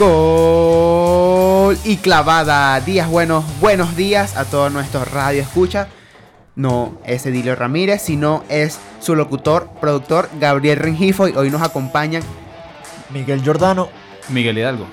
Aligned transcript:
Gol 0.00 1.76
y 1.84 1.98
clavada. 1.98 2.80
Días 2.80 3.06
buenos, 3.06 3.44
buenos 3.60 3.96
días 3.96 4.34
a 4.34 4.46
todos 4.46 4.72
nuestros 4.72 5.10
radio 5.12 5.42
escucha. 5.42 5.88
No 6.56 6.98
es 7.04 7.26
Edilio 7.26 7.54
Ramírez, 7.54 8.00
sino 8.00 8.42
es 8.48 8.78
su 9.00 9.14
locutor, 9.14 9.68
productor 9.78 10.30
Gabriel 10.40 10.78
Rengifo 10.78 11.28
y 11.28 11.32
hoy 11.32 11.50
nos 11.50 11.60
acompañan 11.60 12.22
Miguel 13.10 13.42
Giordano. 13.42 13.90
Miguel 14.30 14.56
Hidalgo. 14.56 14.86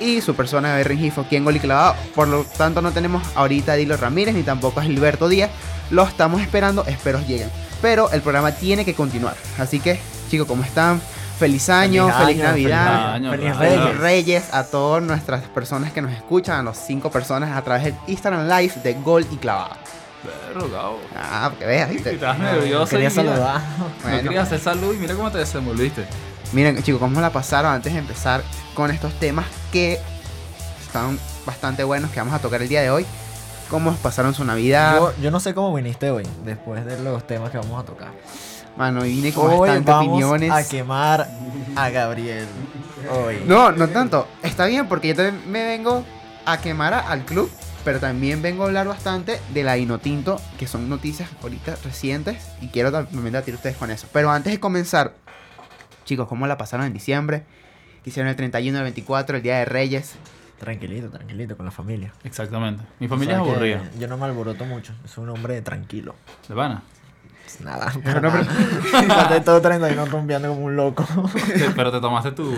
y 0.00 0.22
su 0.22 0.34
persona 0.34 0.68
Gabriel 0.68 0.88
Rengifo, 0.88 1.24
quien 1.28 1.44
gol 1.44 1.56
y 1.56 1.60
clavado. 1.60 1.94
Por 2.14 2.28
lo 2.28 2.44
tanto 2.44 2.80
no 2.80 2.92
tenemos 2.92 3.22
ahorita 3.34 3.72
a 3.72 3.76
Edilio 3.76 3.98
Ramírez 3.98 4.34
ni 4.34 4.44
tampoco 4.44 4.80
a 4.80 4.82
Gilberto 4.82 5.28
Díaz. 5.28 5.50
Lo 5.90 6.04
estamos 6.04 6.40
esperando, 6.40 6.86
espero 6.86 7.20
lleguen. 7.20 7.50
Pero 7.82 8.10
el 8.12 8.22
programa 8.22 8.52
tiene 8.52 8.86
que 8.86 8.94
continuar. 8.94 9.36
Así 9.58 9.78
que, 9.78 10.00
chicos, 10.30 10.46
¿cómo 10.48 10.64
están? 10.64 11.02
Feliz 11.38 11.68
año, 11.68 12.08
feliz, 12.08 12.36
año, 12.40 12.42
Navidad. 12.48 13.12
año, 13.14 13.30
feliz. 13.30 13.56
Reyes. 13.56 13.98
Reyes 13.98 14.44
a 14.54 14.64
todas 14.64 15.02
nuestras 15.02 15.42
personas 15.44 15.92
que 15.92 16.02
nos 16.02 16.12
escuchan, 16.12 16.58
a 16.60 16.62
las 16.64 16.78
cinco 16.84 17.10
personas 17.10 17.56
a 17.56 17.62
través 17.62 17.84
del 17.84 17.94
Instagram 18.08 18.48
Live 18.48 18.74
de 18.82 18.94
Gol 18.94 19.26
y 19.30 19.36
Clavada. 19.36 19.76
Ah, 21.16 21.52
que 21.58 21.64
veas, 21.64 21.90
¿viste? 21.90 22.14
Estás 22.14 22.38
nervioso. 22.38 22.90
Quería 22.90 23.10
saludar. 23.10 23.60
No 23.78 23.86
Bueno. 24.02 24.22
quería 24.22 24.42
hacer 24.42 24.58
salud 24.58 24.94
y 24.94 24.98
mira 24.98 25.14
cómo 25.14 25.30
te 25.30 25.38
desenvolviste. 25.38 26.06
Miren, 26.52 26.82
chicos, 26.82 27.00
cómo 27.00 27.20
la 27.20 27.30
pasaron 27.30 27.72
antes 27.72 27.92
de 27.92 27.98
empezar 27.98 28.42
con 28.74 28.90
estos 28.90 29.12
temas 29.20 29.46
que 29.70 30.00
están 30.84 31.18
bastante 31.46 31.84
buenos 31.84 32.10
que 32.10 32.18
vamos 32.18 32.34
a 32.34 32.38
tocar 32.40 32.62
el 32.62 32.68
día 32.68 32.82
de 32.82 32.90
hoy. 32.90 33.06
¿Cómo 33.70 33.92
pasaron 33.96 34.34
su 34.34 34.44
Navidad? 34.44 34.96
Yo, 34.96 35.12
yo 35.22 35.30
no 35.30 35.40
sé 35.40 35.54
cómo 35.54 35.74
viniste 35.74 36.10
hoy, 36.10 36.26
después 36.44 36.84
de 36.86 36.98
los 37.00 37.26
temas 37.26 37.50
que 37.50 37.58
vamos 37.58 37.80
a 37.80 37.84
tocar. 37.86 38.08
Mano, 38.78 39.02
vine 39.02 39.32
con 39.32 39.50
Hoy 39.50 39.58
bastante 39.68 39.90
vamos 39.90 40.08
opiniones. 40.08 40.50
a 40.52 40.66
quemar 40.68 41.28
a 41.76 41.90
Gabriel. 41.90 42.46
Hoy. 43.10 43.42
No, 43.46 43.72
no 43.72 43.88
tanto. 43.88 44.28
Está 44.42 44.66
bien 44.66 44.86
porque 44.88 45.08
yo 45.08 45.14
también 45.16 45.50
me 45.50 45.64
vengo 45.64 46.04
a 46.46 46.58
quemar 46.60 46.94
a- 46.94 47.00
al 47.10 47.24
club, 47.24 47.50
pero 47.84 47.98
también 47.98 48.40
vengo 48.40 48.62
a 48.62 48.66
hablar 48.66 48.86
bastante 48.86 49.40
de 49.52 49.64
la 49.64 49.76
Inotinto, 49.78 50.40
que 50.58 50.66
son 50.68 50.88
noticias 50.88 51.28
ahorita 51.42 51.76
recientes 51.84 52.36
y 52.60 52.68
quiero 52.68 52.92
también 52.92 53.24
debatir 53.32 53.54
ustedes 53.54 53.76
con 53.76 53.90
eso. 53.90 54.06
Pero 54.12 54.30
antes 54.30 54.52
de 54.52 54.60
comenzar, 54.60 55.14
chicos, 56.04 56.28
¿cómo 56.28 56.46
la 56.46 56.56
pasaron 56.56 56.86
en 56.86 56.92
diciembre? 56.92 57.42
¿Qué 58.04 58.10
Hicieron 58.10 58.30
el 58.30 58.36
31, 58.36 58.78
el 58.78 58.84
24, 58.84 59.36
el 59.38 59.42
Día 59.42 59.58
de 59.58 59.64
Reyes. 59.64 60.14
Tranquilito, 60.60 61.08
tranquilito, 61.10 61.56
con 61.56 61.66
la 61.66 61.72
familia. 61.72 62.12
Exactamente. 62.24 62.82
Mi 63.00 63.08
familia 63.08 63.40
O 63.42 63.44
sea 63.44 63.52
es 63.52 63.56
aburrida. 63.58 63.90
Yo 63.98 64.06
no 64.08 64.16
me 64.16 64.24
alboroto 64.26 64.64
mucho, 64.64 64.92
soy 65.04 65.24
un 65.24 65.30
hombre 65.30 65.60
tranquilo. 65.62 66.14
¿De 66.48 66.54
pana? 66.54 66.82
Pues 67.56 67.60
Nada. 67.62 67.92
Pero 68.04 68.20
no, 68.20 68.30
pero- 68.30 69.42
todo 69.44 69.60
31 69.62 70.04
rumbeando 70.06 70.48
como 70.50 70.66
un 70.66 70.76
loco. 70.76 71.06
Pero 71.74 71.90
te 71.90 72.00
tomaste 72.00 72.32
tu, 72.32 72.54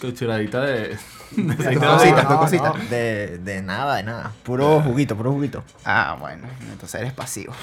tu 0.00 0.12
churadita 0.12 0.60
de... 0.60 0.98
de 1.36 1.54
de 1.54 1.74
No, 1.76 1.92
cositas, 1.96 2.24
cositas. 2.26 2.90
De, 2.90 3.38
de 3.38 3.62
nada, 3.62 3.96
de 3.96 4.02
nada. 4.02 4.32
Puro 4.42 4.80
juguito, 4.82 5.16
puro 5.16 5.32
juguito. 5.32 5.64
Ah, 5.84 6.16
bueno, 6.20 6.46
entonces 6.70 7.00
eres 7.00 7.12
pasivo. 7.14 7.54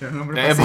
Epa. 0.00 0.64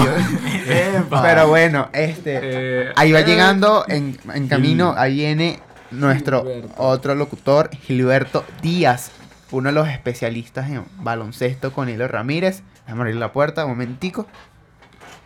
Epa. 0.98 1.22
Pero 1.22 1.48
bueno, 1.48 1.88
este. 1.92 2.40
Eh, 2.88 2.92
Ahí 2.96 3.12
va 3.12 3.20
eh, 3.20 3.24
llegando 3.24 3.84
en, 3.88 4.18
en 4.34 4.48
camino, 4.48 4.92
Gil- 4.92 4.98
ahí 4.98 5.14
viene 5.14 5.60
nuestro 5.92 6.42
Gilberto. 6.42 6.74
otro 6.76 7.14
locutor, 7.14 7.70
Gilberto 7.74 8.44
Díaz, 8.60 9.12
uno 9.50 9.68
de 9.70 9.74
los 9.74 9.88
especialistas 9.88 10.68
en 10.68 10.84
baloncesto 10.98 11.72
con 11.72 11.88
Hilo 11.88 12.06
Ramírez. 12.08 12.62
Déjame 12.84 13.02
abrir 13.02 13.16
la 13.16 13.32
puerta 13.32 13.64
un 13.64 13.70
momentico. 13.72 14.26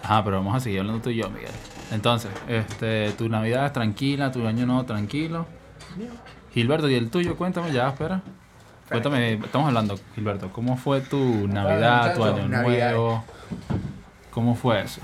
Ajá, 0.05 0.23
pero 0.23 0.37
vamos 0.37 0.55
a 0.55 0.61
seguir 0.61 0.81
hablando 0.81 1.01
tú 1.01 1.09
y 1.09 1.17
yo, 1.17 1.31
Miguel. 1.31 1.51
Entonces, 1.91 2.31
este, 2.47 3.13
tu 3.13 3.31
Navidad 3.31 3.65
es 3.65 3.73
tranquila, 3.73 4.31
tu 4.31 4.47
año 4.47 4.67
no, 4.67 4.85
tranquilo. 4.85 5.47
Gilberto, 6.53 6.91
¿y 6.91 6.95
el 6.95 7.11
tuyo? 7.11 7.37
Cuéntame 7.37 7.73
ya, 7.73 7.89
espera. 7.89 8.21
Cuéntame, 8.91 9.33
estamos 9.33 9.69
hablando, 9.69 9.99
Gilberto, 10.15 10.53
¿cómo 10.53 10.77
fue 10.77 11.01
tu 11.01 11.49
Navidad, 11.49 12.15
tu 12.15 12.23
año 12.23 12.47
nuevo? 12.49 13.25
¿Cómo 14.31 14.55
fue 14.55 14.83
eso? 14.83 15.01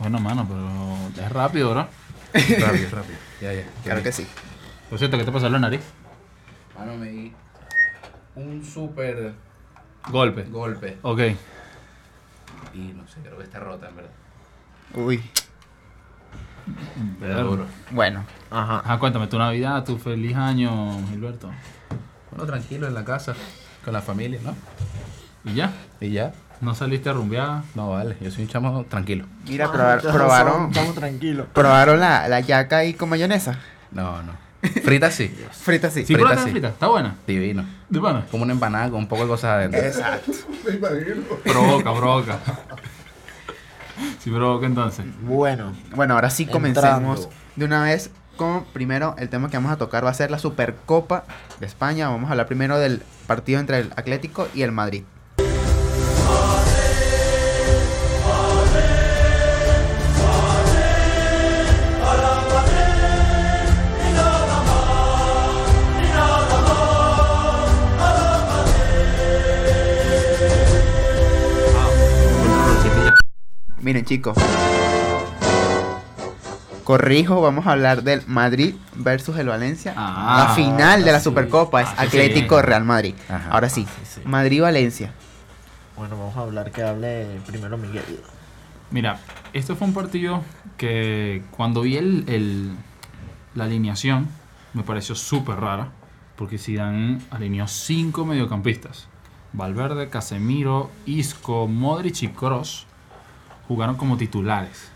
Bueno, 0.00 0.18
mano, 0.18 0.46
pero 0.48 1.24
es 1.24 1.32
rápido, 1.32 1.68
¿verdad? 1.68 1.88
Rápido, 2.34 2.88
rápido. 2.90 3.18
Ya, 3.40 3.52
ya. 3.52 3.64
Claro 3.84 4.02
que 4.02 4.10
sí. 4.10 4.26
Por 4.90 4.98
cierto, 4.98 5.16
¿qué 5.16 5.24
te 5.24 5.30
pasó 5.30 5.46
en 5.46 5.52
la 5.52 5.58
nariz? 5.60 5.82
Mano, 6.76 6.96
me 6.96 7.08
di 7.08 7.32
un 8.34 8.64
super 8.64 9.32
Golpe. 10.10 10.42
golpe. 10.44 10.98
Ok. 11.02 11.20
Y 12.74 12.78
no 12.94 13.06
sé, 13.08 13.20
creo 13.22 13.36
que 13.38 13.44
está 13.44 13.58
rota, 13.60 13.88
en 13.88 13.96
verdad. 13.96 14.10
Uy, 14.94 15.22
Pero 17.20 17.44
duro. 17.44 17.66
bueno. 17.90 18.24
Ajá. 18.50 18.78
Ajá, 18.84 18.98
cuéntame, 18.98 19.26
tu 19.26 19.38
Navidad, 19.38 19.84
tu 19.84 19.98
feliz 19.98 20.36
año, 20.36 20.98
Gilberto. 21.08 21.50
Bueno, 22.30 22.46
tranquilo 22.46 22.86
en 22.86 22.94
la 22.94 23.04
casa, 23.04 23.34
con 23.84 23.92
la 23.92 24.00
familia, 24.02 24.40
¿no? 24.42 24.54
¿Y 25.44 25.54
ya? 25.54 25.72
Y 26.00 26.10
ya. 26.10 26.32
¿No 26.60 26.74
saliste 26.74 27.08
a 27.10 27.12
rumbear? 27.12 27.62
No, 27.74 27.90
vale, 27.90 28.16
yo 28.20 28.30
soy 28.30 28.44
un 28.44 28.48
chamo 28.48 28.84
tranquilo. 28.84 29.26
Mira, 29.48 29.66
probar- 29.66 30.00
probaron, 30.00 30.68
Estamos 30.68 30.94
tranquilos. 30.94 31.46
probaron 31.52 31.98
la, 31.98 32.28
la 32.28 32.40
yaca 32.40 32.78
ahí 32.78 32.94
con 32.94 33.08
mayonesa. 33.08 33.58
No, 33.90 34.22
no. 34.22 34.32
Frita 34.84 35.10
sí. 35.10 35.28
Frita 35.50 35.90
sí. 35.90 36.04
Sí, 36.04 36.14
Frita, 36.14 36.36
sí. 36.44 36.50
frita, 36.50 36.68
está 36.68 36.86
buena. 36.88 37.16
Divino. 37.26 37.64
De 37.88 38.00
pana. 38.00 38.24
Como 38.30 38.44
una 38.44 38.52
empanada 38.52 38.90
con 38.90 39.00
un 39.00 39.08
poco 39.08 39.22
de 39.22 39.28
cosas 39.28 39.50
adentro. 39.50 39.80
Exacto. 39.80 40.32
Provoca, 41.44 41.92
provoca. 41.94 42.38
Sí, 44.20 44.30
provoca 44.30 44.66
entonces. 44.66 45.04
Bueno, 45.22 45.72
Bueno, 45.94 46.14
ahora 46.14 46.30
sí 46.30 46.44
Entrando. 46.44 46.72
comencemos 46.74 47.28
de 47.56 47.64
una 47.64 47.82
vez 47.82 48.10
con 48.36 48.64
primero 48.66 49.14
el 49.18 49.28
tema 49.28 49.50
que 49.50 49.56
vamos 49.56 49.72
a 49.72 49.76
tocar 49.76 50.04
va 50.04 50.10
a 50.10 50.14
ser 50.14 50.30
la 50.30 50.38
Supercopa 50.38 51.24
de 51.60 51.66
España. 51.66 52.08
Vamos 52.08 52.28
a 52.28 52.32
hablar 52.32 52.46
primero 52.46 52.78
del 52.78 53.02
partido 53.26 53.58
entre 53.60 53.80
el 53.80 53.92
Atlético 53.96 54.48
y 54.54 54.62
el 54.62 54.72
Madrid. 54.72 55.02
Miren 73.82 74.04
chicos. 74.04 74.36
Corrijo, 76.84 77.40
vamos 77.40 77.66
a 77.66 77.72
hablar 77.72 78.02
del 78.02 78.22
Madrid 78.26 78.74
versus 78.96 79.38
el 79.38 79.48
Valencia. 79.48 79.94
Ah, 79.96 80.46
la 80.48 80.54
final 80.54 81.04
de 81.04 81.12
la 81.12 81.18
sí. 81.20 81.24
Supercopa 81.24 81.82
es 81.82 81.88
Ah, 81.90 81.94
sí, 82.00 82.06
Atlético 82.06 82.56
sí. 82.58 82.62
Real 82.66 82.84
Madrid. 82.84 83.14
Ajá. 83.28 83.50
Ahora 83.50 83.68
sí, 83.68 83.84
sí, 83.84 84.14
sí. 84.16 84.20
Madrid-Valencia. 84.24 85.12
bueno, 85.96 86.16
vamos 86.18 86.36
a 86.36 86.40
hablar 86.40 86.72
que 86.72 86.82
hable 86.82 87.26
primero 87.46 87.78
Miguel. 87.78 88.04
Mira, 88.90 89.20
este 89.52 89.74
fue 89.76 89.86
un 89.86 89.94
partido 89.94 90.42
que 90.76 91.42
cuando 91.52 91.82
vi 91.82 91.96
el, 91.96 92.24
el- 92.28 92.72
la 93.54 93.64
alineación 93.64 94.28
me 94.74 94.82
pareció 94.82 95.14
súper 95.14 95.60
rara. 95.60 95.90
Porque 96.36 96.58
Zidane 96.58 97.18
alineó 97.30 97.68
cinco 97.68 98.24
mediocampistas. 98.24 99.06
Valverde, 99.52 100.08
Casemiro, 100.08 100.90
Isco, 101.06 101.68
Modric 101.68 102.22
y 102.22 102.28
Kroos 102.28 102.86
jugaron 103.72 103.96
como 103.96 104.18
titulares. 104.18 104.92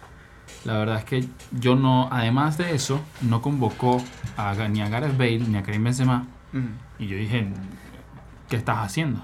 La 0.66 0.76
verdad 0.76 0.98
es 0.98 1.04
que 1.04 1.24
yo 1.52 1.76
no, 1.76 2.08
además 2.12 2.58
de 2.58 2.74
eso, 2.74 3.00
no 3.22 3.40
convocó 3.40 4.02
a, 4.36 4.54
ni 4.68 4.82
a 4.82 4.88
Gareth 4.90 5.16
Bale 5.16 5.38
ni 5.38 5.56
a 5.56 5.62
Karim 5.62 5.84
Benzema. 5.84 6.26
Y 6.98 7.06
yo 7.06 7.16
dije, 7.16 7.48
¿qué 8.50 8.56
estás 8.56 8.78
haciendo? 8.78 9.22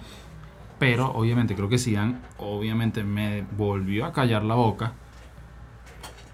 Pero 0.78 1.12
obviamente 1.12 1.54
creo 1.54 1.68
que 1.68 1.78
Zidane 1.78 2.16
obviamente 2.38 3.04
me 3.04 3.44
volvió 3.56 4.06
a 4.06 4.12
callar 4.12 4.42
la 4.42 4.54
boca. 4.54 4.94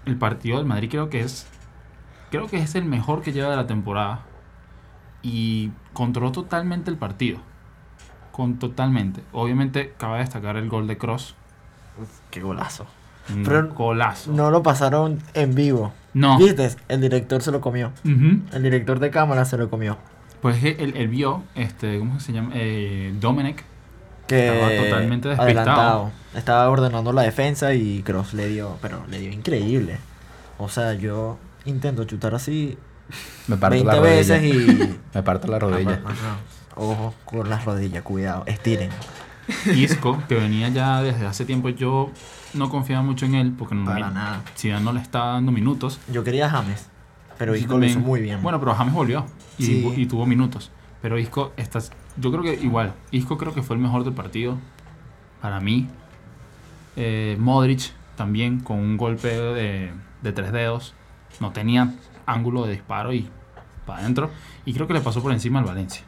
El 0.05 0.17
partido 0.17 0.57
del 0.57 0.65
Madrid 0.65 0.89
creo 0.89 1.09
que 1.09 1.19
es 1.19 1.45
creo 2.31 2.47
que 2.47 2.57
es 2.57 2.75
el 2.75 2.85
mejor 2.85 3.21
que 3.21 3.33
lleva 3.33 3.49
de 3.49 3.57
la 3.57 3.67
temporada 3.67 4.21
y 5.21 5.71
controló 5.91 6.31
totalmente 6.31 6.89
el 6.89 6.97
partido. 6.97 7.39
Con 8.31 8.59
totalmente. 8.59 9.21
Obviamente 9.33 9.93
cabe 9.97 10.19
destacar 10.19 10.55
el 10.55 10.69
gol 10.69 10.87
de 10.87 10.97
Cross. 10.97 11.35
Qué 12.31 12.41
golazo. 12.41 12.85
Un 13.33 13.43
Pero 13.43 13.73
golazo. 13.73 14.31
No 14.31 14.51
lo 14.51 14.63
pasaron 14.63 15.19
en 15.33 15.55
vivo. 15.55 15.93
No. 16.13 16.37
¿Viste? 16.37 16.69
El 16.87 17.01
director 17.01 17.41
se 17.41 17.51
lo 17.51 17.61
comió. 17.61 17.91
El 18.03 18.63
director 18.63 18.99
de 18.99 19.11
cámara 19.11 19.45
se 19.45 19.57
lo 19.57 19.69
comió. 19.69 19.97
Pues 20.41 20.63
él, 20.63 20.93
él 20.95 21.07
vio, 21.09 21.43
este, 21.55 21.99
¿cómo 21.99 22.19
se 22.19 22.31
llama? 22.33 22.51
Eh, 22.55 23.13
Domenech. 23.19 23.63
Que 24.27 24.47
Estaba 24.47 24.83
totalmente 24.85 25.27
despistado. 25.29 25.59
adelantado. 25.59 26.11
Estaba 26.35 26.69
ordenando 26.69 27.11
la 27.13 27.23
defensa 27.23 27.73
y 27.73 28.03
Cross 28.03 28.33
le 28.33 28.47
dio, 28.47 28.77
pero 28.81 29.03
le 29.09 29.19
dio 29.19 29.31
increíble. 29.31 29.97
O 30.57 30.69
sea, 30.69 30.93
yo 30.93 31.37
intento 31.65 32.03
chutar 32.05 32.35
así 32.35 32.77
Me 33.47 33.57
parto 33.57 33.71
20 33.75 33.85
la 33.87 33.93
rodilla. 33.99 34.15
veces 34.15 34.43
y 34.43 34.99
Me 35.13 35.23
parto 35.23 35.47
la 35.47 35.59
rodilla. 35.59 35.99
Ajá, 36.05 36.09
ajá. 36.11 36.37
Ojo 36.75 37.13
con 37.25 37.49
las 37.49 37.65
rodillas, 37.65 38.03
cuidado, 38.03 38.43
estiren. 38.45 38.91
Isco, 39.75 40.21
que 40.29 40.35
venía 40.35 40.69
ya 40.69 41.01
desde 41.01 41.25
hace 41.25 41.43
tiempo, 41.43 41.69
yo 41.69 42.11
no 42.53 42.69
confiaba 42.69 43.03
mucho 43.03 43.25
en 43.25 43.35
él 43.35 43.53
porque 43.57 43.75
no, 43.75 43.85
Para 43.85 44.09
nada. 44.11 44.43
Zidane 44.57 44.83
no 44.83 44.93
le 44.93 45.01
estaba 45.01 45.33
dando 45.33 45.51
minutos. 45.51 45.99
Yo 46.11 46.23
quería 46.23 46.47
a 46.47 46.49
James. 46.49 46.89
Pero 47.37 47.55
Isco 47.55 47.65
Isco 47.65 47.77
lo 47.79 47.85
hizo 47.85 47.93
también- 47.95 48.09
muy 48.09 48.21
bien. 48.21 48.41
Bueno, 48.43 48.59
pero 48.59 48.73
James 48.75 48.93
volvió 48.93 49.25
y, 49.57 49.63
Sí. 49.65 49.93
y 49.95 50.05
tuvo 50.07 50.25
minutos. 50.25 50.71
Pero 51.01 51.17
Isco, 51.17 51.53
estás, 51.57 51.91
yo 52.17 52.31
creo 52.31 52.43
que 52.43 52.55
igual, 52.55 52.93
Isco 53.11 53.37
creo 53.37 53.53
que 53.53 53.61
fue 53.63 53.75
el 53.77 53.81
mejor 53.81 54.03
del 54.03 54.13
partido 54.13 54.57
para 55.41 55.59
mí. 55.61 55.87
Eh, 56.97 57.37
Modric 57.39 57.91
también 58.17 58.59
con 58.59 58.77
un 58.79 58.97
golpe 58.97 59.29
de, 59.29 59.91
de 60.21 60.31
tres 60.33 60.51
dedos. 60.51 60.93
No 61.39 61.51
tenía 61.51 61.93
ángulo 62.25 62.65
de 62.65 62.73
disparo 62.73 63.13
y 63.13 63.29
para 63.85 63.99
adentro. 64.01 64.29
Y 64.65 64.73
creo 64.73 64.87
que 64.87 64.93
le 64.93 64.99
pasó 65.01 65.21
por 65.21 65.31
encima 65.31 65.59
al 65.59 65.65
Valencia. 65.65 66.03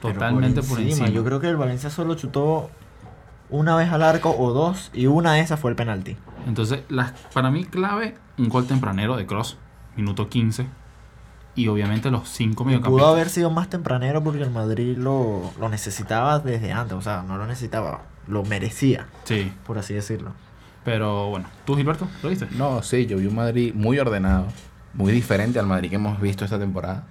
Totalmente 0.00 0.62
por 0.62 0.80
encima. 0.80 1.08
Yo 1.08 1.24
creo 1.24 1.40
que 1.40 1.48
el 1.48 1.56
Valencia 1.56 1.90
solo 1.90 2.14
chutó 2.14 2.70
una 3.56 3.76
vez 3.76 3.90
al 3.92 4.02
arco 4.02 4.34
o 4.36 4.52
dos 4.52 4.90
y 4.92 5.06
una 5.06 5.34
de 5.34 5.40
esas 5.40 5.60
fue 5.60 5.70
el 5.70 5.76
penalti. 5.76 6.16
Entonces, 6.46 6.80
las, 6.88 7.12
para 7.32 7.50
mí 7.50 7.64
clave, 7.64 8.16
un 8.38 8.48
gol 8.48 8.66
tempranero 8.66 9.16
de 9.16 9.26
Cross, 9.26 9.56
minuto 9.96 10.28
15. 10.28 10.66
Y 11.56 11.68
obviamente 11.68 12.10
los 12.10 12.28
cinco 12.28 12.64
Pudo 12.64 12.66
mediocampistas. 12.66 13.08
haber 13.12 13.28
sido 13.28 13.50
más 13.50 13.68
tempranero 13.70 14.22
porque 14.24 14.42
el 14.42 14.50
Madrid 14.50 14.96
lo, 14.98 15.52
lo 15.60 15.68
necesitaba 15.68 16.40
desde 16.40 16.72
antes. 16.72 16.96
O 16.98 17.00
sea, 17.00 17.22
no 17.22 17.36
lo 17.38 17.46
necesitaba, 17.46 18.02
lo 18.26 18.42
merecía, 18.44 19.06
Sí, 19.22 19.52
por 19.66 19.78
así 19.78 19.94
decirlo. 19.94 20.32
pero 20.84 21.28
bueno. 21.30 21.46
¿Tú, 21.64 21.76
Gilberto? 21.76 22.08
¿Lo 22.24 22.28
viste? 22.30 22.48
No, 22.56 22.82
sí, 22.82 23.06
yo 23.06 23.18
vi 23.18 23.26
un 23.26 23.36
Madrid 23.36 23.72
muy 23.72 23.98
ordenado, 24.00 24.46
muy 24.94 25.12
diferente 25.12 25.58
al 25.60 25.66
Madrid 25.66 25.90
que 25.90 25.96
hemos 25.96 26.20
visto 26.20 26.44
esta 26.44 26.58
temporada. 26.58 27.04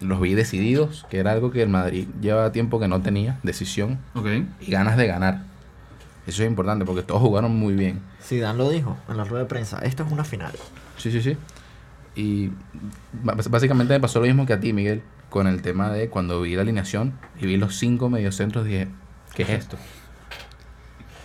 Los 0.00 0.20
vi 0.20 0.34
decididos, 0.34 1.06
que 1.10 1.18
era 1.18 1.32
algo 1.32 1.50
que 1.50 1.62
el 1.62 1.68
Madrid 1.68 2.08
llevaba 2.20 2.52
tiempo 2.52 2.80
que 2.80 2.88
no 2.88 3.02
tenía, 3.02 3.38
decisión 3.42 3.98
y 4.60 4.70
ganas 4.70 4.96
de 4.96 5.06
ganar. 5.06 5.42
Eso 6.26 6.42
es 6.42 6.48
importante 6.48 6.84
porque 6.84 7.02
todos 7.02 7.20
jugaron 7.20 7.56
muy 7.56 7.74
bien. 7.74 8.00
Zidane 8.22 8.58
lo 8.58 8.70
dijo 8.70 8.96
en 9.08 9.16
la 9.16 9.24
rueda 9.24 9.44
de 9.44 9.48
prensa. 9.48 9.78
Esto 9.80 10.04
es 10.04 10.12
una 10.12 10.24
final. 10.24 10.52
Sí, 10.96 11.10
sí, 11.10 11.20
sí. 11.22 11.36
Y 12.14 12.50
básicamente 13.22 13.94
me 13.94 14.00
pasó 14.00 14.20
lo 14.20 14.26
mismo 14.26 14.46
que 14.46 14.52
a 14.52 14.60
ti, 14.60 14.72
Miguel, 14.72 15.02
con 15.28 15.46
el 15.46 15.62
tema 15.62 15.90
de 15.90 16.08
cuando 16.08 16.40
vi 16.40 16.54
la 16.54 16.62
alineación 16.62 17.14
y 17.40 17.46
vi 17.46 17.56
los 17.56 17.76
cinco 17.76 18.10
mediocentros, 18.10 18.64
dije, 18.64 18.88
¿qué 19.34 19.44
es 19.44 19.50
esto? 19.50 19.76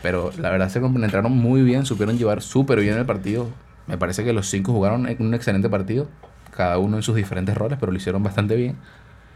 Pero 0.02 0.32
la 0.38 0.50
verdad 0.52 0.70
se 0.70 0.82
compenetraron 0.82 1.32
muy 1.32 1.64
bien, 1.64 1.86
supieron 1.86 2.18
llevar 2.18 2.42
súper 2.42 2.80
bien 2.80 2.98
el 2.98 3.06
partido. 3.06 3.50
Me 3.88 3.98
parece 3.98 4.24
que 4.24 4.34
los 4.34 4.50
cinco 4.50 4.72
jugaron 4.72 5.08
un 5.20 5.34
excelente 5.34 5.70
partido, 5.70 6.08
cada 6.56 6.78
uno 6.78 6.98
en 6.98 7.04
sus 7.04 7.16
diferentes 7.16 7.56
roles, 7.58 7.78
pero 7.80 7.92
lo 7.92 7.98
hicieron 7.98 8.24
bastante 8.24 8.56
bien. 8.56 8.78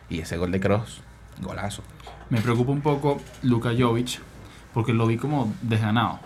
Y 0.09 0.19
ese 0.19 0.37
gol 0.37 0.51
de 0.51 0.59
Cross, 0.59 1.01
golazo. 1.41 1.83
Me 2.29 2.41
preocupa 2.41 2.71
un 2.71 2.81
poco 2.81 3.19
Luka 3.43 3.71
Jovic, 3.77 4.19
porque 4.73 4.93
lo 4.93 5.05
vi 5.07 5.17
como 5.17 5.53
desganado. 5.61 6.19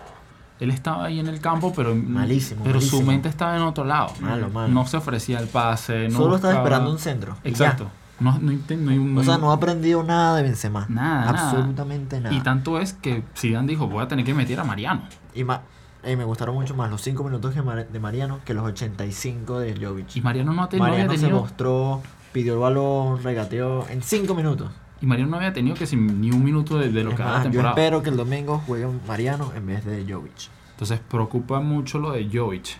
Él 0.60 0.70
estaba 0.70 1.06
ahí 1.06 1.18
en 1.18 1.26
el 1.26 1.40
campo, 1.40 1.72
pero, 1.74 1.94
Malísimo, 1.94 2.62
pero 2.64 2.80
su 2.80 3.02
mente 3.02 3.28
estaba 3.28 3.56
en 3.56 3.62
otro 3.62 3.84
lado. 3.84 4.12
Malo, 4.20 4.48
malo. 4.50 4.72
No 4.72 4.86
se 4.86 4.96
ofrecía 4.96 5.38
el 5.40 5.48
pase. 5.48 6.08
No 6.08 6.18
Solo 6.18 6.36
estaba 6.36 6.54
esperando 6.54 6.90
un 6.90 6.98
centro. 6.98 7.36
Exacto. 7.44 7.90
No, 8.20 8.38
no, 8.38 8.52
no 8.52 8.90
hay 8.92 8.98
un- 8.98 9.18
O 9.18 9.24
sea, 9.24 9.38
no 9.38 9.50
ha 9.50 9.54
aprendido 9.54 10.04
nada 10.04 10.36
de 10.36 10.44
Benzema. 10.44 10.86
Nada, 10.88 11.32
nada. 11.32 11.50
Absolutamente 11.50 12.20
nada. 12.20 12.34
Y 12.34 12.40
tanto 12.42 12.78
es 12.78 12.92
que 12.92 13.24
Zidane 13.36 13.66
dijo, 13.66 13.88
voy 13.88 14.04
a 14.04 14.08
tener 14.08 14.24
que 14.24 14.32
meter 14.32 14.60
a 14.60 14.64
Mariano. 14.64 15.02
Y 15.34 15.42
ma- 15.42 15.62
eh, 16.06 16.16
me 16.16 16.24
gustaron 16.24 16.54
mucho 16.54 16.74
más 16.74 16.90
los 16.90 17.00
5 17.02 17.24
minutos 17.24 17.54
de 17.54 17.62
Mar- 17.62 17.88
de 17.88 18.00
Mariano 18.00 18.40
que 18.44 18.54
los 18.54 18.64
85 18.64 19.58
de 19.58 19.74
Jovic. 19.84 20.16
Y 20.16 20.20
Mariano 20.20 20.52
no, 20.52 20.62
ha 20.62 20.68
tenido- 20.68 20.86
no 20.86 20.90
Mariano 20.92 21.10
había 21.10 21.18
se 21.20 21.26
tenido... 21.26 21.40
mostró, 21.40 22.02
pidió 22.32 22.54
el 22.54 22.58
balón, 22.60 23.22
regateó 23.22 23.88
en 23.88 24.02
5 24.02 24.34
minutos. 24.34 24.70
Y 25.00 25.06
Mariano 25.06 25.30
no 25.32 25.36
había 25.36 25.52
tenido 25.52 25.76
que 25.76 25.86
sin 25.86 26.20
ni 26.20 26.30
un 26.30 26.42
minuto 26.42 26.78
de, 26.78 26.90
de 26.90 27.04
lo 27.04 27.10
Es 27.10 27.16
que 27.16 27.22
más, 27.24 27.44
la 27.44 27.50
yo 27.50 27.60
espero 27.60 28.02
que 28.02 28.10
el 28.10 28.16
domingo 28.16 28.62
juegue 28.66 28.88
Mariano 29.06 29.52
en 29.54 29.66
vez 29.66 29.84
de 29.84 30.04
Jovic. 30.10 30.48
Entonces 30.70 30.98
preocupa 31.00 31.60
mucho 31.60 31.98
lo 31.98 32.12
de 32.12 32.28
Jovic. 32.32 32.78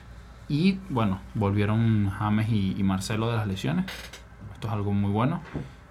Y 0.49 0.79
bueno, 0.91 1.21
volvieron 1.35 2.11
James 2.11 2.49
y, 2.49 2.75
y 2.79 2.83
Marcelo 2.83 3.31
de 3.31 3.37
las 3.37 3.47
lesiones. 3.47 3.87
Esto 4.55 4.69
es 4.69 4.73
algo 4.73 4.93
muy 4.93 5.11
bueno. 5.11 5.41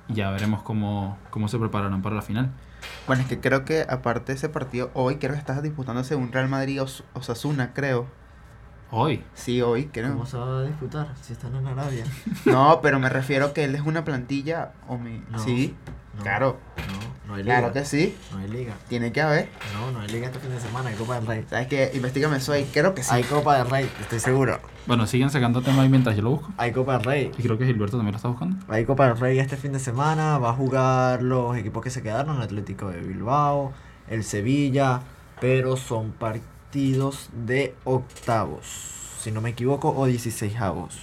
Y 0.09 0.13
ya 0.15 0.29
veremos 0.31 0.61
cómo, 0.63 1.17
cómo 1.29 1.47
se 1.47 1.57
prepararán 1.59 2.01
para 2.01 2.15
la 2.15 2.21
final. 2.21 2.51
Bueno, 3.07 3.21
es 3.23 3.27
que 3.27 3.39
creo 3.39 3.65
que 3.65 3.85
aparte 3.87 4.31
de 4.31 4.37
ese 4.37 4.49
partido, 4.49 4.91
hoy 4.93 5.17
creo 5.17 5.33
que 5.33 5.39
estás 5.39 5.61
disputándose 5.63 6.15
un 6.15 6.31
Real 6.31 6.47
Madrid 6.49 6.81
Os- 6.81 7.03
Osasuna, 7.13 7.73
creo. 7.73 8.07
Hoy. 8.91 9.23
Sí, 9.33 9.61
hoy, 9.61 9.85
creo. 9.87 10.11
¿Cómo 10.11 10.25
se 10.25 10.37
va 10.37 10.59
a 10.59 10.63
disputar 10.63 11.07
si 11.21 11.33
están 11.33 11.55
en 11.55 11.67
Arabia? 11.67 12.05
No, 12.45 12.79
pero 12.81 12.99
me 12.99 13.09
refiero 13.09 13.53
que 13.53 13.63
él 13.63 13.73
es 13.75 13.81
una 13.81 14.03
plantilla. 14.05 14.73
O 14.87 14.97
me... 14.97 15.23
No, 15.29 15.39
sí, 15.39 15.75
no, 16.17 16.23
claro. 16.23 16.59
No, 16.77 17.12
no 17.27 17.35
hay 17.35 17.43
liga. 17.43 17.59
Claro 17.59 17.73
que 17.73 17.85
sí. 17.85 18.15
No 18.31 18.39
hay 18.39 18.47
liga. 18.49 18.73
Tiene 18.89 19.11
que 19.11 19.21
haber. 19.21 19.49
No, 19.73 19.91
no 19.91 20.01
hay 20.01 20.09
liga 20.09 20.27
este 20.27 20.39
fin 20.39 20.49
de 20.51 20.59
semana, 20.59 20.89
hay 20.89 20.95
Copa 20.95 21.15
del 21.15 21.25
Rey. 21.25 21.45
¿Sabes 21.49 21.67
qué? 21.67 21.91
Investígame 21.93 22.37
eso 22.37 22.51
ahí. 22.51 22.69
Creo 22.73 22.93
que 22.93 23.03
sí. 23.03 23.09
Hay 23.13 23.23
Copa 23.23 23.57
del 23.57 23.69
Rey, 23.69 23.89
estoy 24.01 24.19
seguro. 24.19 24.59
Bueno, 24.85 25.07
siguen 25.07 25.29
sacando 25.29 25.61
tema 25.61 25.83
ahí 25.83 25.89
mientras 25.89 26.15
yo 26.15 26.21
lo 26.23 26.31
busco. 26.31 26.49
Hay 26.57 26.71
Copa 26.73 26.93
del 26.97 27.03
Rey. 27.03 27.31
Y 27.37 27.41
creo 27.43 27.57
que 27.57 27.65
Gilberto 27.65 27.97
también 27.97 28.11
lo 28.13 28.17
está 28.17 28.27
buscando. 28.27 28.57
Hay 28.67 28.85
Copa 28.85 29.07
del 29.07 29.17
Rey 29.17 29.39
este 29.39 29.55
fin 29.57 29.71
de 29.73 29.79
semana, 29.79 30.37
va 30.37 30.49
a 30.49 30.53
jugar 30.53 31.21
los 31.23 31.55
equipos 31.57 31.81
que 31.83 31.89
se 31.89 32.01
quedaron, 32.01 32.37
el 32.37 32.41
Atlético 32.43 32.89
de 32.89 32.99
Bilbao, 32.99 33.71
el 34.09 34.23
Sevilla, 34.23 35.01
pero 35.39 35.77
son 35.77 36.11
partidos 36.11 37.29
de 37.33 37.75
octavos, 37.85 38.65
si 39.19 39.31
no 39.31 39.39
me 39.41 39.51
equivoco, 39.51 39.93
o 39.95 40.05
16 40.05 40.59
avos. 40.59 40.97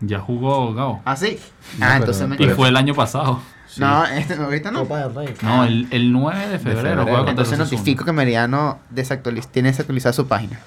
Ya 0.00 0.18
jugó 0.18 0.74
Gao. 0.74 1.00
¿Ah, 1.04 1.16
sí? 1.16 1.38
No, 1.78 1.86
ah, 1.86 1.88
pero- 1.90 1.94
entonces 1.96 2.28
me 2.28 2.36
Y 2.36 2.48
fue 2.50 2.68
el 2.68 2.76
año 2.76 2.94
pasado. 2.94 3.40
No, 3.76 4.04
este, 4.04 4.34
ahorita 4.34 4.70
no. 4.70 4.80
Copa 4.80 4.98
del 4.98 5.14
Rey. 5.14 5.34
No, 5.42 5.64
el, 5.64 5.88
el 5.90 6.12
9 6.12 6.48
de 6.48 6.58
febrero, 6.58 6.76
febrero. 6.76 7.02
juega 7.02 7.16
contra 7.18 7.30
Entonces 7.30 7.58
notifico 7.58 8.04
que 8.04 8.12
Meriano 8.12 8.80
desactualiz 8.90 9.48
tiene 9.48 9.70
desactualizada 9.70 10.12
su 10.12 10.26
página. 10.26 10.60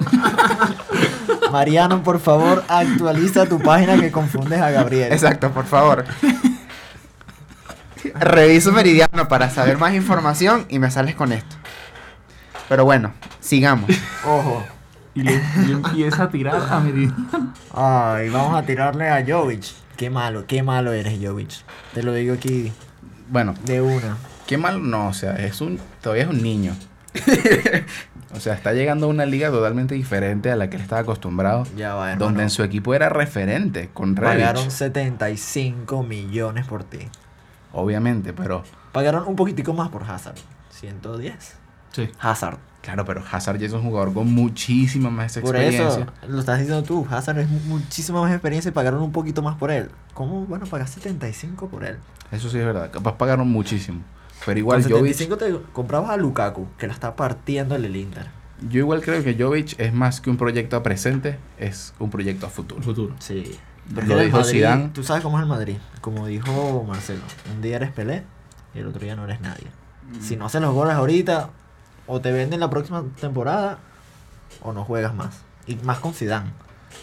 Mariano, 1.52 2.02
por 2.02 2.20
favor, 2.20 2.64
actualiza 2.68 3.46
tu 3.46 3.60
página 3.60 3.98
que 4.00 4.10
confundes 4.10 4.60
a 4.60 4.70
Gabriel. 4.70 5.12
Exacto, 5.12 5.50
por 5.50 5.66
favor. 5.66 6.04
Reviso 8.14 8.72
Meridiano 8.72 9.28
para 9.28 9.50
saber 9.50 9.78
más 9.78 9.94
información 9.94 10.66
y 10.68 10.78
me 10.78 10.90
sales 10.90 11.14
con 11.14 11.32
esto. 11.32 11.56
Pero 12.68 12.84
bueno, 12.84 13.12
sigamos. 13.40 13.90
Ojo. 14.24 14.64
Y 15.14 15.22
le, 15.22 15.40
le 15.66 15.72
empieza 15.72 16.24
a 16.24 16.28
tirar 16.28 16.60
a 16.70 16.80
medida. 16.80 17.14
Ay, 17.72 18.28
vamos 18.30 18.56
a 18.56 18.62
tirarle 18.62 19.08
a 19.08 19.24
Jovic. 19.24 19.64
Qué 19.96 20.10
malo, 20.10 20.46
qué 20.46 20.62
malo 20.62 20.92
eres, 20.92 21.18
Jovic. 21.22 21.50
Te 21.92 22.02
lo 22.02 22.12
digo 22.12 22.34
aquí 22.34 22.72
Bueno, 23.28 23.54
de 23.64 23.80
una. 23.80 24.16
qué 24.46 24.58
mal 24.58 24.88
no, 24.90 25.08
o 25.08 25.14
sea, 25.14 25.36
es 25.36 25.60
un, 25.60 25.78
todavía 26.02 26.24
es 26.24 26.30
un 26.30 26.42
niño. 26.42 26.74
o 28.34 28.40
sea, 28.40 28.54
está 28.54 28.72
llegando 28.72 29.06
a 29.06 29.08
una 29.08 29.24
liga 29.26 29.50
totalmente 29.50 29.94
diferente 29.94 30.50
a 30.50 30.56
la 30.56 30.68
que 30.68 30.76
él 30.76 30.82
estaba 30.82 31.02
acostumbrado. 31.02 31.64
Ya 31.76 31.94
va, 31.94 32.16
donde 32.16 32.42
en 32.42 32.50
su 32.50 32.62
equipo 32.62 32.94
era 32.94 33.08
referente 33.08 33.90
con 33.92 34.14
Pagaron 34.14 34.56
Rebic. 34.64 34.70
75 34.70 36.02
millones 36.02 36.66
por 36.66 36.84
ti. 36.84 37.08
Obviamente, 37.72 38.32
pero 38.32 38.64
Pagaron 38.92 39.26
un 39.26 39.36
poquitico 39.36 39.72
más 39.74 39.88
por 39.88 40.04
Hazard. 40.04 40.36
110. 40.70 41.56
Sí. 41.92 42.10
Hazard. 42.20 42.58
Claro, 42.84 43.04
pero 43.04 43.22
Hazard 43.32 43.58
ya 43.58 43.66
es 43.66 43.72
un 43.72 43.82
jugador 43.82 44.12
con 44.12 44.32
muchísima 44.32 45.08
más 45.10 45.32
Por 45.38 45.56
experiencia. 45.56 45.88
eso, 45.88 46.06
lo 46.28 46.40
estás 46.40 46.58
diciendo 46.58 46.82
tú. 46.84 47.06
Hazard 47.10 47.38
es 47.38 47.48
muchísima 47.48 48.20
más 48.20 48.30
experiencia 48.32 48.68
y 48.68 48.72
pagaron 48.72 49.02
un 49.02 49.10
poquito 49.12 49.40
más 49.42 49.56
por 49.56 49.70
él. 49.70 49.90
¿Cómo? 50.12 50.44
Bueno, 50.46 50.66
pagas 50.66 50.90
75 50.90 51.68
por 51.68 51.84
él. 51.84 51.96
Eso 52.30 52.50
sí 52.50 52.58
es 52.58 52.64
verdad. 52.66 52.90
Capaz 52.90 53.16
pagaron 53.16 53.48
muchísimo. 53.50 54.02
Pero 54.44 54.58
igual 54.58 54.82
Con 54.82 54.92
Jovic, 54.92 55.14
75 55.14 55.36
te 55.62 55.72
comprabas 55.72 56.10
a 56.10 56.16
Lukaku, 56.18 56.66
que 56.76 56.86
la 56.86 56.92
está 56.92 57.16
partiendo 57.16 57.74
en 57.76 57.84
el 57.86 57.96
Inter. 57.96 58.26
yo 58.68 58.80
igual 58.80 59.00
creo 59.00 59.22
que 59.24 59.34
Jovic 59.34 59.78
es 59.80 59.92
más 59.94 60.20
que 60.20 60.28
un 60.28 60.36
proyecto 60.36 60.76
a 60.76 60.82
presente, 60.82 61.38
es 61.58 61.94
un 61.98 62.10
proyecto 62.10 62.46
a 62.46 62.50
futuro. 62.50 62.82
Futuro. 62.82 63.14
Sí. 63.20 63.56
Lo 63.88 63.94
Porque 63.96 64.12
el 64.14 64.24
dijo 64.26 64.38
Madrid- 64.38 64.50
Zidane. 64.52 64.88
Tú 64.92 65.02
sabes 65.02 65.22
cómo 65.22 65.38
es 65.38 65.42
el 65.42 65.48
Madrid. 65.48 65.76
Como 66.02 66.26
dijo 66.26 66.84
Marcelo. 66.86 67.20
Un 67.54 67.62
día 67.62 67.76
eres 67.76 67.90
Pelé 67.92 68.22
y 68.74 68.78
el 68.80 68.86
otro 68.86 69.00
día 69.00 69.16
no 69.16 69.24
eres 69.24 69.40
nadie. 69.40 69.66
Si 70.20 70.36
no 70.36 70.46
hacen 70.46 70.62
los 70.62 70.74
goles 70.74 70.94
ahorita, 70.94 71.50
o 72.06 72.20
te 72.20 72.32
venden 72.32 72.60
la 72.60 72.70
próxima 72.70 73.02
temporada, 73.20 73.78
o 74.62 74.72
no 74.72 74.84
juegas 74.84 75.14
más. 75.14 75.42
Y 75.66 75.76
más 75.76 75.98
con 75.98 76.12
Zidane, 76.12 76.50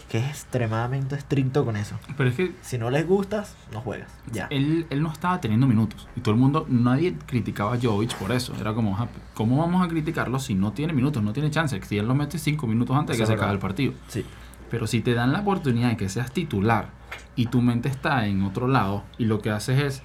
que 0.09 0.19
es 0.19 0.25
extremadamente 0.27 1.15
estricto 1.15 1.65
con 1.65 1.75
eso. 1.75 1.97
Pero 2.15 2.29
es 2.29 2.35
que 2.35 2.55
Si 2.61 2.77
no 2.77 2.89
les 2.91 3.07
gustas, 3.07 3.55
no 3.73 3.81
juegas. 3.81 4.09
Ya. 4.31 4.47
él, 4.51 4.85
él 4.89 5.01
no 5.01 5.11
estaba 5.11 5.41
teniendo 5.41 5.67
minutos. 5.67 6.07
Y 6.15 6.21
todo 6.21 6.33
el 6.35 6.39
mundo, 6.39 6.65
nadie 6.69 7.15
criticaba 7.25 7.73
a 7.75 7.79
Jovic 7.81 8.15
por 8.15 8.31
eso. 8.31 8.53
Era 8.59 8.73
como, 8.73 8.97
"Ah, 8.97 9.07
¿cómo 9.33 9.57
vamos 9.57 9.83
a 9.83 9.87
criticarlo 9.87 10.39
si 10.39 10.53
no 10.55 10.71
tiene 10.73 10.93
minutos, 10.93 11.21
no 11.23 11.33
tiene 11.33 11.49
chance? 11.51 11.79
Si 11.83 11.97
él 11.97 12.07
lo 12.07 12.15
mete 12.15 12.37
cinco 12.37 12.67
minutos 12.67 12.95
antes 12.95 13.17
de 13.17 13.23
que 13.23 13.27
se 13.27 13.33
acabe 13.33 13.53
el 13.53 13.59
partido. 13.59 13.93
Sí. 14.07 14.25
Pero 14.69 14.87
si 14.87 15.01
te 15.01 15.13
dan 15.13 15.33
la 15.33 15.41
oportunidad 15.41 15.89
de 15.89 15.97
que 15.97 16.07
seas 16.07 16.31
titular 16.31 16.89
y 17.35 17.47
tu 17.47 17.61
mente 17.61 17.89
está 17.89 18.25
en 18.27 18.43
otro 18.43 18.67
lado 18.69 19.03
y 19.17 19.25
lo 19.25 19.41
que 19.41 19.49
haces 19.49 19.81
es 19.81 20.03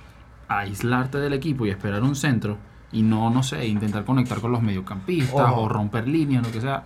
aislarte 0.49 1.19
del 1.19 1.33
equipo 1.35 1.67
y 1.67 1.71
esperar 1.71 2.03
un 2.03 2.17
centro 2.17 2.59
y 2.97 3.03
no, 3.03 3.31
no 3.31 3.43
sé, 3.43 3.67
intentar 3.67 4.05
conectar 4.05 4.41
con 4.41 4.53
los 4.53 4.63
mediocampistas 4.63 5.51
Ojo. 5.53 5.63
o 5.63 5.69
romper 5.69 6.09
líneas, 6.09 6.43
lo 6.47 6.51
que 6.53 6.61
sea. 6.61 6.85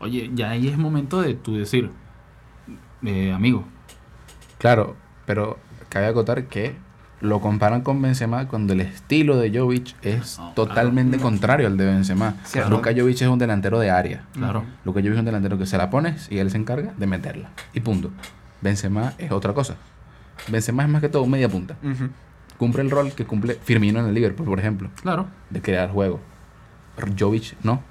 Oye, 0.00 0.30
ya 0.34 0.50
ahí 0.50 0.68
es 0.68 0.78
momento 0.78 1.20
de 1.20 1.34
tú 1.34 1.54
decir, 1.56 1.90
eh, 3.04 3.32
amigo, 3.32 3.64
Claro, 4.58 4.96
pero 5.26 5.58
cabe 5.88 6.06
acotar 6.06 6.44
que 6.46 6.76
lo 7.20 7.40
comparan 7.40 7.82
con 7.82 8.00
Benzema 8.00 8.48
cuando 8.48 8.72
el 8.72 8.80
estilo 8.80 9.36
de 9.36 9.56
Jovic 9.56 9.94
es 10.02 10.38
No, 10.38 10.52
totalmente 10.54 11.18
contrario 11.18 11.66
al 11.66 11.76
de 11.76 11.84
Benzema. 11.86 12.34
Luka 12.70 12.92
Jovic 12.96 13.20
es 13.22 13.28
un 13.28 13.38
delantero 13.38 13.78
de 13.80 13.90
área. 13.90 14.24
claro. 14.32 14.64
Luka 14.84 15.00
Jovic 15.00 15.12
es 15.14 15.18
un 15.18 15.24
delantero 15.24 15.58
que 15.58 15.66
se 15.66 15.76
la 15.78 15.90
pones 15.90 16.30
y 16.30 16.38
él 16.38 16.50
se 16.50 16.56
encarga 16.58 16.92
de 16.96 17.06
meterla. 17.06 17.50
Y 17.74 17.80
punto. 17.80 18.10
Benzema 18.60 19.12
es 19.18 19.30
otra 19.32 19.52
cosa. 19.52 19.74
Benzema 20.48 20.84
es 20.84 20.88
más 20.88 21.00
que 21.00 21.08
todo 21.08 21.22
un 21.24 21.30
media 21.30 21.48
punta. 21.48 21.76
Ujú. 21.82 22.08
Cumple 22.62 22.82
el 22.82 22.90
rol 22.92 23.10
que 23.12 23.24
cumple 23.24 23.54
Firmino 23.60 23.98
en 23.98 24.06
el 24.06 24.14
Liverpool, 24.14 24.46
por 24.46 24.60
ejemplo, 24.60 24.88
Claro. 25.02 25.26
de 25.50 25.60
crear 25.60 25.90
juego. 25.90 26.20
Jovic 27.18 27.56
no. 27.64 27.82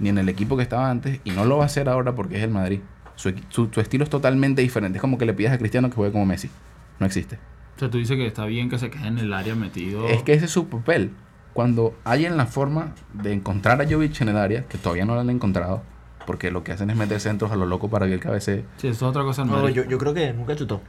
Ni 0.00 0.08
en 0.08 0.18
el 0.18 0.28
equipo 0.28 0.56
que 0.56 0.64
estaba 0.64 0.90
antes 0.90 1.20
y 1.22 1.30
no 1.30 1.44
lo 1.44 1.58
va 1.58 1.62
a 1.62 1.66
hacer 1.66 1.88
ahora 1.88 2.14
porque 2.16 2.36
es 2.36 2.42
el 2.42 2.50
Madrid. 2.50 2.80
Su, 3.14 3.32
su- 3.48 3.68
su 3.72 3.80
estilo 3.80 4.02
es 4.02 4.10
totalmente 4.10 4.60
diferente. 4.60 4.98
Es 4.98 5.00
como 5.00 5.18
que 5.18 5.24
le 5.24 5.34
pidas 5.34 5.52
a 5.52 5.58
Cristiano 5.58 5.88
que 5.88 5.94
juegue 5.94 6.10
como 6.12 6.26
Messi. 6.26 6.50
No 6.98 7.06
existe. 7.06 7.36
O 7.76 7.78
sea, 7.78 7.88
tú 7.88 7.98
dices 7.98 8.16
que 8.16 8.26
está 8.26 8.44
bien 8.46 8.68
que 8.68 8.78
se 8.78 8.90
quede 8.90 9.06
en 9.06 9.18
el 9.18 9.32
área 9.32 9.54
metido. 9.54 10.08
Es 10.08 10.22
que 10.24 10.32
ese 10.32 10.46
es 10.46 10.50
su 10.50 10.66
papel. 10.68 11.12
Cuando 11.52 11.94
hayan 12.04 12.36
la 12.36 12.46
forma 12.46 12.92
de 13.14 13.32
encontrar 13.34 13.80
a 13.80 13.88
Jovic 13.88 14.20
en 14.20 14.30
el 14.30 14.36
área, 14.36 14.64
que 14.64 14.78
todavía 14.78 15.04
no 15.04 15.14
lo 15.14 15.20
han 15.20 15.30
encontrado, 15.30 15.82
porque 16.26 16.50
lo 16.50 16.64
que 16.64 16.72
hacen 16.72 16.90
es 16.90 16.96
meter 16.96 17.20
centros 17.20 17.52
a 17.52 17.56
lo 17.56 17.66
loco 17.66 17.88
para 17.88 18.06
que 18.06 18.14
el 18.14 18.20
cabece. 18.20 18.64
Sí, 18.78 18.88
eso 18.88 18.96
es 18.96 19.02
otra 19.10 19.22
cosa. 19.22 19.42
del 19.42 19.52
No, 19.52 19.58
Madrid. 19.58 19.74
yo, 19.76 19.84
yo 19.84 19.96
creo 19.98 20.12
que 20.12 20.32
nunca 20.32 20.56
chutó. 20.56 20.82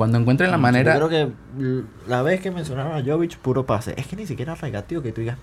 Cuando 0.00 0.16
encuentren 0.16 0.50
la 0.50 0.56
manera. 0.56 0.98
Yo 0.98 1.08
creo 1.08 1.28
que 1.28 1.82
la 2.08 2.22
vez 2.22 2.40
que 2.40 2.50
mencionaron 2.50 2.96
a 2.96 3.04
Jovic, 3.04 3.36
puro 3.36 3.66
pase. 3.66 3.92
Es 3.98 4.06
que 4.06 4.16
ni 4.16 4.26
siquiera 4.26 4.54
regateó 4.54 5.02
que 5.02 5.12
tú 5.12 5.20
digas. 5.20 5.36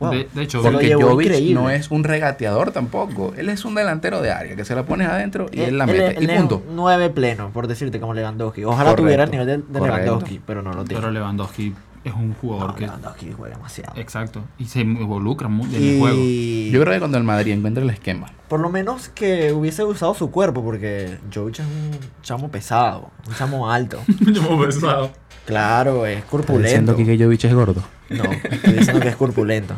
Wow. 0.00 0.12
De, 0.12 0.28
de 0.32 0.42
hecho, 0.44 0.62
Porque 0.62 0.94
Jovic 0.94 1.26
increíble. 1.26 1.54
no 1.54 1.68
es 1.68 1.90
un 1.90 2.04
regateador 2.04 2.70
tampoco. 2.70 3.34
Él 3.36 3.50
es 3.50 3.66
un 3.66 3.74
delantero 3.74 4.22
de 4.22 4.30
área 4.30 4.56
que 4.56 4.64
se 4.64 4.74
la 4.74 4.86
pones 4.86 5.08
adentro 5.10 5.50
y 5.52 5.60
él, 5.60 5.76
la 5.76 5.84
Él- 5.84 5.90
mete. 5.90 6.16
él 6.20 6.22
y 6.22 6.30
es 6.32 6.38
punto. 6.38 6.62
un 6.66 6.74
9 6.76 7.10
pleno, 7.10 7.50
por 7.50 7.66
decirte, 7.66 8.00
como 8.00 8.14
Lewandowski. 8.14 8.64
Ojalá 8.64 8.92
Correcto, 8.92 9.02
tuviera 9.02 9.24
el 9.24 9.30
nivel 9.30 9.46
de, 9.46 9.58
de. 9.58 9.80
Lewandowski, 9.86 10.40
pero 10.46 10.62
no 10.62 10.72
lo 10.72 10.84
tiene. 10.84 11.00
pero 11.02 11.12
Lewandowski 11.12 11.74
es 12.08 12.14
un 12.14 12.34
jugador 12.34 12.68
No, 12.70 12.74
que. 12.74 12.86
Lewandowski 12.86 13.32
juega 13.36 13.56
demasiado. 13.56 13.92
Exacto. 14.00 14.42
Y 14.58 14.66
se 14.66 14.80
involucra 14.80 15.48
muy 15.48 15.74
en 15.74 15.82
el 15.82 15.98
juego. 16.00 16.16
Y 16.18 16.70
Yo 16.70 16.80
creo 16.82 16.94
que 16.94 16.98
cuando 16.98 17.18
el 17.18 17.24
Madrid 17.24 17.52
encuentre 17.52 17.82
el 17.84 17.90
esquema, 17.90 18.30
por 18.48 18.60
lo 18.60 18.70
menos 18.70 19.08
que 19.08 19.52
hubiese 19.52 19.84
usado 19.84 20.14
su 20.14 20.30
cuerpo, 20.30 20.62
porque 20.64 21.18
Jovic 21.32 21.60
es 21.60 21.66
un 21.66 21.90
chamo 22.22 22.48
pesado, 22.50 23.10
un 23.26 23.34
chamo 23.34 23.70
alto. 23.70 24.00
Yo 24.20 24.58
pesado. 24.60 25.10
Claro, 25.46 26.04
es 26.06 26.16
¿Estás 26.18 26.30
corpulento. 26.30 26.62
diciendo 26.66 26.96
que 26.96 27.04
que 27.04 27.24
Jovic 27.24 27.44
es 27.44 27.54
gordo. 27.54 27.82
No, 28.10 28.24
estoy 28.24 28.72
diciendo 28.74 29.00
que 29.00 29.08
es 29.08 29.16
corpulento. 29.16 29.74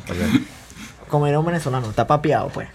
Como 1.08 1.26
era 1.26 1.38
un 1.40 1.46
venezolano, 1.46 1.88
está 1.90 2.06
papeado, 2.06 2.48
pues. 2.48 2.68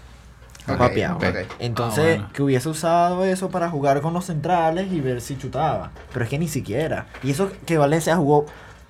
Está 0.58 0.72
Ok, 0.74 0.78
papeado. 0.78 1.16
ok. 1.16 1.24
Entonces, 1.60 2.04
Ah, 2.04 2.18
bueno. 2.18 2.32
que 2.32 2.42
hubiese 2.42 2.68
usado 2.68 3.24
eso 3.24 3.50
para 3.50 3.70
jugar 3.70 4.00
con 4.00 4.12
los 4.12 4.24
centrales 4.26 4.92
y 4.92 5.00
ver 5.00 5.20
si 5.20 5.36
chutaba. 5.38 5.92
Pero 6.12 6.24
es 6.24 6.30
que 6.30 6.38
ni 6.38 6.48
siquiera. 6.48 7.06
Y 7.22 7.30
eso 7.30 7.50
que 7.64 7.78
Valencia 7.78 8.16
jugó 8.16 8.46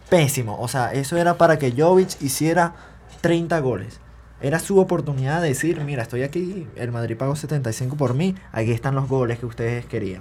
pésimo. 0.08 0.58
O 0.60 0.68
sea, 0.68 0.92
eso 0.92 1.16
era 1.16 1.34
para 1.38 1.58
que 1.58 1.72
Jovic 1.76 2.20
hiciera 2.20 2.74
30 3.20 3.58
goles. 3.60 4.00
Era 4.40 4.58
su 4.58 4.78
oportunidad 4.78 5.40
de 5.40 5.48
decir, 5.48 5.80
mira, 5.80 6.02
estoy 6.02 6.22
aquí, 6.22 6.66
el 6.76 6.92
Madrid 6.92 7.16
pagó 7.16 7.36
75 7.36 7.96
por 7.96 8.14
mí, 8.14 8.34
aquí 8.52 8.70
están 8.70 8.94
los 8.94 9.08
goles 9.08 9.38
que 9.38 9.46
ustedes 9.46 9.86
querían. 9.86 10.20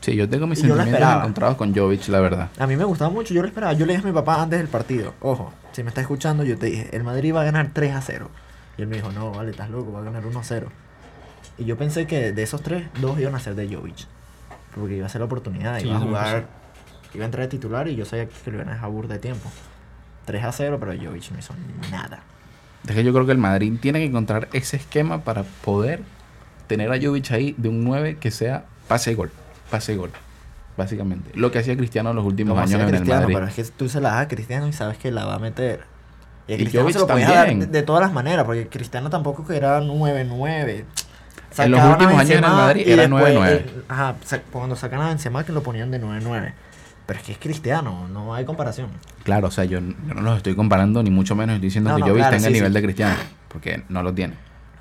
Sí, 0.00 0.16
yo 0.16 0.28
tengo 0.28 0.46
mis 0.46 0.58
Y 0.58 0.62
sentimientos 0.62 1.16
encontrados 1.16 1.56
con 1.56 1.74
Jovic, 1.74 2.08
la 2.08 2.20
verdad. 2.20 2.48
A 2.58 2.66
mí 2.66 2.74
me 2.74 2.84
gustaba 2.84 3.10
mucho, 3.10 3.34
yo 3.34 3.42
lo 3.42 3.48
esperaba. 3.48 3.74
Yo 3.74 3.86
le 3.86 3.92
dije 3.92 4.04
a 4.04 4.08
mi 4.08 4.14
papá 4.14 4.42
antes 4.42 4.58
del 4.58 4.68
partido, 4.68 5.14
ojo, 5.20 5.52
si 5.72 5.82
me 5.82 5.90
está 5.90 6.00
escuchando, 6.00 6.42
yo 6.42 6.58
te 6.58 6.66
dije, 6.66 6.88
el 6.96 7.04
Madrid 7.04 7.34
va 7.34 7.42
a 7.42 7.44
ganar 7.44 7.70
3 7.72 7.94
a 7.94 8.00
0. 8.00 8.28
Y 8.78 8.82
él 8.82 8.88
me 8.88 8.96
dijo, 8.96 9.12
no, 9.12 9.30
vale, 9.30 9.50
estás 9.50 9.70
loco, 9.70 9.92
va 9.92 10.00
a 10.00 10.04
ganar 10.04 10.26
1 10.26 10.38
a 10.38 10.42
0. 10.42 10.68
Y 11.58 11.64
yo 11.66 11.76
pensé 11.76 12.06
que 12.06 12.32
de 12.32 12.42
esos 12.42 12.62
tres, 12.62 12.88
dos 13.00 13.18
iban 13.20 13.34
a 13.34 13.40
ser 13.40 13.54
de 13.54 13.72
Jovic. 13.72 14.06
Porque 14.74 14.96
iba 14.96 15.06
a 15.06 15.08
ser 15.10 15.20
la 15.20 15.26
oportunidad, 15.26 15.78
Sí, 15.78 15.86
iba 15.86 15.98
a 15.98 16.00
jugar, 16.00 16.46
iba 17.14 17.24
a 17.24 17.26
entrar 17.26 17.42
de 17.44 17.48
titular 17.48 17.88
y 17.88 17.96
yo 17.96 18.04
sabía 18.04 18.26
que 18.26 18.50
lo 18.50 18.56
iban 18.58 18.68
a 18.68 18.72
dejar 18.74 18.90
burda 18.90 19.14
de 19.14 19.20
tiempo. 19.20 19.50
3 20.26 20.44
a 20.44 20.52
0, 20.52 20.76
pero 20.80 20.92
Jovic 20.92 21.30
no 21.32 21.38
hizo 21.38 21.54
nada. 21.90 22.20
Es 22.88 22.94
que 22.94 23.04
yo 23.04 23.12
creo 23.12 23.26
que 23.26 23.32
el 23.32 23.38
Madrid 23.38 23.74
tiene 23.80 23.98
que 23.98 24.06
encontrar 24.06 24.48
ese 24.52 24.76
esquema 24.76 25.22
para 25.22 25.42
poder 25.42 26.02
tener 26.66 26.90
a 26.92 26.98
Jovic 27.00 27.30
ahí 27.32 27.54
de 27.58 27.68
un 27.68 27.84
9 27.84 28.18
que 28.20 28.30
sea 28.30 28.64
pase 28.88 29.12
y 29.12 29.14
gol. 29.14 29.30
Pase 29.70 29.92
y 29.94 29.96
gol. 29.96 30.10
Básicamente. 30.76 31.30
Lo 31.34 31.50
que 31.50 31.58
hacía 31.58 31.76
Cristiano 31.76 32.10
en 32.10 32.16
los 32.16 32.24
últimos 32.24 32.52
Como 32.52 32.60
años 32.62 32.80
en 32.88 32.94
el 32.94 33.04
Madrid. 33.04 33.34
pero 33.34 33.46
es 33.46 33.54
que 33.54 33.64
tú 33.64 33.88
se 33.88 34.00
la 34.00 34.10
das 34.12 34.22
a 34.22 34.28
Cristiano 34.28 34.66
y 34.68 34.72
sabes 34.72 34.96
que 34.98 35.10
la 35.10 35.24
va 35.26 35.34
a 35.34 35.38
meter. 35.38 35.80
Y 36.48 36.54
a 36.54 36.56
Cristiano 36.56 36.90
se 36.90 36.98
lo 37.00 37.06
podías 37.06 37.28
dar 37.28 37.48
de, 37.54 37.66
de 37.66 37.82
todas 37.82 38.00
las 38.02 38.12
maneras, 38.12 38.44
porque 38.46 38.66
Cristiano 38.68 39.10
tampoco 39.10 39.46
que 39.46 39.56
era 39.56 39.80
9-9. 39.80 40.84
En 41.58 41.70
los 41.72 41.84
últimos 41.84 42.14
años 42.14 42.30
en 42.30 42.36
el 42.44 42.50
Madrid 42.50 42.88
era 42.88 43.02
después, 43.02 43.34
9-9. 43.34 43.48
eh, 43.50 43.66
Ajá, 43.88 44.14
cuando 44.52 44.76
sacan 44.76 45.00
a 45.00 45.08
Benzema 45.08 45.44
que 45.44 45.52
lo 45.52 45.62
ponían 45.62 45.90
de 45.90 46.00
9-9. 46.00 46.52
Pero 47.10 47.18
es 47.18 47.26
que 47.26 47.32
es 47.32 47.38
Cristiano, 47.38 48.06
no 48.06 48.34
hay 48.34 48.44
comparación. 48.44 48.86
Claro, 49.24 49.48
o 49.48 49.50
sea, 49.50 49.64
yo, 49.64 49.80
yo 49.80 50.14
no 50.14 50.20
los 50.20 50.36
estoy 50.36 50.54
comparando, 50.54 51.02
ni 51.02 51.10
mucho 51.10 51.34
menos 51.34 51.54
estoy 51.54 51.66
diciendo 51.66 51.90
No, 51.90 51.96
que 51.96 52.02
no, 52.02 52.06
Jovic 52.06 52.18
claro, 52.20 52.36
tenga 52.36 52.40
sí, 52.42 52.46
el 52.46 52.52
nivel 52.52 52.70
sí. 52.70 52.74
de 52.74 52.82
Cristiano, 52.84 53.16
porque 53.48 53.82
no 53.88 54.04
lo 54.04 54.14
tiene. 54.14 54.34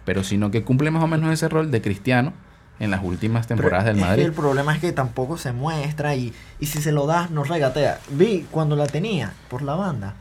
Pero 0.06 0.24
sino 0.24 0.52
que 0.52 0.64
cumple 0.64 0.92
más 0.92 1.04
o 1.04 1.08
menos 1.08 1.32
ese 1.34 1.50
rol 1.50 1.72
de 1.72 1.82
Cristiano 1.82 2.34
en 2.80 2.92
las 2.92 3.04
últimas 3.04 3.48
temporadas 3.48 3.86
Pero 3.86 3.96
del 3.96 3.98
es 3.98 4.04
que 4.04 4.10
Madrid. 4.12 4.26
el 4.26 4.34
problema 4.34 4.76
es 4.76 4.80
que 4.80 4.92
tampoco 4.92 5.40
se 5.40 5.54
muestra 5.54 6.14
y, 6.14 6.32
y 6.60 6.68
si 6.68 6.84
se 6.84 6.92
lo 6.92 7.08
das 7.08 7.32
no 7.32 7.44
regatea. 7.44 7.98
Vi 8.12 8.46
cuando 8.52 8.76
la 8.76 8.86
tenía 8.86 9.34
por 9.50 9.64
la 9.64 9.74
banda, 9.74 10.14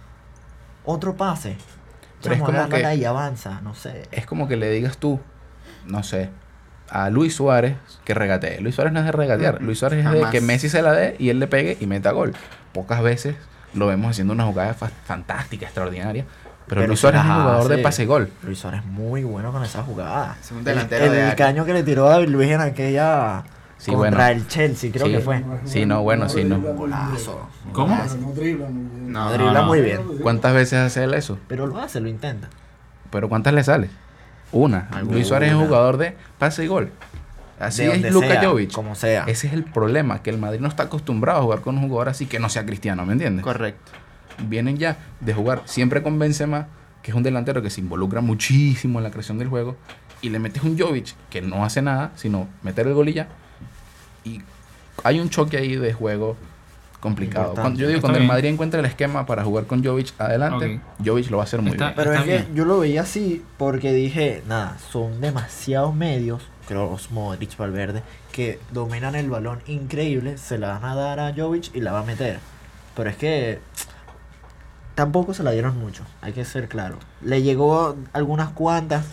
otro 0.86 1.14
pase. 1.14 1.58
Pero 2.22 2.36
es 2.36 2.40
como 2.40 2.68
que- 2.70 2.94
y 2.94 3.04
avanza, 3.04 3.60
no 3.60 3.74
sé. 3.74 4.04
Es 4.12 4.24
como 4.24 4.48
que 4.48 4.56
le 4.56 4.70
digas 4.70 4.96
tú, 4.96 5.20
no 5.86 6.02
sé, 6.02 6.30
a 6.90 7.10
Luis 7.10 7.34
Suárez 7.36 7.76
que 8.04 8.14
regatee. 8.14 8.60
Luis 8.60 8.74
Suárez 8.74 8.92
no 8.92 9.00
es 9.00 9.06
de 9.06 9.12
regatear. 9.12 9.60
Mm, 9.60 9.64
Luis 9.66 9.78
Suárez 9.78 10.04
es 10.04 10.10
de 10.12 10.24
que 10.30 10.40
Messi 10.40 10.68
se 10.68 10.82
la 10.82 10.92
dé 10.92 11.16
y 11.18 11.28
él 11.30 11.38
le 11.40 11.46
pegue 11.46 11.76
y 11.80 11.86
meta 11.86 12.12
gol. 12.12 12.32
Pocas 12.72 13.02
veces 13.02 13.36
lo 13.74 13.86
vemos 13.86 14.10
haciendo 14.10 14.32
una 14.32 14.44
jugada 14.44 14.74
fa- 14.74 14.90
fantástica, 15.04 15.66
extraordinaria. 15.66 16.24
Pero, 16.66 16.80
Pero 16.82 16.86
Luis 16.88 17.00
Suárez 17.00 17.20
es 17.22 17.26
un 17.26 17.32
jugador 17.34 17.68
de 17.68 17.78
pase 17.78 18.04
gol. 18.06 18.30
Luis 18.42 18.58
Suárez 18.58 18.80
es 18.80 18.86
muy 18.86 19.24
bueno 19.24 19.52
con 19.52 19.64
esa 19.64 19.82
jugada. 19.82 20.36
Es 20.40 20.50
un 20.50 20.58
El- 20.58 20.64
delantero 20.64 21.06
el, 21.06 21.12
de 21.12 21.22
área. 21.22 21.36
caño 21.36 21.64
que 21.64 21.72
le 21.72 21.82
tiró 21.82 22.04
David 22.08 22.28
Luis 22.28 22.50
en 22.50 22.60
aquella 22.60 23.42
Sí, 23.78 23.92
contra 23.92 24.10
bueno. 24.26 24.32
el 24.40 24.48
Chelsea, 24.48 24.90
creo 24.92 25.06
Sí. 25.06 25.12
que 25.12 25.20
fue. 25.20 25.44
Sí, 25.64 25.86
no, 25.86 26.02
bueno, 26.02 26.28
sí, 26.28 26.44
no. 26.44 26.58
Golazo. 26.60 27.48
¿Cómo? 27.72 27.96
No 28.20 28.32
dribla 28.32 28.66
muy 28.68 28.82
bien. 28.84 29.12
No, 29.12 29.32
Dribla 29.32 29.60
no. 29.60 29.66
muy 29.66 29.80
bien. 29.80 30.00
¿Cuántas 30.22 30.52
veces 30.52 30.78
hace 30.80 31.04
él 31.04 31.14
eso? 31.14 31.38
Pero 31.48 31.66
lo 31.66 31.78
hace, 31.78 32.00
lo 32.00 32.08
intenta. 32.08 32.48
Pero 33.10 33.28
¿cuántas 33.30 33.54
le 33.54 33.62
sale? 33.64 33.88
Una. 34.52 34.88
Alguna. 34.90 35.14
Luis 35.14 35.28
Suárez 35.28 35.50
es 35.50 35.54
un 35.54 35.66
jugador 35.66 35.96
de 35.96 36.16
pase 36.38 36.64
y 36.64 36.66
gol. 36.66 36.90
Así 37.58 37.84
De 37.84 38.08
es 38.08 38.12
Luka 38.12 38.28
sea, 38.28 38.44
Jovic. 38.44 38.72
Como 38.72 38.94
sea. 38.94 39.24
Ese 39.26 39.48
es 39.48 39.52
el 39.52 39.64
problema, 39.64 40.22
que 40.22 40.30
el 40.30 40.38
Madrid 40.38 40.60
no 40.60 40.68
está 40.68 40.84
acostumbrado 40.84 41.40
a 41.40 41.42
jugar 41.42 41.60
con 41.60 41.76
un 41.76 41.88
jugador 41.88 42.08
así 42.08 42.26
que 42.26 42.38
no 42.38 42.48
sea 42.48 42.64
cristiano, 42.64 43.04
¿me 43.04 43.12
entiendes? 43.12 43.44
Correcto. 43.44 43.92
Vienen 44.48 44.78
ya 44.78 44.96
de 45.20 45.34
jugar 45.34 45.62
siempre 45.64 46.02
con 46.02 46.18
Benzema, 46.18 46.68
que 47.02 47.10
es 47.10 47.16
un 47.16 47.24
delantero 47.24 47.60
que 47.60 47.70
se 47.70 47.80
involucra 47.80 48.20
muchísimo 48.20 49.00
en 49.00 49.04
la 49.04 49.10
creación 49.10 49.38
del 49.38 49.48
juego, 49.48 49.76
y 50.22 50.30
le 50.30 50.38
metes 50.38 50.62
un 50.62 50.78
Jovic 50.78 51.14
que 51.30 51.42
no 51.42 51.64
hace 51.64 51.82
nada, 51.82 52.12
sino 52.14 52.48
meter 52.62 52.86
el 52.86 52.94
gol 52.94 53.08
y 53.08 53.14
ya. 53.14 53.28
Y 54.24 54.42
hay 55.02 55.18
un 55.20 55.28
choque 55.28 55.56
ahí 55.56 55.76
de 55.76 55.92
juego 55.92 56.36
complicado. 57.00 57.48
Importante. 57.50 57.60
Cuando, 57.62 57.80
yo 57.80 57.86
digo, 57.86 57.96
Está 57.98 58.06
cuando 58.08 58.18
el. 58.20 58.26
Madrid 58.26 58.48
encuentre 58.50 58.80
el 58.80 58.86
esquema 58.86 59.24
para 59.26 59.44
jugar 59.44 59.66
con 59.66 59.84
Jovic 59.84 60.12
adelante, 60.20 60.80
Jovic 61.04 61.30
lo 61.30 61.36
va 61.38 61.42
a 61.42 61.46
hacer 61.46 61.60
muy 61.62 61.72
Está- 61.72 61.86
bien. 61.86 61.94
Pero 61.96 62.12
es 62.14 62.22
que 62.22 62.46
yo 62.54 62.64
lo 62.64 62.78
veía 62.80 63.02
así 63.02 63.44
porque 63.56 63.92
dije, 63.92 64.42
nada, 64.48 64.76
son 64.90 65.20
demasiados 65.20 65.94
medios, 65.94 66.42
Kroos, 66.66 67.10
Modric, 67.10 67.56
Valverde, 67.56 68.02
que 68.32 68.58
dominan 68.72 69.14
el 69.14 69.30
balón 69.30 69.60
increíble, 69.66 70.36
se 70.38 70.58
la 70.58 70.78
van 70.78 70.84
a 70.84 70.94
dar 70.94 71.20
a 71.20 71.32
Jovic 71.34 71.74
y 71.74 71.80
la 71.80 71.92
va 71.92 72.00
a 72.00 72.04
meter. 72.04 72.38
Pero 72.94 73.08
es 73.10 73.16
que 73.16 73.60
tampoco 74.94 75.32
se 75.34 75.42
la 75.42 75.52
dieron 75.52 75.78
mucho, 75.78 76.02
hay 76.20 76.32
que 76.32 76.44
ser 76.44 76.68
claro. 76.68 76.98
Le 77.22 77.42
llegó 77.42 77.96
algunas 78.12 78.50
cuantas, 78.50 79.06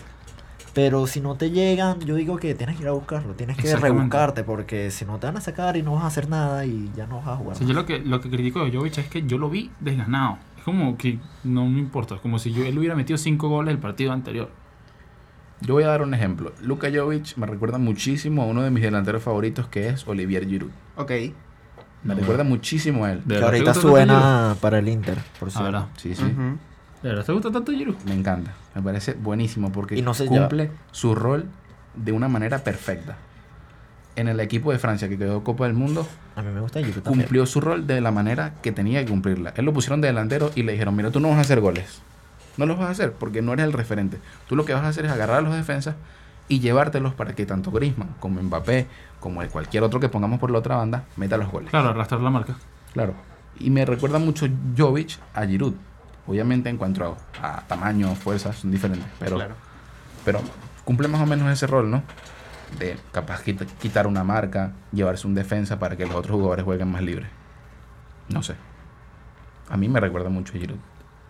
pero 0.76 1.08
si 1.08 1.22
no 1.22 1.36
te 1.36 1.50
llegan, 1.50 2.02
yo 2.02 2.14
digo 2.16 2.36
que 2.38 2.54
tienes 2.54 2.76
que 2.76 2.84
ir 2.84 2.90
a 2.90 2.92
buscarlo, 2.92 3.34
tienes 3.34 3.58
que 3.58 3.76
rebuscarte 3.76 4.44
porque 4.44 4.92
si 4.92 5.06
no 5.06 5.18
te 5.18 5.26
van 5.26 5.38
a 5.38 5.42
sacar 5.42 5.78
y 5.78 5.82
no 5.82 5.94
vas 5.96 6.04
a 6.04 6.08
hacer 6.08 6.30
nada 6.30 6.66
y 6.66 6.92
ya 6.96 7.08
no 7.08 7.18
vas 7.20 7.28
a 7.30 7.36
jugar. 7.38 7.56
O 7.56 7.58
sea, 7.58 7.66
yo 7.66 7.74
lo 7.74 7.86
que, 7.86 8.00
lo 8.00 8.20
que 8.22 8.30
critico 8.30 8.64
de 8.64 8.72
Jovic 8.78 8.98
es 9.00 9.08
que 9.08 9.24
yo 9.26 9.38
lo 9.38 9.50
vi 9.50 9.72
desganado. 9.80 10.38
Es 10.58 10.64
como 10.64 10.98
que 10.98 11.18
no 11.46 11.66
me 11.66 11.80
importa. 11.80 12.16
Es 12.16 12.22
como 12.22 12.38
si 12.40 12.52
yo, 12.52 12.66
él 12.66 12.78
hubiera 12.78 12.94
metido 12.94 13.18
cinco 13.18 13.48
goles 13.50 13.74
el 13.74 13.80
partido 13.80 14.12
anterior. 14.12 14.52
Yo 15.62 15.76
voy 15.76 15.84
a 15.84 15.88
dar 15.88 16.02
un 16.02 16.14
ejemplo. 16.14 16.52
Luka 16.62 16.90
Jovic 16.94 17.38
me 17.38 17.48
recuerda 17.48 17.78
muchísimo 17.78 18.44
a 18.44 18.46
uno 18.46 18.62
de 18.62 18.70
mis 18.70 18.84
delanteros 18.84 19.24
favoritos 19.24 19.68
que 19.70 19.88
es 19.88 20.06
Olivier 20.08 20.46
Giroud. 20.46 20.72
Ok. 20.98 21.12
Me 22.04 22.14
No. 22.14 22.20
recuerda 22.20 22.44
muchísimo 22.44 23.06
a 23.06 23.14
él. 23.14 23.22
¿De 23.26 23.38
que 23.38 23.44
ahorita 23.44 23.74
suena 23.74 24.56
para 24.60 24.80
el 24.80 24.90
Inter, 24.90 25.18
por 25.40 25.48
Ah, 25.48 25.52
cierto. 25.58 25.88
Sí, 25.96 26.14
sí. 26.16 26.24
¿De 27.06 27.12
verdad 27.12 27.24
te 27.24 27.34
gusta 27.34 27.52
tanto 27.52 27.72
Giroud? 27.72 27.98
Me 28.08 28.16
encanta. 28.16 28.52
Me 28.74 28.82
parece 28.82 29.14
buenísimo 29.14 29.72
porque 29.72 29.96
Y 29.96 30.02
no 30.02 30.16
se 30.16 30.26
cumple 30.26 30.72
su 30.92 31.14
rol 31.14 31.46
de 31.94 32.12
una 32.12 32.28
manera 32.28 32.64
perfecta. 32.64 33.16
En 34.16 34.28
el 34.28 34.40
equipo 34.40 34.72
de 34.72 34.80
Francia 34.80 35.08
que 35.08 35.16
quedó 35.16 35.44
Copa 35.44 35.66
del 35.66 35.76
Mundo, 35.76 36.08
A 36.36 36.42
mí 36.42 36.52
me 36.52 36.62
gusta 36.62 36.80
Giroud 36.80 37.04
también. 37.04 37.26
cumplió 37.26 37.46
su 37.46 37.62
rol 37.62 37.86
de 37.86 38.02
la 38.02 38.10
manera 38.10 38.56
que 38.64 38.72
tenía 38.72 39.06
que 39.06 39.12
cumplirla. 39.12 39.54
Él 39.56 39.66
lo 39.66 39.72
pusieron 39.74 40.02
de 40.02 40.08
delantero 40.08 40.50
y 40.56 40.64
le 40.64 40.72
dijeron, 40.72 40.96
mira, 40.96 41.12
tú 41.12 41.20
no 41.20 41.30
vas 41.30 41.38
a 41.38 41.42
hacer 41.42 41.62
goles. 41.62 42.02
No 42.58 42.66
los 42.66 42.80
vas 42.80 42.88
a 42.88 42.92
hacer 42.94 43.12
porque 43.12 43.44
no 43.44 43.54
eres 43.54 43.66
el 43.68 43.74
referente. 43.74 44.18
Tú 44.48 44.56
lo 44.56 44.66
que 44.66 44.74
vas 44.74 44.82
a 44.84 44.88
hacer 44.88 45.06
es 45.06 45.12
agarrar 45.12 45.38
a 45.38 45.42
los 45.42 45.54
defensas 45.54 45.94
y 46.48 46.60
llevártelos 46.60 47.14
para 47.14 47.36
que 47.36 47.46
tanto 47.46 47.70
Griezmann 47.70 48.16
como 48.20 48.42
Mbappé, 48.42 48.88
como 49.20 49.44
el 49.44 49.50
cualquier 49.50 49.84
otro 49.84 50.00
que 50.00 50.10
pongamos 50.10 50.40
por 50.40 50.50
la 50.50 50.58
otra 50.58 50.78
banda, 50.78 51.04
meta 51.18 51.38
los 51.38 51.52
goles. 51.52 51.70
Claro, 51.70 51.90
arrastrar 51.90 52.22
la 52.22 52.32
marca. 52.32 52.56
Claro. 52.94 53.14
Y 53.60 53.70
me 53.70 53.86
recuerda 53.86 54.18
mucho 54.18 54.48
Jovic 54.76 55.20
a 55.36 55.46
Giroud. 55.46 55.76
Obviamente 56.28 56.70
en 56.70 56.78
cuanto 56.78 57.18
a, 57.42 57.58
a 57.58 57.62
tamaño, 57.68 58.14
fuerza, 58.16 58.52
son 58.54 58.72
diferentes. 58.72 59.08
Pero, 59.20 59.36
Claro. 59.38 59.56
pero 60.24 60.40
cumple 60.84 61.08
más 61.08 61.22
o 61.22 61.26
menos 61.26 61.52
ese 61.52 61.68
rol, 61.68 61.90
¿no? 61.92 62.04
de 62.80 62.98
capaz 63.12 63.42
quita- 63.44 63.66
quitar 63.80 64.08
una 64.08 64.24
marca, 64.24 64.74
llevarse 64.92 65.28
un 65.28 65.36
defensa 65.36 65.78
para 65.80 65.96
que 65.96 66.06
los 66.06 66.16
otros 66.16 66.36
jugadores 66.36 66.66
jueguen 66.66 66.92
más 66.92 67.04
libres. 67.04 67.30
No 68.28 68.42
sé. 68.42 68.56
A 69.70 69.78
mí 69.78 69.88
me 69.88 70.00
recuerda 70.00 70.30
mucho 70.30 70.54
a 70.56 70.60
Giroud. 70.60 70.80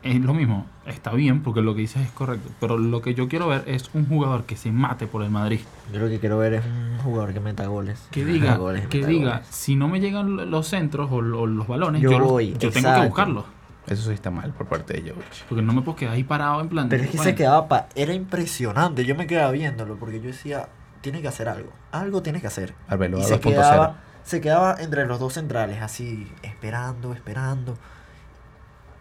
Es 0.02 0.20
lo 0.22 0.34
mismo, 0.34 0.66
está 0.86 1.12
bien 1.14 1.42
porque 1.44 1.62
lo 1.62 1.76
que 1.76 1.82
dices 1.82 2.04
es 2.04 2.12
correcto, 2.12 2.50
pero 2.60 2.78
lo 2.78 3.02
que 3.02 3.16
yo 3.16 3.28
quiero 3.28 3.48
ver 3.48 3.64
es 3.68 3.90
un 3.94 4.08
jugador 4.08 4.46
que 4.46 4.56
se 4.56 4.72
mate 4.72 5.08
por 5.08 5.24
el 5.24 5.30
Madrid. 5.30 5.60
Yo 5.92 6.00
lo 6.00 6.08
que 6.08 6.20
quiero 6.20 6.38
ver 6.38 6.54
es 6.54 6.66
un 6.66 7.00
jugador 7.04 7.34
que 7.34 7.40
meta 7.42 7.66
goles. 7.68 8.08
Que 8.12 8.24
diga, 8.24 8.56
goles, 8.58 8.88
que 8.88 9.06
diga, 9.06 9.32
goles. 9.38 9.48
si 9.50 9.76
no 9.76 9.88
me 9.88 10.00
llegan 10.00 10.50
los 10.50 10.68
centros 10.68 11.10
o, 11.12 11.22
lo- 11.22 11.48
los 11.48 11.68
balones, 11.68 12.02
Yo 12.02 12.12
yo, 12.12 12.20
voy, 12.20 12.54
yo 12.58 12.72
tengo 12.72 12.94
que 12.96 13.06
buscarlos. 13.08 13.46
Eso 13.88 14.10
sí 14.10 14.14
está 14.14 14.32
mal 14.32 14.52
por 14.54 14.68
parte 14.68 14.94
de 14.94 15.02
Jovic. 15.12 15.46
Porque 15.48 15.62
no 15.62 15.74
me 15.74 15.82
puedo 15.82 15.96
quedar 15.96 16.14
ahí 16.16 16.24
parado 16.24 16.60
en 16.62 16.70
plan. 16.70 16.90
Pero 16.90 17.04
es 17.04 17.10
que 17.10 17.18
se 17.20 17.36
quedaba 17.36 17.68
pa... 17.68 17.88
Era 17.96 18.14
impresionante. 18.14 19.06
Yo 19.06 19.16
me 19.16 19.28
quedaba 19.28 19.52
viéndolo 19.52 19.98
porque 19.98 20.20
yo 20.20 20.28
decía, 20.28 20.70
tiene 21.02 21.22
que 21.22 21.28
hacer 21.28 21.48
algo. 21.48 21.72
Algo 21.92 22.24
tiene 22.24 22.42
que 22.42 22.48
hacer. 22.48 22.74
Arbeloa 22.88 23.22
Y 23.22 23.26
se 23.26 23.36
2.0. 23.36 23.42
quedaba, 23.42 23.98
se 24.24 24.42
quedaba 24.42 24.76
entre 24.80 25.06
los 25.06 25.20
dos 25.20 25.34
centrales, 25.34 25.82
así, 25.82 26.32
esperando, 26.42 27.14
esperando. 27.14 27.78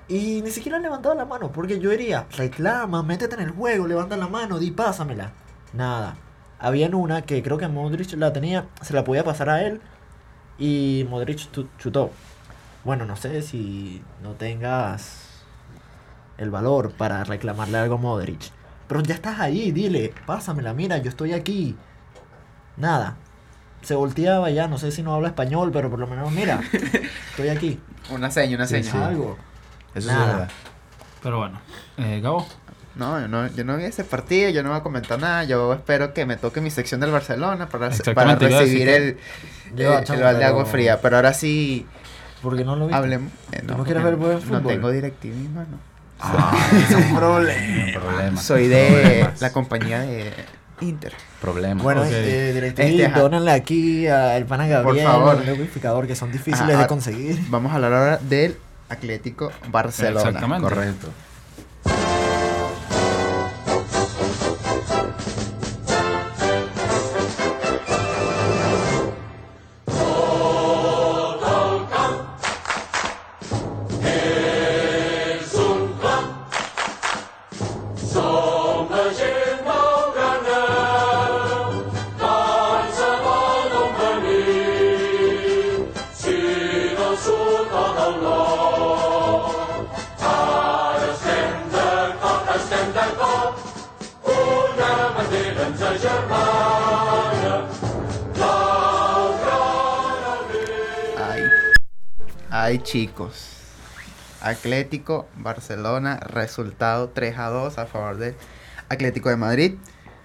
Y 0.07 0.43
ni 0.43 0.51
siquiera 0.51 0.79
levantaba 0.79 1.15
la 1.15 1.25
mano, 1.25 1.51
porque 1.51 1.81
yo 1.81 1.89
diría, 1.89 2.27
reclama, 2.37 3.03
métete 3.03 3.37
en 3.37 3.41
el 3.41 3.51
juego, 3.53 3.87
levanta 3.87 4.19
la 4.19 4.29
mano, 4.29 4.59
di, 4.59 4.71
pásamela. 4.71 5.33
Nada. 5.73 6.17
Había 6.59 6.89
una 6.95 7.23
que 7.23 7.43
creo 7.43 7.57
que 7.57 7.67
Modric 7.69 8.13
la 8.13 8.33
tenía, 8.33 8.67
se 8.83 8.93
la 8.93 9.03
podía 9.03 9.25
pasar 9.25 9.49
a 9.49 9.63
él, 9.63 9.81
y 10.59 11.07
Modric 11.09 11.49
chutó. 11.79 12.11
Bueno, 12.85 13.07
no 13.07 13.17
sé 13.17 13.43
si 13.43 14.03
no 14.23 14.33
tengas 14.33 15.29
el 16.37 16.51
valor 16.51 16.93
para 16.93 17.25
reclamarle 17.25 17.79
algo 17.79 17.95
a 17.95 17.99
Modric. 17.99 18.41
Pero 18.89 19.01
ya 19.01 19.15
estás 19.15 19.41
ahí, 19.41 19.73
dile, 19.73 20.13
pásamela, 20.27 20.75
mira, 20.75 20.99
yo 20.99 21.09
estoy 21.09 21.33
aquí. 21.33 21.77
Nada. 22.77 23.17
Se 23.83 23.95
volteaba 23.95 24.51
ya, 24.51 24.67
no 24.69 24.79
sé 24.79 24.91
si 24.91 25.03
no 25.03 25.15
habla 25.15 25.29
español, 25.29 25.71
pero 25.73 25.91
por 25.91 25.99
lo 25.99 26.07
menos, 26.07 26.31
mira, 26.33 26.61
estoy 27.31 27.49
aquí. 27.49 27.81
Una 28.11 28.31
seña, 28.31 28.57
una 28.57 28.67
Sí, 28.67 28.83
seña. 28.83 28.93
sí. 28.93 28.99
Algo. 28.99 29.37
Eso 29.95 30.09
Nada. 30.09 30.25
es 30.25 30.33
verdad. 30.33 30.49
Pero 31.23 31.39
bueno, 31.39 31.61
eh, 31.97 32.21
Gabo, 32.23 32.47
No, 32.97 33.19
yo 33.21 33.29
no, 33.29 33.47
yo 33.49 33.65
no 33.65 33.77
vi 33.79 33.85
ese 33.85 34.05
partido, 34.05 34.51
yo 34.51 34.63
no 34.63 34.71
voy 34.71 34.79
a 34.79 34.83
comentar 34.83 35.19
nada. 35.19 35.45
Yo 35.45 35.73
espero 35.73 36.13
que 36.13 36.27
me 36.27 36.37
toque 36.37 36.61
mi 36.61 36.71
sección 36.71 37.01
del 37.01 37.11
Barcelona 37.11 37.69
para, 37.69 37.91
para 38.15 38.35
recibir 38.37 38.89
el, 38.89 39.19
Yo, 39.75 39.99
el, 39.99 40.05
chamo, 40.05 40.19
el 40.19 40.25
balde 40.25 40.41
de 40.41 40.45
agua 40.47 40.67
fría. 40.67 41.01
Pero 41.01 41.17
ahora 41.17 41.33
sí, 41.35 41.87
Porque 42.45 42.65
no 42.65 42.77
lo 42.77 42.87
vi. 42.87 42.95
hablemos. 42.95 43.33
eh, 43.51 43.59
¿Tú 43.63 43.67
no 43.69 43.77
porque 43.79 43.93
quieres 43.95 44.05
ver 44.05 44.17
buen 44.17 44.35
No 44.35 44.41
fútbol? 44.41 44.63
tengo 44.67 44.91
DirecTV, 44.91 45.49
mano. 45.53 45.79
Ah, 46.21 46.57
es 46.73 46.95
un 46.95 47.17
problema. 47.17 47.93
Problema. 48.01 48.41
Soy 48.41 48.69
de 48.69 48.87
Problemas. 48.89 49.41
la 49.41 49.53
compañía 49.53 50.01
de 50.03 50.33
Inter. 50.81 51.13
Problema. 51.41 51.83
Bueno, 51.83 52.03
Ok. 52.03 52.09
DirecTV, 52.09 52.81
Este, 52.85 53.07
ajá. 53.07 53.19
dónenle 53.21 53.51
aquí 53.51 54.07
al 54.07 54.45
pana 54.47 54.67
Gabriel, 54.69 55.07
favor. 55.07 55.37
el 55.41 55.47
liquidificador, 55.51 56.07
que 56.07 56.15
son 56.15 56.31
difíciles 56.31 56.79
de 56.79 56.87
conseguir. 56.87 57.39
Vamos 57.49 57.73
a 57.73 57.75
hablar 57.77 57.93
ahora 57.93 58.17
del 58.19 58.57
Atlético 58.89 59.51
Barcelona. 59.71 60.21
Exactamente. 60.29 60.69
Correcto. 60.69 61.09
Atlético 104.45 105.27
Barcelona, 105.37 106.19
resultado 106.21 107.09
3 107.09 107.39
a 107.39 107.49
2 107.49 107.79
a 107.79 107.87
favor 107.87 108.19
del 108.19 108.35
Atlético 108.91 109.31
de 109.31 109.37
Madrid. 109.37 109.75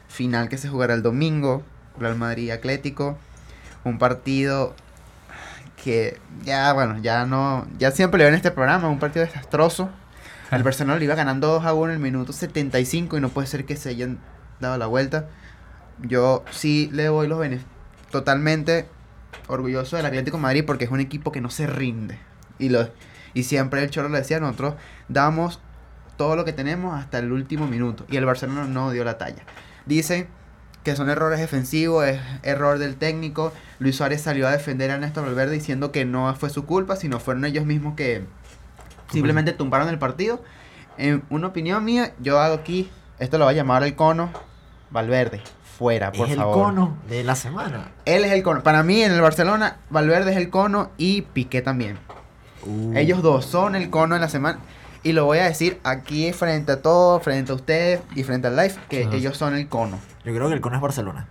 Final 0.09 0.49
que 0.49 0.57
se 0.57 0.67
jugará 0.67 0.93
el 0.93 1.01
domingo. 1.01 1.63
Real 1.97 2.17
Madrid 2.17 2.51
Atlético. 2.51 3.17
Un 3.83 3.97
partido 3.97 4.75
que 5.81 6.19
ya, 6.43 6.73
bueno, 6.73 6.99
ya 6.99 7.25
no. 7.25 7.65
Ya 7.77 7.91
siempre 7.91 8.17
le 8.17 8.25
veo 8.25 8.29
en 8.29 8.35
este 8.35 8.51
programa. 8.51 8.89
Un 8.89 8.99
partido 8.99 9.25
desastroso. 9.25 9.89
El 10.51 10.63
Barcelona 10.63 10.97
le 10.97 11.05
iba 11.05 11.15
ganando 11.15 11.47
2 11.47 11.65
a 11.65 11.73
1 11.73 11.85
en 11.85 11.91
el 11.91 11.99
minuto 11.99 12.33
75 12.33 13.17
y 13.17 13.21
no 13.21 13.29
puede 13.29 13.47
ser 13.47 13.65
que 13.65 13.77
se 13.77 13.89
hayan 13.89 14.19
dado 14.59 14.77
la 14.77 14.87
vuelta. 14.87 15.29
Yo 16.01 16.43
sí 16.51 16.89
le 16.91 17.05
doy 17.05 17.27
los 17.27 17.39
beneficios. 17.39 17.71
Totalmente 18.11 18.87
orgulloso 19.47 19.95
del 19.95 20.05
Atlético 20.07 20.37
de 20.37 20.43
Madrid 20.43 20.63
porque 20.65 20.85
es 20.85 20.91
un 20.91 20.99
equipo 20.99 21.31
que 21.31 21.39
no 21.39 21.49
se 21.49 21.67
rinde. 21.67 22.19
Y, 22.57 22.69
lo, 22.69 22.89
y 23.33 23.43
siempre 23.43 23.83
el 23.83 23.89
Cholo 23.89 24.09
le 24.09 24.19
decía, 24.19 24.39
nosotros 24.39 24.75
damos 25.07 25.59
todo 26.17 26.35
lo 26.35 26.45
que 26.45 26.53
tenemos 26.53 26.99
hasta 26.99 27.19
el 27.19 27.31
último 27.31 27.67
minuto. 27.67 28.05
Y 28.09 28.17
el 28.17 28.25
Barcelona 28.25 28.65
no 28.65 28.91
dio 28.91 29.03
la 29.03 29.17
talla. 29.17 29.43
Dicen 29.85 30.27
que 30.83 30.95
son 30.95 31.09
errores 31.09 31.39
defensivos, 31.39 32.05
es 32.05 32.19
error 32.43 32.77
del 32.77 32.95
técnico. 32.95 33.53
Luis 33.79 33.95
Suárez 33.95 34.21
salió 34.21 34.47
a 34.47 34.51
defender 34.51 34.91
a 34.91 34.95
Ernesto 34.95 35.21
Valverde 35.21 35.53
diciendo 35.53 35.91
que 35.91 36.05
no 36.05 36.33
fue 36.35 36.49
su 36.49 36.65
culpa, 36.65 36.95
sino 36.95 37.19
fueron 37.19 37.45
ellos 37.45 37.65
mismos 37.65 37.95
que 37.95 38.25
simplemente 39.11 39.53
tumbaron 39.53 39.89
el 39.89 39.99
partido. 39.99 40.43
En 40.97 41.23
una 41.29 41.47
opinión 41.47 41.83
mía, 41.85 42.13
yo 42.19 42.39
hago 42.39 42.55
aquí, 42.55 42.89
esto 43.19 43.37
lo 43.37 43.45
va 43.45 43.51
a 43.51 43.53
llamar 43.53 43.83
el 43.83 43.95
cono, 43.95 44.29
Valverde, 44.91 45.41
fuera, 45.77 46.11
por 46.11 46.25
es 46.27 46.33
el 46.33 46.39
favor. 46.39 46.53
cono 46.55 46.97
de 47.07 47.23
la 47.23 47.35
semana. 47.35 47.91
Él 48.05 48.25
es 48.25 48.31
el 48.31 48.43
cono. 48.43 48.63
Para 48.63 48.83
mí, 48.83 49.01
en 49.01 49.11
el 49.11 49.21
Barcelona, 49.21 49.77
Valverde 49.89 50.31
es 50.31 50.37
el 50.37 50.49
cono 50.49 50.91
y 50.97 51.21
Piqué 51.21 51.61
también. 51.61 51.97
Uh, 52.65 52.93
Ellos 52.97 53.21
dos 53.21 53.45
son 53.45 53.75
el 53.75 53.89
cono 53.89 54.15
de 54.15 54.21
la 54.21 54.29
semana. 54.29 54.59
Y 55.03 55.13
lo 55.13 55.25
voy 55.25 55.37
a 55.39 55.45
decir 55.45 55.79
aquí 55.83 56.33
frente 56.33 56.73
a 56.73 56.81
todos, 56.81 57.23
frente 57.23 57.51
a 57.51 57.55
ustedes 57.55 58.01
y 58.15 58.23
frente 58.23 58.47
al 58.47 58.55
live, 58.57 58.75
que 58.89 59.05
Ajá. 59.05 59.15
ellos 59.15 59.37
son 59.37 59.55
el 59.55 59.67
cono. 59.69 59.97
Yo 60.25 60.33
creo 60.35 60.47
que 60.49 60.55
el 60.55 60.61
cono 60.61 60.75
es 60.75 60.81
Barcelona. 60.81 61.27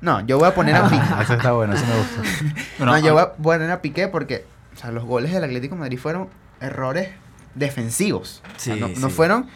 No, 0.00 0.20
yo 0.24 0.38
voy 0.38 0.46
a 0.48 0.54
poner 0.54 0.76
a 0.76 0.88
Piqué. 0.88 1.02
Eso 1.22 1.34
está 1.34 1.50
bueno, 1.52 1.74
eso 1.74 1.84
me 1.86 1.96
gusta. 1.98 2.22
Bueno, 2.78 2.92
no, 2.92 2.98
yo 3.00 3.18
a- 3.18 3.34
voy 3.38 3.54
a 3.56 3.58
poner 3.58 3.70
a 3.72 3.82
Piqué 3.82 4.06
porque 4.06 4.44
o 4.76 4.78
sea, 4.78 4.92
los 4.92 5.04
goles 5.04 5.32
del 5.32 5.42
Atlético 5.42 5.74
de 5.74 5.80
Madrid 5.80 5.98
fueron 5.98 6.28
errores 6.60 7.08
defensivos. 7.56 8.42
O 8.56 8.60
sea, 8.60 8.74
Sí, 8.74 8.80
no, 8.80 8.86
no 8.88 9.08
sí. 9.08 9.14
fueron 9.14 9.46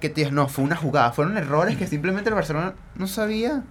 que 0.00 0.28
no, 0.32 0.48
fue 0.48 0.64
una 0.64 0.76
jugada. 0.76 1.12
Fueron 1.12 1.36
errores 1.36 1.76
que 1.76 1.86
simplemente 1.86 2.30
el 2.30 2.34
Barcelona 2.34 2.72
no 2.96 3.06
sabía 3.06 3.62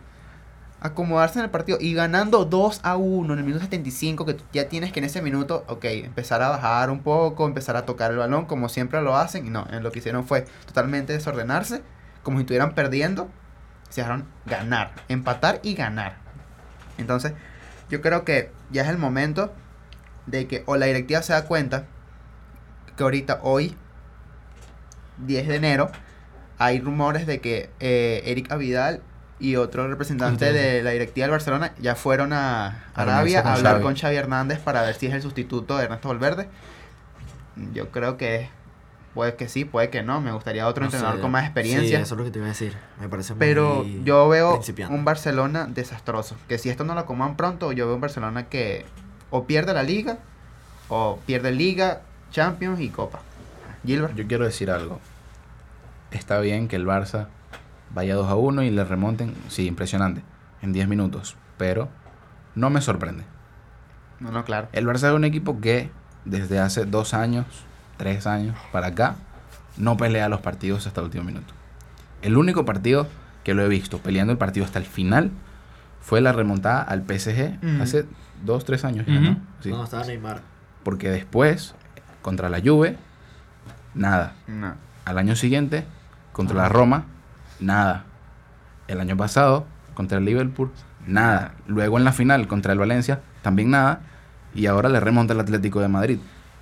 acomodarse 0.82 1.40
en 1.40 1.46
el 1.46 1.52
partido. 1.52 1.78
Y 1.80 1.94
ganando 1.94 2.44
2 2.44 2.82
a 2.84 2.98
1 2.98 3.34
en 3.34 3.40
el 3.40 3.46
minuto 3.46 3.64
75, 3.64 4.26
que 4.26 4.38
ya 4.52 4.68
tienes 4.68 4.92
que 4.92 5.00
en 5.00 5.06
ese 5.06 5.22
minuto, 5.22 5.64
ok, 5.68 5.86
empezar 5.86 6.42
a 6.42 6.50
bajar 6.50 6.90
un 6.90 7.02
poco, 7.02 7.46
empezar 7.46 7.78
a 7.78 7.86
tocar 7.86 8.12
el 8.12 8.18
balón 8.18 8.46
como 8.46 8.68
siempre 8.68 9.02
lo 9.02 9.16
hacen. 9.16 9.46
Y 9.46 9.50
no, 9.50 9.66
lo 9.82 9.92
que 9.92 10.00
hicieron 10.00 10.26
fue 10.26 10.46
totalmente 10.66 11.14
desordenarse, 11.14 11.82
como 12.24 12.38
si 12.38 12.42
estuvieran 12.42 12.74
perdiendo. 12.74 13.30
Se 13.90 14.02
dejaron 14.02 14.28
ganar, 14.46 14.94
empatar 15.08 15.60
y 15.64 15.76
ganar. 15.76 16.18
Entonces, 16.98 17.34
yo 17.90 18.02
creo 18.02 18.26
que 18.26 18.52
ya 18.72 18.84
es 18.84 18.90
el 18.90 18.98
momento 18.98 19.54
de 20.26 20.48
que 20.48 20.64
o 20.66 20.78
la 20.78 20.88
directiva 20.88 21.22
se 21.22 21.34
da 21.34 21.46
cuenta 21.46 21.86
que 22.96 23.04
ahorita, 23.04 23.40
hoy, 23.44 23.76
10 25.20 25.48
de 25.48 25.56
enero, 25.56 25.92
hay 26.58 26.80
rumores 26.80 27.28
de 27.28 27.42
que 27.42 27.70
eh, 27.80 28.22
Eric 28.26 28.52
Avidal 28.52 29.02
y 29.42 29.56
otro 29.58 29.88
representante 29.88 30.48
Entiendo. 30.48 30.70
de 30.70 30.84
la 30.84 30.92
directiva 30.92 31.26
del 31.26 31.32
Barcelona 31.32 31.74
ya 31.82 31.96
fueron 31.96 32.32
a 32.32 32.86
Arabia 32.94 33.40
a 33.42 33.54
hablar 33.56 33.74
Xavi. 33.74 33.84
con 33.84 33.96
Xavi 33.98 34.16
Hernández 34.16 34.60
para 34.60 34.84
ver 34.84 34.96
si 34.96 35.08
es 35.08 35.14
el 35.14 35.22
sustituto 35.22 35.78
de 35.78 35.86
Ernesto 35.86 36.08
Valverde. 36.10 36.48
Yo 37.74 37.90
creo 37.90 38.18
que 38.18 38.50
puede 39.14 39.36
que 39.36 39.50
sí, 39.50 39.66
puede 39.66 39.90
que 39.90 40.04
no. 40.04 40.22
Me 40.22 40.32
gustaría 40.32 40.68
otro 40.68 40.82
No 40.82 40.88
entrenador 40.88 41.16
sé. 41.18 41.22
con 41.22 41.32
más 41.32 41.42
Sí, 41.42 41.46
experiencia. 41.48 42.00
eso 42.00 42.14
es 42.16 42.18
lo 42.20 42.24
que 42.24 42.32
te 42.32 42.40
iba 42.40 42.46
a 42.46 42.50
decir. 42.50 42.78
Me 43.00 43.10
parece 43.10 43.34
Pero 43.36 43.84
muy 43.84 44.04
yo 44.04 44.30
veo 44.30 44.62
un 44.90 45.04
Barcelona 45.06 45.68
desastroso. 45.70 46.36
Que 46.48 46.58
si 46.58 46.70
esto 46.70 46.84
no 46.84 46.94
lo 46.94 47.02
acomodan 47.02 47.36
pronto, 47.36 47.72
yo 47.72 47.88
veo 47.88 47.96
un 47.96 48.02
Barcelona 48.02 48.46
que 48.48 48.86
o 49.30 49.46
pierde 49.46 49.74
la 49.74 49.84
liga, 49.84 50.18
o 50.88 51.20
pierde 51.26 51.52
liga, 51.52 52.02
Champions 52.32 52.80
y 52.80 52.90
Copa. 52.90 53.20
Gilbert. 53.86 54.16
Yo 54.16 54.28
quiero 54.28 54.46
decir 54.46 54.70
algo. 54.72 55.00
Está 56.12 56.40
bien 56.40 56.68
que 56.68 56.76
el 56.76 56.86
Barça 56.86 57.28
vaya 57.94 58.16
2 58.16 58.28
a 58.30 58.36
1 58.36 58.64
y 58.64 58.70
le 58.72 58.84
remonten, 58.84 59.34
sí, 59.50 59.68
impresionante, 59.68 60.24
en 60.62 60.74
10 60.74 60.88
minutos, 60.88 61.36
pero 61.58 61.90
no 62.56 62.70
me 62.70 62.82
sorprende. 62.82 63.24
No, 64.20 64.32
no, 64.32 64.44
claro. 64.46 64.68
El 64.74 64.86
Barça 64.88 65.08
es 65.10 65.14
un 65.14 65.24
equipo 65.26 65.60
que 65.62 65.90
desde 66.26 66.60
hace 66.60 66.86
dos 66.86 67.14
años, 67.14 67.46
tres 67.98 68.28
años 68.28 68.56
para 68.72 68.88
acá, 68.88 69.16
no 69.78 69.98
pelea 69.98 70.30
los 70.30 70.42
partidos 70.42 70.86
hasta 70.88 71.02
el 71.02 71.06
último 71.06 71.24
minuto. 71.24 71.54
El 72.22 72.38
único 72.38 72.66
partido 72.66 73.08
que 73.44 73.54
lo 73.56 73.64
he 73.64 73.68
visto 73.68 73.98
peleando 73.98 74.32
el 74.32 74.38
partido 74.38 74.66
hasta 74.66 74.78
el 74.80 74.86
final 74.86 75.32
fue 76.02 76.22
la 76.22 76.32
remontada 76.34 76.82
al 76.84 77.02
PSG 77.02 77.58
Ujú. 77.64 77.82
hace 77.84 78.06
dos, 78.46 78.66
tres 78.66 78.86
años. 78.86 79.06
ya. 79.08 79.20
¿no? 79.20 79.38
Sí. 79.62 79.70
No, 79.70 79.84
estaba 79.84 80.04
Neymar. 80.06 80.42
Porque 80.84 81.10
después, 81.10 81.74
contra 82.22 82.50
la 82.50 82.60
Juve, 82.64 82.98
nada. 83.96 84.34
No. 84.48 84.76
Al 85.06 85.18
año 85.18 85.36
siguiente, 85.36 85.86
contra 86.32 86.56
la 86.56 86.70
Roma, 86.70 87.06
nada. 87.62 88.06
El 88.88 89.00
año 89.00 89.16
pasado, 89.16 89.66
contra 89.94 90.18
el 90.18 90.26
Liverpool, 90.26 90.72
nada. 91.08 91.54
Luego 91.68 91.98
en 91.98 92.04
la 92.04 92.12
final, 92.12 92.48
contra 92.48 92.74
el 92.74 92.80
Valencia, 92.80 93.22
también 93.42 93.72
nada. 93.72 94.02
Y 94.54 94.66
ahora 94.66 94.90
le 94.90 95.00
remonta 95.00 95.34
el 95.34 95.40
Atlético 95.40 95.80
de 95.80 95.88
Madrid. 95.88 96.20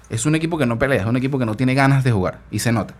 Es 0.10 0.26
un 0.26 0.36
equipo 0.36 0.58
que 0.58 0.66
no 0.66 0.78
pelea, 0.78 1.02
es 1.02 1.08
un 1.08 1.18
equipo 1.18 1.40
que 1.40 1.46
no 1.46 1.56
tiene 1.56 1.74
ganas 1.74 2.04
de 2.04 2.12
jugar. 2.12 2.40
Y 2.52 2.60
se 2.60 2.72
nota. 2.72 2.94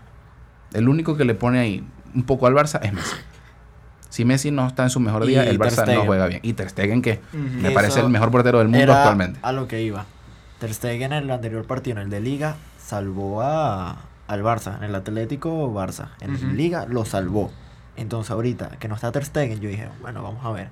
El 0.72 0.88
único 0.88 1.16
que 1.16 1.24
le 1.24 1.34
pone 1.34 1.58
ahí 1.58 1.86
un 2.14 2.24
poco 2.24 2.46
al 2.46 2.54
Barça 2.54 2.80
es 2.82 2.92
Messi. 2.92 3.16
Si 4.08 4.24
Messi 4.24 4.50
no 4.50 4.66
está 4.66 4.82
en 4.82 4.90
su 4.90 4.98
mejor 4.98 5.24
día, 5.24 5.44
Y 5.44 5.48
el 5.48 5.58
Barça 5.58 5.86
no 5.94 6.04
juega 6.04 6.26
bien. 6.26 6.40
Y 6.42 6.52
Ter 6.54 6.68
Stegen, 6.70 7.00
que 7.02 7.20
me 7.32 7.68
Eso 7.68 7.74
parece 7.74 8.00
el 8.00 8.08
mejor 8.08 8.30
portero 8.32 8.58
del 8.58 8.66
mundo 8.66 8.82
Era 8.82 8.98
actualmente. 8.98 9.38
A 9.42 9.52
lo 9.52 9.68
que 9.68 9.82
iba. 9.82 10.04
Ter 10.58 10.74
Stegen 10.74 11.12
en 11.12 11.24
el 11.24 11.30
anterior 11.30 11.64
partido, 11.64 11.98
en 11.98 12.04
el 12.04 12.10
de 12.10 12.20
Liga, 12.20 12.56
salvó 12.78 13.42
a, 13.42 13.98
al 14.26 14.42
Barça. 14.42 14.76
En 14.78 14.84
el 14.84 14.94
Atlético, 14.96 15.72
Barça. 15.72 16.08
En 16.20 16.34
Ujú. 16.34 16.46
Liga 16.48 16.86
lo 16.86 17.04
salvó. 17.04 17.52
Entonces 17.96 18.30
ahorita 18.30 18.70
que 18.78 18.88
no 18.88 18.94
está 18.94 19.12
Ter 19.12 19.24
Stegen, 19.24 19.60
yo 19.60 19.68
dije, 19.68 19.88
bueno, 20.00 20.22
vamos 20.22 20.44
a 20.44 20.50
ver. 20.50 20.68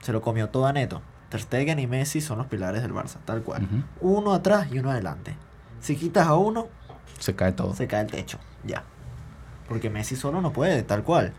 Se 0.00 0.12
lo 0.12 0.20
comió 0.22 0.48
todo 0.48 0.66
a 0.66 0.72
Neto. 0.72 1.02
Ter 1.28 1.40
Stegen 1.40 1.78
y 1.78 1.86
Messi 1.86 2.20
son 2.20 2.38
los 2.38 2.46
pilares 2.46 2.82
del 2.82 2.92
Barça, 2.92 3.16
tal 3.24 3.42
cual. 3.42 3.66
Uno 4.00 4.32
atrás 4.34 4.68
y 4.72 4.78
uno 4.78 4.90
adelante. 4.90 5.36
Si 5.80 5.96
quitas 5.96 6.26
a 6.26 6.34
uno, 6.34 6.66
Se 7.18 7.34
cae 7.34 7.52
todo. 7.52 7.74
se 7.74 7.86
cae 7.86 8.02
el 8.02 8.10
techo, 8.10 8.38
ya. 8.64 8.82
Porque 9.68 9.90
Messi 9.90 10.16
solo 10.16 10.40
no 10.40 10.52
puede, 10.52 10.82
tal 10.82 11.02
cual. 11.04 11.32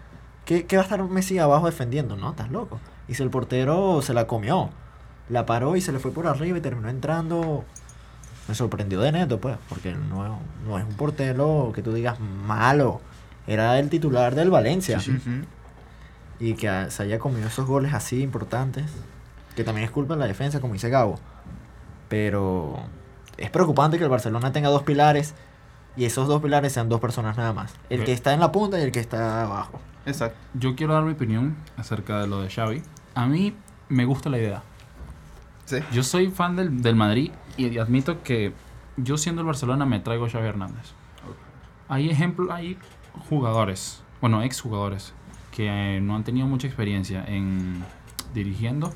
¿Qué, 0.45 0.65
qué 0.65 0.77
va 0.77 0.81
a 0.81 0.85
estar 0.85 1.01
Messi 1.03 1.39
abajo 1.39 1.65
defendiendo? 1.67 2.15
No, 2.17 2.31
estás 2.31 2.49
loco. 2.51 2.79
Y 3.07 3.15
si 3.15 3.23
el 3.23 3.29
portero 3.29 4.01
se 4.01 4.13
la 4.13 4.27
comió, 4.27 4.69
la 5.29 5.45
paró 5.45 5.75
y 5.75 5.81
se 5.81 5.91
le 5.91 5.99
fue 5.99 6.11
por 6.11 6.27
arriba 6.27 6.57
y 6.57 6.61
terminó 6.61 6.89
entrando. 6.89 7.63
Me 8.47 8.55
sorprendió 8.55 8.99
de 8.99 9.11
neto, 9.13 9.39
pues, 9.39 9.55
porque 9.69 9.93
no, 9.93 10.39
no 10.65 10.77
es 10.77 10.83
un 10.83 10.93
portero 10.95 11.71
que 11.73 11.81
tú 11.81 11.93
digas 11.93 12.19
malo. 12.19 12.99
Era 13.47 13.77
el 13.79 13.89
titular 13.89 14.35
del 14.35 14.49
Valencia. 14.49 14.97
Ujú. 14.99 15.45
Y 16.39 16.53
que 16.55 16.87
se 16.89 17.03
haya 17.03 17.19
comido 17.19 17.47
esos 17.47 17.65
goles 17.67 17.93
así 17.93 18.21
importantes. 18.21 18.85
Que 19.55 19.63
también 19.63 19.85
es 19.85 19.91
culpa 19.91 20.15
de 20.15 20.19
la 20.21 20.27
defensa, 20.27 20.59
como 20.61 20.73
dice 20.73 20.89
Gabo. 20.89 21.19
Pero 22.09 22.79
es 23.37 23.49
preocupante 23.49 23.97
que 23.97 24.03
el 24.03 24.09
Barcelona 24.09 24.51
tenga 24.51 24.69
dos 24.69 24.83
pilares 24.83 25.33
y 25.95 26.05
esos 26.05 26.27
dos 26.27 26.41
pilares 26.41 26.73
sean 26.73 26.89
dos 26.89 26.99
personas 26.99 27.37
nada 27.37 27.53
más. 27.53 27.73
El 27.89 28.01
Ok. 28.01 28.05
que 28.07 28.13
está 28.13 28.33
en 28.33 28.39
la 28.39 28.51
punta 28.51 28.79
y 28.79 28.83
el 28.83 28.91
que 28.91 28.99
está 28.99 29.43
abajo. 29.43 29.79
Exacto. 30.05 30.37
Yo 30.53 30.75
quiero 30.75 30.93
dar 30.93 31.03
mi 31.03 31.13
opinión 31.13 31.55
acerca 31.77 32.19
de 32.21 32.27
lo 32.27 32.41
de 32.41 32.49
Xavi. 32.49 32.81
A 33.15 33.25
mí 33.27 33.55
me 33.89 34.05
gusta 34.05 34.29
la 34.29 34.37
idea. 34.37 34.63
Sí. 35.65 35.77
Yo 35.91 36.03
soy 36.03 36.29
fan 36.29 36.55
del, 36.55 36.81
del 36.81 36.95
Madrid 36.95 37.31
y 37.57 37.77
admito 37.77 38.21
que 38.23 38.53
yo 38.97 39.17
siendo 39.17 39.41
el 39.41 39.47
Barcelona 39.47 39.85
me 39.85 39.99
traigo 39.99 40.25
a 40.25 40.29
Xavi 40.29 40.47
Hernández. 40.47 40.91
Hay 41.87 42.09
ejemplos, 42.09 42.49
hay 42.51 42.77
jugadores, 43.29 44.03
bueno, 44.21 44.41
exjugadores, 44.43 45.13
que 45.51 45.99
no 46.01 46.15
han 46.15 46.23
tenido 46.23 46.47
mucha 46.47 46.67
experiencia 46.67 47.23
en 47.27 47.83
dirigiendo 48.33 48.91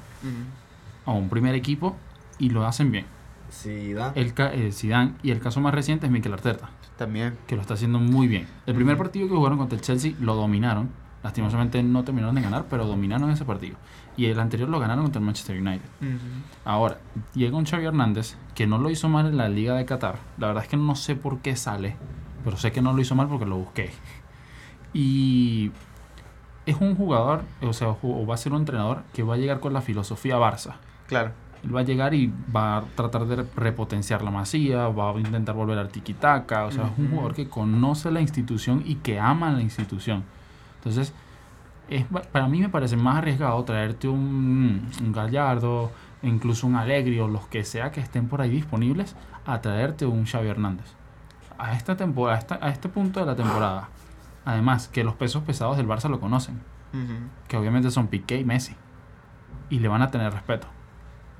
a 1.05 1.11
un 1.11 1.29
primer 1.29 1.55
equipo 1.55 1.95
y 2.39 2.49
lo 2.49 2.65
hacen 2.65 2.91
bien. 2.91 3.05
Sí, 3.49 3.93
Dan. 3.93 4.11
El 4.15 4.33
eh, 4.37 4.71
Zidane 4.71 5.13
y 5.23 5.31
el 5.31 5.39
caso 5.39 5.61
más 5.61 5.73
reciente 5.73 6.05
es 6.05 6.11
Mikel 6.11 6.33
Arteta, 6.33 6.69
También. 6.97 7.37
que 7.47 7.55
lo 7.55 7.61
está 7.61 7.75
haciendo 7.75 7.99
muy 7.99 8.27
bien. 8.27 8.47
El 8.65 8.75
primer 8.75 8.97
partido 8.97 9.27
que 9.27 9.35
jugaron 9.35 9.57
contra 9.57 9.77
el 9.77 9.81
Chelsea 9.83 10.13
lo 10.19 10.35
dominaron. 10.35 10.89
Lastimosamente 11.23 11.81
no 11.81 12.03
terminaron 12.03 12.35
de 12.35 12.41
ganar, 12.41 12.65
pero 12.69 12.85
dominaron 12.85 13.29
ese 13.31 13.43
partido. 13.43 13.75
Y 14.15 14.25
el 14.25 14.39
anterior 14.39 14.69
lo 14.69 14.79
ganaron 14.79 15.03
contra 15.03 15.19
el 15.19 15.25
Manchester 15.25 15.59
United. 15.59 15.85
Ahora, 16.63 16.99
llega 17.33 17.57
un 17.57 17.65
Xavi 17.65 17.85
Hernández 17.85 18.35
que 18.55 18.67
no 18.67 18.77
lo 18.77 18.89
hizo 18.89 19.09
mal 19.09 19.25
en 19.25 19.37
la 19.37 19.49
Liga 19.49 19.75
de 19.75 19.85
Qatar. 19.85 20.19
La 20.37 20.47
verdad 20.47 20.63
es 20.63 20.69
que 20.69 20.77
no 20.77 20.95
sé 20.95 21.15
por 21.15 21.39
qué 21.39 21.55
sale, 21.55 21.95
pero 22.43 22.57
sé 22.57 22.71
que 22.71 22.81
no 22.81 22.93
lo 22.93 23.01
hizo 23.01 23.15
mal 23.15 23.27
porque 23.27 23.45
lo 23.45 23.57
busqué. 23.57 23.91
Y 24.93 25.71
es 26.65 26.75
un 26.79 26.95
jugador, 26.95 27.41
o 27.61 27.73
sea, 27.73 27.89
o 28.01 28.25
va 28.25 28.35
a 28.35 28.37
ser 28.37 28.51
un 28.51 28.59
entrenador 28.59 29.03
que 29.13 29.23
va 29.23 29.35
a 29.35 29.37
llegar 29.37 29.59
con 29.59 29.73
la 29.73 29.81
filosofía 29.81 30.37
Barça. 30.37 30.75
Claro. 31.07 31.31
Él 31.63 31.75
va 31.75 31.79
a 31.79 31.83
llegar 31.83 32.13
y 32.13 32.31
va 32.55 32.77
a 32.77 32.81
tratar 32.95 33.25
de 33.25 33.43
repotenciar 33.55 34.21
la 34.21 34.31
masía, 34.31 34.87
va 34.89 35.11
a 35.11 35.19
intentar 35.19 35.55
volver 35.55 35.77
al 35.77 35.89
tiki-taka. 35.89 36.65
O 36.65 36.71
sea, 36.71 36.85
es 36.85 36.97
un 36.97 37.09
jugador 37.09 37.33
que 37.33 37.49
conoce 37.49 38.11
la 38.11 38.21
institución 38.21 38.83
y 38.85 38.95
que 38.95 39.19
ama 39.19 39.51
la 39.51 39.61
institución. 39.61 40.23
Entonces, 40.75 41.13
es, 41.89 42.05
para 42.31 42.47
mí 42.47 42.59
me 42.59 42.69
parece 42.69 42.97
más 42.97 43.17
arriesgado 43.17 43.63
traerte 43.63 44.07
un, 44.07 44.89
un 45.01 45.11
Gallardo, 45.11 45.91
incluso 46.21 46.67
un 46.67 46.75
Alegri 46.75 47.19
o 47.19 47.27
los 47.27 47.47
que 47.47 47.63
sea 47.63 47.91
que 47.91 48.01
estén 48.01 48.27
por 48.27 48.41
ahí 48.41 48.49
disponibles, 48.49 49.15
a 49.45 49.61
traerte 49.61 50.05
un 50.05 50.25
Xavi 50.25 50.47
Hernández. 50.49 50.93
A 51.57 51.73
esta 51.73 51.95
temporada, 51.97 52.35
a, 52.37 52.39
esta- 52.39 52.59
a 52.61 52.69
este 52.69 52.89
punto 52.89 53.19
de 53.19 53.25
la 53.25 53.35
temporada. 53.35 53.89
Además, 54.45 54.87
que 54.87 55.03
los 55.03 55.15
pesos 55.15 55.43
pesados 55.43 55.77
del 55.77 55.87
Barça 55.87 56.09
lo 56.09 56.19
conocen 56.19 56.59
que 57.47 57.57
obviamente 57.57 57.91
son 57.91 58.07
Piqué 58.07 58.37
y 58.39 58.45
Messi. 58.45 58.75
Y 59.69 59.79
le 59.79 59.87
van 59.87 60.01
a 60.01 60.09
tener 60.09 60.31
respeto. 60.31 60.67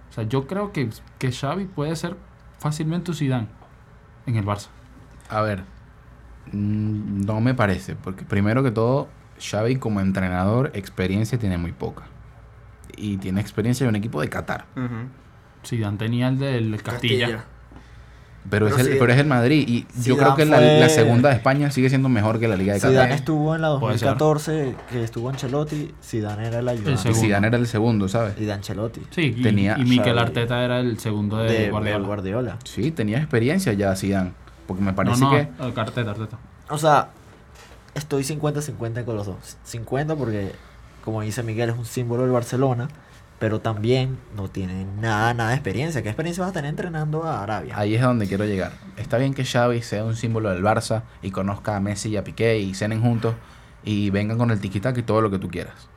O 0.10 0.14
sea, 0.14 0.24
yo 0.26 0.46
creo 0.48 0.72
que, 0.74 0.90
que 1.20 1.32
Xavi 1.32 1.66
puede 1.66 1.96
ser 1.96 2.18
fácilmente 2.60 3.12
un 3.12 3.18
Zidane 3.18 3.48
en 4.26 4.36
el 4.36 4.46
Barça. 4.46 4.68
A 5.30 5.42
ver, 5.42 5.64
mm, 6.52 7.26
no 7.26 7.40
me 7.42 7.54
parece, 7.54 7.96
porque 7.96 8.26
primero 8.26 8.64
que 8.64 8.72
todo, 8.72 9.08
Xavi 9.40 9.78
como 9.78 10.02
entrenador, 10.02 10.72
experiencia 10.74 11.38
tiene 11.38 11.58
muy 11.58 11.72
poca. 11.72 12.04
Y 12.96 13.18
tiene 13.18 13.40
experiencia 13.42 13.84
en 13.86 13.90
un 13.90 13.96
equipo 13.96 14.20
de 14.22 14.30
Qatar. 14.30 14.66
Zidane 15.66 15.98
tenía 15.98 16.28
el 16.30 16.40
del 16.40 16.82
Castilla. 16.84 17.46
Pero, 18.50 18.66
Pero 18.68 18.78
es, 18.78 18.86
el, 18.86 18.94
sí, 18.94 18.98
pero 19.00 19.12
es 19.14 19.20
el 19.20 19.26
Madrid. 19.28 19.66
Y 19.68 19.82
yo 19.82 20.16
Zidane 20.16 20.20
creo 20.22 20.36
que 20.36 20.46
la, 20.46 20.58
fue- 20.58 20.80
la 20.80 20.90
segunda 20.90 21.30
de 21.30 21.36
España 21.36 21.70
sigue 21.72 21.90
siendo 21.90 22.08
mejor 22.08 22.40
que 22.40 22.48
la 22.48 22.56
Liga 22.56 22.74
de 22.76 22.80
Zidane 22.80 22.96
Qatar. 22.96 23.12
estuvo 23.12 23.56
en 23.56 23.62
la 23.62 23.80
Puede 23.80 23.98
ser. 23.98 24.08
2014, 24.10 24.76
que 24.90 25.04
estuvo 25.04 25.30
Ancelotti. 25.30 25.94
Zidane 26.04 26.48
era 26.48 26.60
el 26.60 26.68
ayudante. 26.70 26.92
Y 26.94 26.98
segundo. 26.98 27.20
Zidane 27.22 27.48
era 27.48 27.58
el 27.58 27.68
segundo, 27.68 28.08
¿sabes? 28.08 28.36
Y 28.40 28.46
de 28.46 28.54
Ancelotti. 28.54 29.02
Sí, 29.10 29.36
y, 29.38 29.42
Tenía 29.42 29.76
y 29.78 29.84
Mikel. 29.84 30.18
Arteta 30.18 30.64
era 30.64 30.80
el 30.80 30.98
segundo 31.00 31.38
de, 31.38 31.52
De 31.52 31.70
Guardiola. 31.72 32.06
Guardiola. 32.08 32.58
Sí, 32.64 32.92
tenía 32.92 33.18
experiencia 33.18 33.74
ya 33.74 33.96
Zidane. 33.96 34.32
Porque 34.66 34.84
me 34.84 34.94
parece 34.94 35.20
no, 35.22 35.32
no, 35.32 35.74
que... 35.74 35.80
Arteta, 35.82 36.12
Arteta. 36.12 36.38
O 36.70 36.78
sea, 36.78 37.10
estoy 37.96 38.24
50-50 38.24 39.04
con 39.06 39.16
los 39.16 39.26
dos. 39.28 39.58
50 39.64 40.16
porque, 40.16 40.52
como 41.04 41.22
dice 41.22 41.44
Miguel, 41.44 41.70
es 41.72 41.78
un 41.78 41.86
símbolo 41.86 42.24
del 42.24 42.32
Barcelona, 42.32 42.88
pero 43.40 43.62
también 43.62 44.18
no 44.36 44.48
tiene 44.48 44.86
nada, 45.00 45.34
nada 45.34 45.50
de 45.50 45.56
experiencia. 45.56 46.02
¿Qué 46.02 46.10
experiencia 46.10 46.44
vas 46.44 46.52
a 46.52 46.54
tener 46.54 46.70
entrenando 46.70 47.24
a 47.24 47.44
Arabia? 47.44 47.78
Ahí 47.78 47.96
es 47.96 48.02
donde 48.02 48.28
quiero 48.28 48.46
llegar. 48.46 48.72
Está 48.98 49.18
bien 49.18 49.34
que 49.34 49.46
Xavi 49.46 49.82
sea 49.82 50.04
un 50.04 50.16
símbolo 50.16 50.50
del 50.50 50.64
Barça 50.64 51.04
y 51.22 51.32
conozca 51.32 51.76
a 51.76 51.80
Messi 51.80 52.10
y 52.10 52.18
a 52.18 52.24
Piqué 52.24 52.60
y 52.60 52.74
cenen 52.74 53.02
juntos 53.02 53.36
y 53.84 54.10
vengan 54.10 54.38
con 54.38 54.52
el 54.52 54.60
tiki-taka 54.60 55.00
y 55.00 55.04
todo 55.04 55.22
lo 55.22 55.30
que 55.30 55.40
tú 55.40 55.50
quieras. 55.50 55.88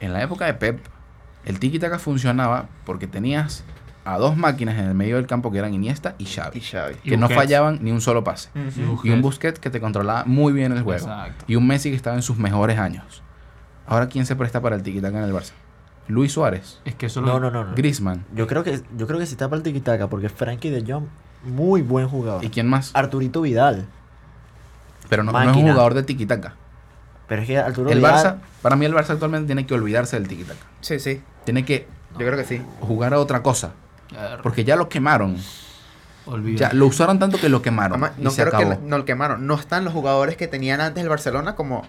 En 0.00 0.12
la 0.12 0.22
época 0.22 0.44
de 0.44 0.54
Pep, 0.54 0.80
el 1.46 1.58
tiki-taka 1.58 1.98
funcionaba 1.98 2.68
porque 2.84 3.06
tenías 3.06 3.64
a 4.04 4.18
dos 4.18 4.36
máquinas 4.36 4.78
en 4.78 4.84
el 4.84 4.94
medio 4.94 5.16
del 5.16 5.26
campo 5.26 5.50
que 5.50 5.58
eran 5.58 5.72
Iniesta 5.72 6.14
y 6.18 6.24
Y 6.24 6.26
Xavi. 6.26 6.96
Y 7.02 7.10
que 7.10 7.16
no 7.16 7.28
fallaban 7.28 7.78
ni 7.82 7.90
un 7.90 8.00
solo 8.02 8.22
pase. 8.22 8.50
Y 8.54 8.80
Y 8.80 8.82
un 8.82 8.88
Busquets. 8.90 9.22
Busquets 9.22 9.60
que 9.60 9.70
te 9.70 9.80
controlaba 9.80 10.24
muy 10.26 10.52
bien 10.52 10.72
el 10.72 10.82
juego. 10.82 11.06
Exacto. 11.06 11.44
Y 11.48 11.56
un 11.56 11.66
Messi 11.66 11.90
que 11.90 11.96
estaba 11.96 12.14
en 12.16 12.22
sus 12.22 12.36
mejores 12.36 12.78
años. 12.78 13.22
Ahora, 13.86 14.08
¿quién 14.08 14.26
se 14.26 14.36
presta 14.36 14.60
para 14.60 14.76
el 14.76 14.82
tiki-taka 14.82 15.18
en 15.18 15.24
el 15.24 15.32
Barça? 15.32 15.52
Luis 16.08 16.32
Suárez, 16.32 16.80
Es 16.84 16.94
que 16.94 17.06
eso 17.06 17.20
lo- 17.20 17.26
No, 17.26 17.40
no, 17.40 17.50
no. 17.50 17.64
no. 17.64 17.74
Griezmann. 17.74 18.24
Yo 18.34 18.46
creo 18.46 18.62
que 18.62 18.80
yo 18.96 19.06
creo 19.06 19.18
que 19.18 19.26
sí 19.26 19.32
está 19.32 19.48
para 19.48 19.58
el 19.58 19.62
tiki-taka 19.64 20.08
porque 20.08 20.28
Frankie 20.28 20.70
de 20.70 20.84
Jong, 20.90 21.04
muy 21.44 21.82
buen 21.82 22.08
jugador. 22.08 22.44
¿Y 22.44 22.48
quién 22.50 22.68
más? 22.68 22.90
Arturito 22.94 23.40
Vidal. 23.42 23.86
Pero 25.08 25.22
no, 25.22 25.32
no 25.32 25.40
es 25.50 25.56
un 25.56 25.62
jugador 25.70 25.94
de 25.94 26.02
tiki-taka. 26.04 26.54
Pero 27.28 27.42
es 27.42 27.48
que 27.48 27.58
Arturo 27.58 27.90
El 27.90 27.98
Vidal. 27.98 28.14
Barça, 28.14 28.36
para 28.62 28.76
mí 28.76 28.84
el 28.86 28.94
Barça 28.94 29.10
actualmente 29.10 29.46
tiene 29.46 29.66
que 29.66 29.74
olvidarse 29.74 30.18
del 30.18 30.28
tiki-taka. 30.28 30.60
Sí, 30.80 30.98
sí. 31.00 31.22
Tiene 31.44 31.64
que 31.64 31.86
Yo 32.12 32.18
creo 32.18 32.36
que 32.36 32.44
sí. 32.44 32.62
jugar 32.80 33.12
a 33.14 33.18
otra 33.20 33.42
cosa. 33.42 33.72
Porque 34.42 34.64
ya 34.64 34.76
lo 34.76 34.88
quemaron. 34.88 35.36
olvida. 36.26 36.58
Ya 36.70 36.72
lo 36.72 36.86
usaron 36.86 37.18
tanto 37.20 37.38
que 37.38 37.48
lo 37.48 37.62
quemaron. 37.62 37.92
Además, 38.02 38.18
y 38.18 38.22
no 38.22 38.30
se 38.30 38.42
creo 38.42 38.56
acabó. 38.56 38.70
que 38.80 38.88
no 38.88 38.98
lo 38.98 39.04
quemaron. 39.04 39.46
No 39.46 39.54
están 39.54 39.84
los 39.84 39.92
jugadores 39.92 40.36
que 40.36 40.48
tenían 40.48 40.80
antes 40.80 41.02
el 41.02 41.08
Barcelona 41.08 41.54
como 41.54 41.84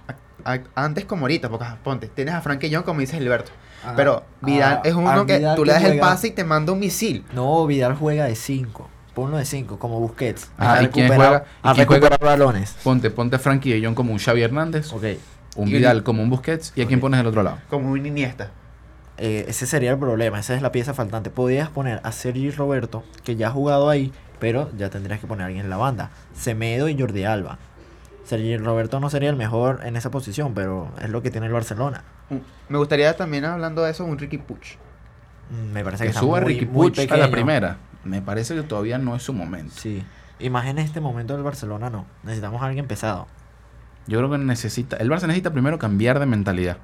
a- 0.45 0.53
a- 0.53 0.59
antes 0.75 1.05
como 1.05 1.23
ahorita, 1.23 1.49
porque 1.49 1.65
ponte, 1.83 2.07
tienes 2.07 2.35
a 2.35 2.41
Frankie 2.41 2.69
John 2.71 2.83
como 2.83 2.99
dice 2.99 3.17
Gilberto. 3.17 3.51
Ah, 3.85 3.93
pero 3.95 4.23
Vidal 4.41 4.77
ah, 4.77 4.81
es 4.83 4.93
uno 4.93 5.25
que 5.25 5.37
Vidal 5.37 5.55
tú 5.55 5.65
le 5.65 5.73
das 5.73 5.83
el 5.83 5.99
pase 5.99 6.27
y 6.27 6.31
te 6.31 6.43
manda 6.43 6.71
un 6.73 6.79
misil. 6.79 7.23
No, 7.33 7.65
Vidal 7.67 7.95
juega 7.95 8.25
de 8.25 8.35
5. 8.35 8.89
Ponlo 9.13 9.37
de 9.37 9.45
5, 9.45 9.79
como 9.79 9.99
Busquets. 9.99 10.51
Ah, 10.57 10.81
¿y 10.83 10.87
quién 10.89 11.07
juega? 11.07 11.45
Recuperado 11.75 12.23
balones. 12.23 12.75
Ponte, 12.83 13.09
ponte 13.09 13.35
a 13.37 13.39
Frankie 13.39 13.71
de 13.73 13.83
Jong 13.85 13.95
como 13.95 14.13
un 14.13 14.19
Xavi 14.19 14.41
Hernández, 14.43 14.93
Ok. 14.93 15.03
un 15.55 15.67
Y- 15.69 15.73
Vidal 15.73 16.03
como 16.03 16.21
un 16.21 16.29
Busquets, 16.29 16.73
¿y 16.75 16.81
a 16.81 16.87
quién 16.87 16.99
pones 16.99 17.17
del 17.19 17.27
otro 17.27 17.41
lado? 17.43 17.57
Como 17.69 17.89
un 17.91 18.05
Iniesta. 18.05 18.51
Eh, 19.17 19.45
ese 19.47 19.65
sería 19.65 19.89
el 19.91 19.97
problema, 19.97 20.39
esa 20.39 20.53
es 20.53 20.61
la 20.61 20.71
pieza 20.71 20.93
faltante. 20.93 21.31
Podías 21.31 21.69
poner 21.69 21.99
a 22.03 22.11
Sergi 22.11 22.51
Roberto, 22.51 23.03
que 23.23 23.35
ya 23.35 23.47
ha 23.47 23.51
jugado 23.51 23.89
ahí, 23.89 24.13
pero 24.39 24.69
ya 24.77 24.89
tendrías 24.91 25.19
que 25.19 25.25
poner 25.25 25.43
a 25.43 25.47
alguien 25.47 25.63
en 25.65 25.71
la 25.71 25.77
banda. 25.77 26.11
Semedo 26.35 26.87
y 26.87 26.99
Jordi 26.99 27.23
Alba. 27.23 27.57
Sergi 28.27 28.57
Roberto 28.57 28.99
no 28.99 29.09
sería 29.09 29.29
el 29.29 29.35
mejor 29.37 29.81
en 29.85 29.95
esa 29.95 30.11
posición, 30.11 30.53
pero 30.53 30.91
es 31.01 31.09
lo 31.09 31.21
que 31.21 31.31
tiene 31.31 31.47
el 31.47 31.53
Barcelona. 31.53 32.03
Un- 32.29 32.43
Me 32.69 32.77
gustaría 32.77 33.15
también, 33.15 33.45
hablando 33.45 33.83
de 33.83 33.91
eso, 33.91 34.03
un 34.05 34.17
Ricky 34.17 34.37
Puch. 34.37 34.75
Mm, 35.49 35.71
Me 35.73 35.83
parece 35.83 36.03
Que 36.05 36.11
que, 36.11 36.19
suba 36.19 36.39
Ricky 36.41 36.65
Puig 36.65 36.93
a 37.11 37.17
la 37.17 37.31
primera. 37.31 37.77
Me 38.03 38.21
parece 38.21 38.53
que 38.55 38.63
todavía 38.63 38.97
no 38.97 39.15
es 39.15 39.23
su 39.23 39.31
momento. 39.33 39.73
Sí. 39.77 40.03
Y 40.39 40.49
más 40.49 40.67
en 40.67 40.77
este 40.77 40.99
momento 41.01 41.33
del 41.33 41.43
Barcelona 41.43 41.89
no. 41.89 42.05
Necesitamos 42.23 42.61
a 42.61 42.65
alguien 42.65 42.85
pesado. 42.85 43.27
Yo 44.07 44.19
creo 44.19 44.29
que 44.31 44.37
necesita. 44.37 44.95
El 44.97 45.09
Barça 45.09 45.23
necesita 45.23 45.51
primero 45.51 45.79
cambiar 45.79 46.19
de 46.19 46.25
mentalidad. 46.25 46.77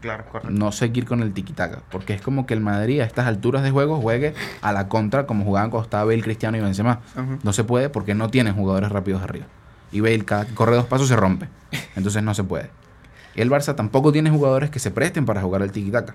Claro, 0.00 0.24
correcto. 0.26 0.50
No 0.50 0.72
seguir 0.72 1.04
con 1.06 1.22
el 1.22 1.32
tiquitaca. 1.32 1.82
Porque 1.90 2.14
es 2.14 2.22
como 2.22 2.46
que 2.46 2.54
el 2.54 2.60
Madrid 2.60 3.00
a 3.00 3.04
estas 3.04 3.26
alturas 3.26 3.62
de 3.62 3.70
juego 3.70 4.00
juegue 4.00 4.34
a 4.62 4.72
la 4.72 4.88
contra 4.88 5.26
como 5.26 5.44
jugaban 5.44 5.70
cuando 5.70 5.84
estaba 5.84 6.04
Bale, 6.04 6.20
Cristiano 6.22 6.56
y 6.56 6.60
Benzema. 6.60 7.00
No 7.44 7.52
se 7.52 7.62
puede 7.62 7.90
porque 7.90 8.14
no 8.16 8.28
tienen 8.30 8.54
jugadores 8.54 8.90
rápidos 8.90 9.22
arriba. 9.22 9.46
Y 9.92 10.00
Bale 10.00 10.24
cada 10.24 10.44
corre 10.46 10.76
dos 10.76 10.86
pasos 10.86 11.08
se 11.08 11.16
rompe. 11.16 11.48
Entonces 11.96 12.22
no 12.22 12.34
se 12.34 12.44
puede. 12.44 12.70
Y 13.34 13.40
el 13.40 13.50
Barça 13.50 13.74
tampoco 13.74 14.12
tiene 14.12 14.30
jugadores 14.30 14.70
que 14.70 14.78
se 14.78 14.90
presten 14.90 15.24
para 15.24 15.40
jugar 15.42 15.62
al 15.62 15.72
tiquitaca. 15.72 16.14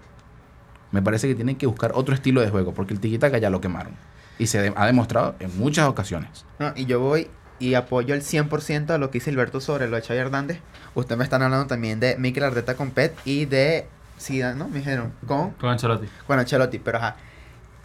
Me 0.91 1.01
parece 1.01 1.27
que 1.27 1.36
tienen 1.36 1.55
que 1.55 1.65
buscar 1.65 1.91
otro 1.95 2.13
estilo 2.13 2.41
de 2.41 2.49
juego 2.49 2.73
porque 2.73 2.93
el 2.93 2.99
tiquitaca 2.99 3.38
ya 3.38 3.49
lo 3.49 3.62
quemaron. 3.62 3.93
Y 4.38 4.47
se 4.47 4.62
de- 4.62 4.73
ha 4.75 4.86
demostrado 4.86 5.36
en 5.39 5.57
muchas 5.57 5.88
ocasiones. 5.88 6.45
No, 6.59 6.71
y 6.75 6.86
yo 6.86 6.99
voy 6.99 7.29
y 7.59 7.75
apoyo 7.75 8.13
el 8.13 8.21
100% 8.23 8.93
a 8.93 8.97
lo 8.97 9.09
que 9.09 9.19
dice 9.19 9.29
Alberto 9.31 9.62
sobre 9.62 9.88
lo 9.88 9.95
de 9.95 10.01
Xavi 10.01 10.19
Hernández. 10.19 10.59
Ustedes 10.95 11.17
me 11.17 11.23
están 11.23 11.41
hablando 11.41 11.65
también 11.67 11.99
de 11.99 12.17
Mikel 12.17 12.43
Arteta 12.43 12.75
con 12.75 12.91
Pet 12.91 13.15
y 13.25 13.45
de 13.45 13.88
Zidane, 14.19 14.57
¿no? 14.59 14.67
Me 14.67 14.79
dijeron, 14.79 15.13
con, 15.27 15.51
Con 15.51 15.69
Ancelotti. 15.69 16.07
con 16.27 16.39
Ancelotti. 16.39 16.79
Pero 16.79 16.97
ajá, 16.97 17.15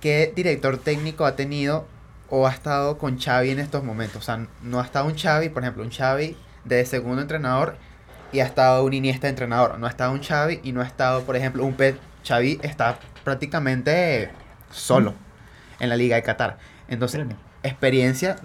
¿qué 0.01 0.33
director 0.35 0.79
técnico 0.79 1.25
ha 1.27 1.37
tenido 1.37 1.87
o 2.31 2.47
ha 2.47 2.51
estado 2.51 2.99
con 2.99 3.19
Xavi 3.19 3.51
en 3.51 3.59
estos 3.59 3.83
momentos? 3.85 4.23
O 4.23 4.25
sea, 4.25 4.47
no 4.63 4.81
ha 4.81 4.85
estado 4.85 5.07
un 5.07 5.17
Xavi, 5.17 5.49
por 5.49 5.63
ejemplo, 5.63 5.83
un 5.83 5.91
Xavi 5.91 6.37
de 6.65 6.85
segundo 6.85 7.23
entrenador 7.23 7.77
y 8.33 8.41
ha 8.41 8.45
estado 8.45 8.85
un 8.85 8.93
Iniesta 8.93 9.27
de 9.27 9.31
entrenador. 9.31 9.79
No 9.79 9.87
ha 9.87 9.91
estado 9.91 10.13
un 10.13 10.23
Xavi 10.23 10.61
y 10.63 10.73
no 10.73 10.81
ha 10.83 10.87
estado, 10.87 11.23
por 11.25 11.37
ejemplo, 11.37 11.65
un 11.65 11.75
Pet. 11.75 11.99
Xavi 12.27 12.61
está 12.63 12.99
prácticamente 13.25 14.31
solo 14.71 15.15
en 15.81 15.89
la 15.89 15.97
Liga 15.97 16.17
de 16.17 16.23
Qatar. 16.23 16.59
Entonces, 16.89 17.19
Premio. 17.21 17.37
experiencia 17.63 18.37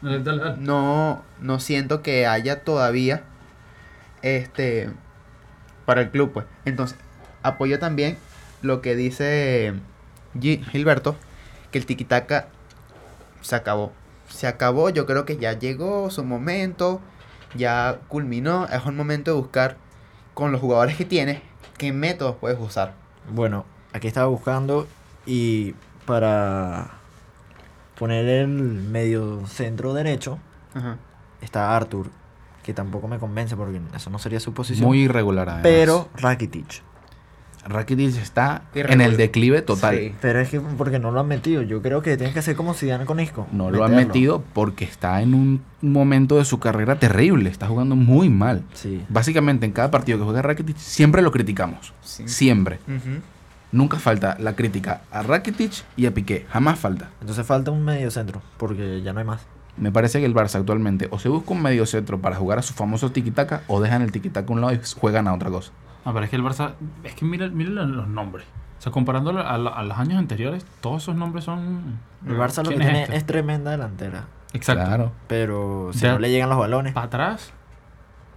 Dale, 0.00 0.22
dale, 0.22 0.42
dale. 0.42 0.56
no, 0.58 1.22
no 1.40 1.58
siento 1.60 2.02
que 2.02 2.26
haya 2.26 2.62
todavía 2.62 3.24
este 4.22 4.90
para 5.84 6.02
el 6.02 6.10
club, 6.10 6.32
pues. 6.32 6.46
Entonces, 6.64 6.96
apoyo 7.42 7.78
también 7.78 8.16
lo 8.62 8.80
que 8.80 8.94
dice 8.96 9.74
Gi- 10.40 10.62
Gilberto, 10.70 11.16
que 11.70 11.78
el 11.78 11.86
tiquitaca 11.86 12.48
se 13.40 13.56
acabó. 13.56 13.92
Se 14.28 14.46
acabó, 14.46 14.90
yo 14.90 15.06
creo 15.06 15.24
que 15.24 15.36
ya 15.38 15.58
llegó 15.58 16.10
su 16.10 16.24
momento, 16.24 17.00
ya 17.54 18.00
culminó, 18.08 18.66
es 18.66 18.84
un 18.84 18.96
momento 18.96 19.30
de 19.32 19.36
buscar 19.38 19.76
con 20.34 20.52
los 20.52 20.60
jugadores 20.60 20.96
que 20.96 21.04
tienes 21.04 21.40
qué 21.78 21.92
métodos 21.92 22.36
puedes 22.36 22.58
usar. 22.60 22.94
Bueno, 23.30 23.64
aquí 23.92 24.06
estaba 24.08 24.26
buscando 24.26 24.86
y 25.24 25.74
para 26.04 26.90
poner 27.98 28.26
el 28.28 28.48
medio 28.48 29.46
centro 29.46 29.94
derecho 29.94 30.38
Ajá. 30.74 30.98
está 31.40 31.74
Arthur, 31.74 32.08
que 32.62 32.74
tampoco 32.74 33.08
me 33.08 33.18
convence 33.18 33.56
porque 33.56 33.80
eso 33.94 34.10
no 34.10 34.18
sería 34.18 34.40
su 34.40 34.52
posición. 34.52 34.86
Muy 34.86 35.00
irregular. 35.02 35.48
además. 35.48 35.62
pero 35.64 36.08
Rakitic. 36.16 36.82
Rakitic 37.68 38.16
está 38.16 38.62
en 38.74 39.00
el 39.00 39.16
declive 39.16 39.62
total. 39.62 39.96
Sí. 39.96 40.14
Pero 40.20 40.40
es 40.40 40.48
que 40.48 40.60
porque 40.60 40.98
no 40.98 41.10
lo 41.10 41.20
han 41.20 41.28
metido. 41.28 41.62
Yo 41.62 41.82
creo 41.82 42.02
que 42.02 42.16
tienes 42.16 42.32
que 42.32 42.40
hacer 42.40 42.56
como 42.56 42.74
Zidane 42.74 43.04
con 43.04 43.20
Isco. 43.20 43.46
No 43.52 43.70
lo 43.70 43.84
han 43.84 43.94
metido 43.94 44.42
porque 44.52 44.84
está 44.84 45.20
en 45.22 45.34
un 45.34 45.62
momento 45.80 46.38
de 46.38 46.44
su 46.44 46.58
carrera 46.58 46.98
terrible. 46.98 47.50
Está 47.50 47.66
jugando 47.66 47.96
muy 47.96 48.28
mal. 48.28 48.64
Sí. 48.74 49.04
Básicamente 49.08 49.66
en 49.66 49.72
cada 49.72 49.90
partido 49.90 50.18
que 50.18 50.24
juega 50.24 50.42
Rakitic 50.42 50.76
siempre 50.76 51.22
lo 51.22 51.30
criticamos. 51.30 51.92
Sí. 52.02 52.26
Siempre. 52.26 52.78
Nunca 53.70 53.98
falta 53.98 54.36
la 54.40 54.56
crítica 54.56 55.02
a 55.10 55.22
Rakitic 55.22 55.84
y 55.96 56.06
a 56.06 56.14
Piqué. 56.14 56.46
Jamás 56.48 56.78
falta. 56.78 57.10
Entonces 57.20 57.46
falta 57.46 57.70
un 57.70 57.84
medio 57.84 58.10
centro 58.10 58.40
porque 58.56 59.02
ya 59.02 59.12
no 59.12 59.20
hay 59.20 59.26
más. 59.26 59.42
Me 59.76 59.92
parece 59.92 60.18
que 60.18 60.26
el 60.26 60.34
Barça 60.34 60.56
actualmente 60.56 61.06
o 61.10 61.18
se 61.18 61.28
busca 61.28 61.52
un 61.52 61.62
medio 61.62 61.86
centro 61.86 62.18
para 62.18 62.34
jugar 62.34 62.58
a 62.58 62.62
su 62.62 62.74
famoso 62.74 63.12
tiquitaca 63.12 63.62
o 63.68 63.80
dejan 63.80 64.02
el 64.02 64.10
tiquitaca 64.10 64.48
a 64.48 64.52
un 64.52 64.60
lado 64.60 64.72
y 64.72 64.80
juegan 64.98 65.28
a 65.28 65.34
otra 65.34 65.50
cosa. 65.50 65.70
No, 66.04 66.12
pero 66.12 66.24
es 66.24 66.30
que 66.30 66.36
el 66.36 66.42
Barça. 66.42 66.72
Es 67.04 67.14
que 67.14 67.24
mira, 67.24 67.48
mira 67.48 67.70
los, 67.70 68.08
nombres. 68.08 68.46
O 68.78 68.82
sea, 68.82 68.92
comparándolo 68.92 69.40
a, 69.46 69.58
la- 69.58 69.70
a 69.70 69.82
los 69.82 69.98
años 69.98 70.18
anteriores, 70.18 70.64
todos 70.80 71.02
esos 71.02 71.16
nombres 71.16 71.44
son. 71.44 71.98
El 72.26 72.36
Barça 72.36 72.62
lo 72.62 72.70
que 72.70 72.76
¿Quién 72.76 72.82
es 72.82 72.86
tiene 72.88 73.02
este? 73.02 73.16
es 73.16 73.26
tremenda 73.26 73.70
delantera. 73.72 74.24
Exacto. 74.52 74.84
Claro. 74.84 75.12
Pero 75.26 75.90
si 75.92 76.06
no 76.06 76.18
le 76.18 76.30
llegan 76.30 76.48
los 76.48 76.58
balones. 76.58 76.92
Para 76.94 77.06
atrás. 77.06 77.52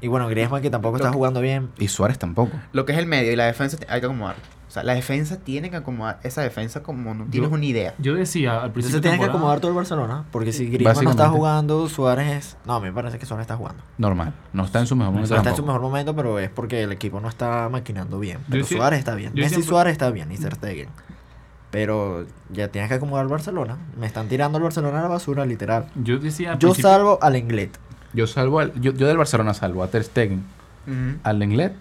Y 0.01 0.07
bueno, 0.07 0.27
Griezmann 0.27 0.61
que 0.61 0.69
tampoco 0.69 0.93
Lo 0.93 1.03
está 1.03 1.09
que- 1.11 1.15
jugando 1.15 1.41
bien. 1.41 1.69
Y 1.77 1.87
Suárez 1.87 2.17
tampoco. 2.19 2.51
Lo 2.73 2.85
que 2.85 2.93
es 2.93 2.97
el 2.97 3.05
medio 3.05 3.31
y 3.31 3.35
la 3.35 3.45
defensa 3.45 3.77
hay 3.87 3.99
que 3.99 4.05
acomodar. 4.07 4.35
O 4.67 4.73
sea, 4.73 4.83
la 4.83 4.93
defensa 4.95 5.37
tiene 5.37 5.69
que 5.69 5.75
acomodar 5.75 6.19
esa 6.23 6.41
defensa 6.41 6.81
como 6.81 7.13
no 7.13 7.25
tienes 7.25 7.49
Yo- 7.49 7.55
una 7.55 7.65
idea. 7.65 7.93
Yo 7.99 8.15
decía 8.15 8.53
al 8.63 8.71
principio. 8.71 8.79
Entonces 8.79 8.93
de 8.93 9.01
tienes 9.01 9.19
que 9.19 9.25
acomodar 9.25 9.59
todo 9.59 9.69
el 9.69 9.75
Barcelona. 9.75 10.23
Porque 10.31 10.53
si 10.53 10.65
Griezmann 10.69 11.03
no 11.03 11.11
está 11.11 11.27
jugando, 11.29 11.89
Suárez 11.89 12.31
es... 12.37 12.57
No, 12.65 12.79
me 12.79 12.91
parece 12.93 13.19
que 13.19 13.25
Suárez 13.25 13.43
está 13.43 13.57
jugando. 13.57 13.83
Normal. 13.97 14.33
No 14.53 14.63
está 14.63 14.79
en 14.79 14.87
su 14.87 14.95
mejor 14.95 15.11
No 15.13 15.19
momento 15.19 15.35
está 15.35 15.49
en 15.49 15.55
su 15.57 15.65
mejor 15.65 15.81
momento, 15.81 16.15
pero 16.15 16.39
es 16.39 16.49
porque 16.49 16.83
el 16.83 16.91
equipo 16.93 17.19
no 17.19 17.27
está 17.27 17.67
maquinando 17.69 18.17
bien. 18.17 18.39
Pero 18.49 18.63
Suárez 18.65 18.99
está 18.99 19.13
bien. 19.15 19.33
Messi 19.35 19.49
siempre- 19.49 19.67
Suárez 19.69 19.91
está 19.91 20.09
bien 20.09 20.31
y 20.31 20.37
Ter 20.37 20.55
Stegen. 20.55 20.87
Pero 21.69 22.25
ya 22.49 22.67
tienes 22.69 22.89
que 22.89 22.95
acomodar 22.95 23.23
el 23.25 23.29
Barcelona. 23.31 23.77
Me 23.97 24.05
están 24.05 24.27
tirando 24.27 24.57
el 24.57 24.63
Barcelona 24.63 24.99
a 24.99 25.03
la 25.03 25.07
basura, 25.07 25.45
literal. 25.45 25.87
Yo 25.95 26.17
decía. 26.19 26.53
al 26.53 26.59
Yo 26.59 26.69
principio- 26.69 26.89
salvo 26.91 27.19
al 27.21 27.35
Englet. 27.35 27.77
Yo 28.13 28.27
salvo 28.27 28.59
al- 28.59 28.73
yo, 28.81 28.93
yo 28.93 29.07
del 29.07 29.17
Barcelona 29.17 29.53
salvo 29.53 29.83
a 29.83 29.87
Ter 29.87 30.03
Stegen, 30.03 30.43
Ujú. 30.87 31.19
al 31.23 31.39
Lenglet, 31.39 31.73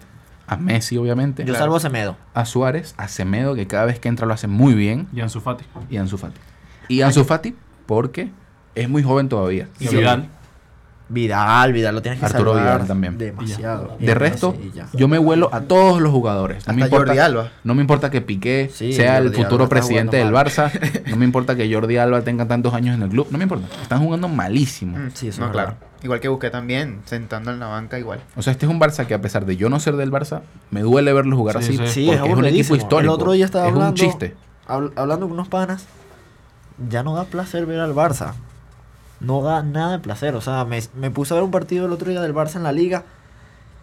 a 0.47 0.57
Messi 0.57 0.97
obviamente, 0.97 1.43
Yo 1.43 1.47
Claro. 1.47 1.59
salvo 1.63 1.75
a 1.77 1.79
Semedo. 1.79 2.17
a 2.33 2.45
Suárez, 2.45 2.93
a 2.97 3.07
Semedo 3.07 3.55
que 3.55 3.67
cada 3.67 3.85
vez 3.85 3.99
que 3.99 4.09
entra 4.09 4.25
lo 4.27 4.33
hace 4.33 4.47
muy 4.47 4.73
bien 4.73 5.07
Y 5.13 5.21
Ansu 5.21 5.39
Fati. 5.41 5.63
y 5.89 5.97
a 5.97 6.01
Ansu 6.01 6.17
Fati. 6.17 6.39
Y 6.87 7.01
Ansu 7.01 7.23
Fati 7.23 7.55
porque 7.85 8.31
es 8.75 8.89
muy 8.89 9.03
joven 9.03 9.29
todavía. 9.29 9.67
Y 9.79 9.87
Sí. 9.87 9.97
Vidal. 9.97 10.29
Vidal, 11.09 11.73
Vidal 11.73 11.93
lo 11.95 12.01
tienes 12.01 12.21
que 12.21 12.25
Arturo 12.25 12.53
salvar 12.53 12.75
Vidal 12.75 12.87
también. 12.87 13.17
Demasiado. 13.17 13.97
De 13.99 14.13
resto, 14.15 14.55
yo 14.93 15.09
me 15.09 15.17
vuelo 15.17 15.49
a 15.53 15.61
todos 15.61 15.99
los 16.01 16.09
jugadores. 16.11 16.65
No 16.67 16.73
me 16.73 16.83
importa, 16.83 17.07
Jordi 17.07 17.19
Alba. 17.19 17.51
No 17.65 17.75
me 17.75 17.81
importa 17.81 18.09
que 18.09 18.21
Piqué 18.21 18.69
Sí, 18.73 18.93
sea 18.93 19.17
el 19.17 19.33
futuro 19.33 19.63
Alba 19.65 19.69
presidente 19.69 20.15
del 20.17 20.31
Barça. 20.33 20.71
No 21.09 21.17
me 21.17 21.25
importa 21.25 21.55
que 21.57 21.71
Jordi 21.73 21.97
Alba 21.97 22.21
tenga 22.21 22.47
tantos 22.47 22.73
años 22.73 22.95
en 22.95 23.03
el 23.03 23.09
club. 23.09 23.27
No 23.29 23.37
me 23.37 23.43
importa. 23.43 23.67
Están 23.81 23.99
jugando 24.01 24.29
malísimo. 24.29 24.97
Mm, 24.97 25.09
Sí, 25.13 25.27
eso 25.27 25.41
no, 25.41 25.47
es 25.47 25.51
claro. 25.51 25.67
verdad. 25.71 25.87
Igual 26.03 26.19
que 26.19 26.27
busqué 26.29 26.49
también, 26.49 27.01
sentando 27.05 27.51
en 27.51 27.59
la 27.59 27.67
banca 27.67 27.99
igual. 27.99 28.21
O 28.35 28.41
sea, 28.41 28.51
este 28.51 28.65
es 28.65 28.71
un 28.71 28.79
Barça 28.79 29.05
que 29.05 29.13
a 29.13 29.21
pesar 29.21 29.45
de 29.45 29.55
yo 29.55 29.69
no 29.69 29.79
ser 29.79 29.95
del 29.97 30.11
Barça, 30.11 30.41
me 30.71 30.81
duele 30.81 31.13
verlo 31.13 31.35
jugar 31.37 31.61
Sí, 31.63 31.77
así. 31.79 31.87
sí. 31.87 32.05
Porque 32.07 32.25
es 32.25 32.31
es, 32.31 32.37
un 32.37 32.45
equipo 32.45 32.75
histórico. 32.75 32.99
El 33.13 33.19
otro 33.19 33.31
día 33.33 33.45
estaba 33.45 33.65
es 33.67 33.71
hablando, 33.73 33.89
un 33.91 33.95
chiste. 33.95 34.35
habl- 34.67 34.91
hablando 34.95 35.27
con 35.27 35.33
unos 35.33 35.47
panas. 35.47 35.85
Ya 36.89 37.03
no 37.03 37.13
da 37.15 37.25
placer 37.25 37.65
ver 37.67 37.79
al 37.79 37.93
Barça. 37.93 38.33
No 39.19 39.43
da 39.43 39.61
nada 39.61 39.91
de 39.91 39.99
placer. 39.99 40.33
O 40.35 40.41
sea, 40.41 40.65
me, 40.65 40.81
me 40.95 41.11
puse 41.11 41.33
a 41.33 41.35
ver 41.35 41.43
un 41.43 41.51
partido 41.51 41.85
el 41.85 41.91
otro 41.91 42.09
día 42.09 42.21
del 42.21 42.33
Barça 42.33 42.55
en 42.55 42.63
la 42.63 42.71
liga. 42.71 43.03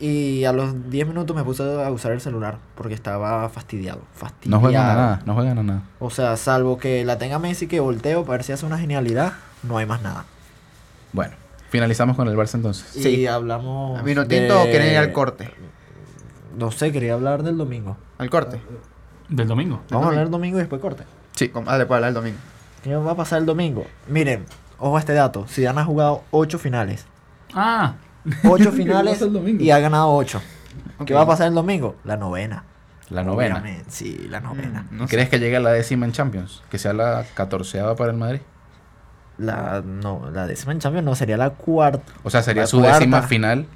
Y 0.01 0.45
a 0.45 0.53
los 0.53 0.91
10 0.91 1.09
minutos 1.09 1.35
me 1.37 1.43
puse 1.45 1.63
a 1.63 1.91
usar 1.93 2.11
el 2.13 2.21
celular. 2.21 2.59
Porque 2.75 2.95
estaba 2.95 3.49
fastidiado. 3.49 3.99
No 4.01 4.05
Fastidiado. 4.19 4.61
juegan 4.61 4.87
a 4.91 4.95
nada, 4.95 5.23
no 5.25 5.35
juegan 5.35 5.59
a 5.59 5.63
nada. 5.63 5.83
O 6.01 6.11
sea, 6.11 6.37
salvo 6.37 6.79
que 6.79 7.05
la 7.05 7.19
tenga 7.19 7.39
Messi 7.39 7.69
que 7.69 7.79
volteo 7.79 8.25
para 8.25 8.39
ver 8.39 8.45
si 8.45 8.53
hace 8.53 8.67
una 8.67 8.79
genialidad. 8.79 9.35
No 9.63 9.79
hay 9.79 9.87
más 9.87 10.03
nada. 10.03 10.25
Bueno, 11.13 11.35
finalizamos 11.71 12.17
con 12.17 12.29
el 12.29 12.37
Barça 12.37 12.55
entonces. 12.55 12.97
Y 12.97 13.03
Sí. 13.03 13.27
hablamos. 13.27 14.03
¿Vino 14.05 14.27
tinto 14.27 14.55
de- 14.55 14.61
o 14.61 14.65
quieren 14.65 14.91
ir 14.93 14.99
al 14.99 15.13
corte? 15.13 15.51
No 16.57 16.71
sé, 16.71 16.91
quería 16.93 17.15
hablar 17.15 17.43
del 17.43 17.57
domingo. 17.57 17.97
Al 18.19 18.31
corte. 18.31 18.61
Del 19.29 19.47
domingo. 19.47 19.81
Vamos 19.91 20.07
a 20.07 20.09
hablar 20.09 20.25
del 20.25 20.33
domingo 20.33 20.57
y 20.59 20.61
después 20.61 20.81
corte. 20.81 21.05
Sí. 21.37 21.49
Como- 21.51 21.71
Dale, 21.71 21.87
pues 21.87 21.97
hablar 21.97 22.09
el 22.09 22.15
domingo. 22.15 22.39
¿Qué 22.83 22.95
va 22.97 23.13
a 23.13 23.17
pasar 23.17 23.39
el 23.41 23.47
domingo? 23.47 23.87
Miren, 24.09 24.45
ojo 24.79 24.97
a 24.97 25.01
este 25.01 25.13
dato. 25.13 25.47
Zidane 25.47 25.81
ha 25.81 25.85
jugado 25.85 26.23
8 26.31 26.59
finales. 26.59 27.07
Ah. 27.55 27.95
8 28.45 28.71
¿Qué 28.71 28.77
finales 28.77 29.23
y 29.59 29.71
ha 29.71 29.79
ganado 29.79 30.13
8. 30.15 30.41
Ok. 30.99 31.07
¿Qué 31.07 31.15
va 31.15 31.23
a 31.23 31.27
pasar 31.27 31.49
el 31.49 31.55
domingo? 31.55 31.97
La 32.05 32.17
novena. 32.17 32.65
La 33.11 33.23
novena. 33.25 33.55
Obviamente, 33.57 33.85
Sí, 33.91 34.27
la 34.29 34.41
novena. 34.41 34.87
Mm, 34.91 34.97
no 34.99 35.09
sé. 35.09 35.15
¿Crees 35.15 35.29
que 35.31 35.39
llegue 35.39 35.57
a 35.57 35.61
la 35.61 35.71
décima 35.73 36.05
en 36.07 36.13
Champions? 36.13 36.63
Que 36.71 36.79
sea 36.79 36.93
la 36.93 37.25
catorceava 37.35 37.95
para 37.97 38.11
el 38.11 38.17
Madrid. 38.19 38.41
La, 39.39 39.83
no, 39.85 40.31
la 40.33 40.47
décima 40.47 40.73
en 40.73 40.81
Champions 40.81 41.05
no, 41.05 41.15
sería 41.15 41.37
la 41.37 41.51
cuarta. 41.51 42.03
O 42.25 42.31
sea, 42.31 42.43
sería 42.43 42.67
su 42.67 42.81
décima 42.81 43.19
cuarta. 43.19 43.29
final 43.29 43.67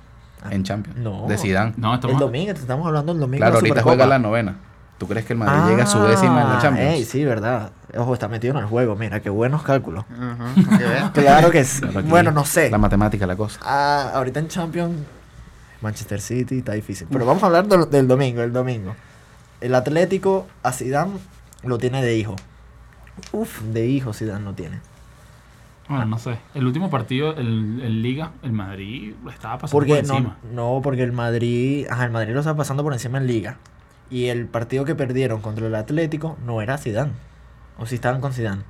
Ah, 0.45 0.49
en 0.51 0.65
Champions. 0.65 0.99
no. 0.99 1.27
De 1.29 1.39
Zidane. 1.39 1.73
No, 1.77 1.91
El 1.91 1.95
estamos. 2.01 2.19
domingo, 2.21 2.53
te 2.53 2.61
estamos 2.61 2.85
hablando 2.87 3.13
del 3.13 3.21
domingo. 3.21 3.39
Claro, 3.39 3.53
de 3.53 3.57
ahorita 3.59 3.69
Supercopa. 3.75 3.91
juega 3.95 4.07
la 4.09 4.19
novena. 4.19 4.57
¿Tú 4.99 5.07
crees 5.09 5.25
que 5.25 5.33
el 5.35 5.39
Madrid 5.39 5.71
llega 5.71 5.85
a 5.85 5.87
su 5.87 6.01
décima 6.03 6.43
en 6.43 6.49
la 6.49 6.59
Ah, 6.59 6.63
Champions? 6.63 6.91
ey, 6.95 7.05
sí, 7.05 7.25
verdad. 7.25 7.71
Ojo, 7.97 8.13
está 8.15 8.27
metido 8.29 8.55
en 8.55 8.61
el 8.61 8.67
juego. 8.67 8.97
Mira, 8.97 9.21
qué 9.21 9.31
buenos 9.31 9.63
cálculos. 9.63 10.05
Que 10.79 10.85
vean. 10.85 11.13
Claro 11.13 11.51
que 11.53 11.65
sí. 11.65 11.81
Claro, 11.81 12.01
aquí 12.01 12.09
bueno, 12.09 12.33
no 12.33 12.45
sé. 12.45 12.71
La 12.71 12.79
matemática, 12.79 13.25
la 13.27 13.37
cosa. 13.37 13.61
Ah, 13.63 14.11
ahorita 14.15 14.41
en 14.41 14.49
Champions, 14.49 14.95
Manchester 15.81 16.21
City 16.21 16.59
está 16.59 16.73
difícil. 16.73 17.07
Pero 17.11 17.25
vamos 17.25 17.43
a 17.43 17.47
hablar 17.47 17.67
del, 17.67 17.89
del 17.91 18.09
domingo, 18.09 18.43
el 18.43 18.53
domingo. 18.53 18.95
El 19.61 19.75
Atlético 19.77 20.47
a 20.65 20.73
Zidane 20.73 21.13
lo 21.65 21.79
tiene 21.79 22.03
de 22.03 22.17
hijo. 22.17 22.35
Uf, 23.33 23.61
de 23.63 23.87
hijo 23.87 24.13
Zidane 24.13 24.45
lo 24.45 24.55
tiene. 24.55 24.81
Bueno, 25.89 26.07
no 26.07 26.19
sé. 26.19 26.39
El 26.55 26.67
último 26.67 26.89
partido, 26.91 27.33
el, 27.37 27.81
el 27.83 28.03
Liga, 28.03 28.33
el 28.43 28.53
Madrid 28.53 29.15
estaba 29.29 29.59
pasando 29.59 29.73
Porque 29.73 29.95
por 29.97 30.07
no, 30.09 30.15
encima. 30.15 30.37
no, 30.53 30.81
porque 30.83 31.03
el 31.03 31.13
Madrid, 31.13 31.87
ajá, 31.91 32.05
el 32.05 32.11
Madrid 32.13 32.33
lo 32.33 32.41
está 32.41 32.55
pasando 32.57 32.83
por 32.83 32.93
encima 32.93 33.19
en 33.19 33.27
Liga. 33.27 33.57
Y 34.11 34.27
el 34.27 34.47
partido 34.47 34.85
que 34.85 34.95
perdieron 34.95 35.41
contra 35.41 35.67
el 35.67 35.75
Atlético 35.75 36.37
no 36.47 36.63
era 36.63 36.79
Zidane. 36.79 37.13
O 37.79 37.87
si 37.87 37.97
estaban 37.97 38.21
con 38.21 38.33
Zidane. 38.33 38.63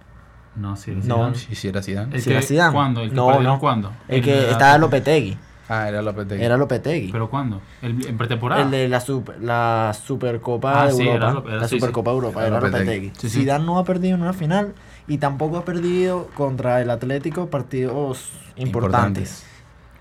No, 0.57 0.77
sí, 0.77 0.93
No. 0.93 1.03
Zidane. 1.17 1.35
Si 1.37 1.53
hiciera 1.53 1.83
Zidane. 1.83 2.17
El 2.17 2.23
era 2.29 2.41
que- 2.41 2.47
Zidane. 2.47 2.73
¿Cuándo? 2.73 3.01
¿El 3.03 3.11
que 3.11 3.17
No, 3.17 3.27
perdieron 3.27 3.55
no. 3.55 3.61
cuándo? 3.61 3.93
El 4.09 4.23
que 4.23 4.33
de 4.35 4.43
la- 4.47 4.51
estaba 4.53 4.79
Lopetegui. 4.79 5.37
Ah, 5.69 5.89
era 5.89 6.03
Lopetegui. 6.03 6.45
Era 6.45 6.57
Lopetegui. 6.57 7.13
¿Pero 7.13 7.31
cuándo? 7.31 7.61
¿El, 7.81 8.05
¿En 8.07 8.19
pretemporada? 8.19 8.63
El 8.63 8.71
de 8.71 8.89
la, 8.89 9.01
super, 9.01 9.41
la 9.41 9.93
Supercopa 9.95 10.83
Ah, 10.83 10.87
de 10.87 10.93
sí, 10.93 11.09
era 11.09 11.29
Europa. 11.31 11.49
Era- 11.51 11.61
la 11.61 11.69
sí. 11.69 11.79
Supercopa 11.79 12.11
Europa, 12.11 12.41
Era 12.41 12.49
era 12.49 12.57
Lopetegui. 12.61 12.85
Lopetegui. 12.85 13.13
Sí, 13.21 13.29
sí. 13.31 13.41
Zidane 13.41 13.65
no 13.65 13.79
ha 13.79 13.85
perdido 13.85 14.15
en 14.17 14.23
una 14.23 14.33
final 14.33 14.75
y 15.13 15.19
tampoco 15.19 15.59
ha 15.59 15.65
perdido 15.67 16.29
contra 16.35 16.81
el 16.81 16.89
Atlético 16.89 17.49
partidos 17.51 18.33
importantes. 18.57 19.45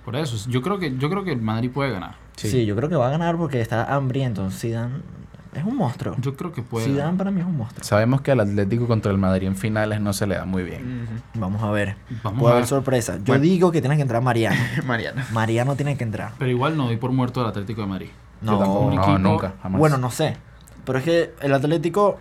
Por 0.06 0.16
eso, 0.16 0.50
yo 0.50 0.62
creo 0.62 0.80
que 0.80 0.98
yo 0.98 1.10
creo 1.10 1.26
que 1.26 1.34
el 1.34 1.42
Madrid 1.42 1.70
puede 1.70 1.92
ganar. 1.92 2.16
Sí. 2.38 2.50
Sí. 2.50 2.66
yo 2.66 2.76
creo 2.78 2.88
que 2.88 2.96
va 2.96 3.08
a 3.08 3.12
ganar 3.12 3.36
porque 3.36 3.60
está 3.60 3.94
hambriento. 3.94 4.50
Zidane 4.50 5.02
es 5.54 5.66
un 5.66 5.76
monstruo. 5.76 6.16
Yo 6.20 6.36
creo 6.38 6.54
que 6.54 6.62
puede. 6.62 6.86
Zidane 6.86 7.18
para 7.18 7.30
mí 7.30 7.42
es 7.42 7.46
un 7.46 7.58
monstruo. 7.58 7.84
Sabemos 7.84 8.22
que 8.22 8.32
al 8.32 8.40
Atlético 8.40 8.88
contra 8.88 9.12
el 9.12 9.18
Madrid 9.18 9.48
en 9.48 9.58
finales 9.58 10.00
no 10.00 10.14
se 10.14 10.26
le 10.28 10.36
da 10.36 10.46
muy 10.46 10.64
bien. 10.64 11.08
Vamos 11.34 11.62
a 11.62 11.70
ver. 11.72 11.98
Vamos 12.24 12.40
Puede 12.40 12.54
a 12.54 12.56
haber 12.56 12.64
ver. 12.64 12.70
sorpresa. 12.70 13.18
Yo 13.18 13.24
Bueno. 13.26 13.42
digo 13.44 13.72
que 13.74 13.82
tiene 13.82 13.98
que 13.98 14.02
entrar 14.04 14.22
Mariano. 14.24 14.56
Mariano. 14.86 15.22
Mariano 15.34 15.76
tiene 15.76 15.98
que 15.98 16.06
entrar. 16.06 16.32
Pero 16.40 16.50
igual 16.50 16.78
no 16.78 16.86
doy 16.86 16.96
por 16.96 17.12
muerto 17.12 17.42
al 17.42 17.48
Atlético 17.48 17.82
de 17.82 17.88
Madrid. 17.88 18.10
No, 18.42 18.58
tampoco, 18.58 19.20
nunca, 19.20 19.54
jamás. 19.62 19.78
Bueno, 19.78 19.98
no 19.98 20.10
sé. 20.10 20.38
Pero 20.86 20.98
es 21.00 21.04
que 21.04 21.34
el 21.42 21.54
Atlético, 21.54 22.18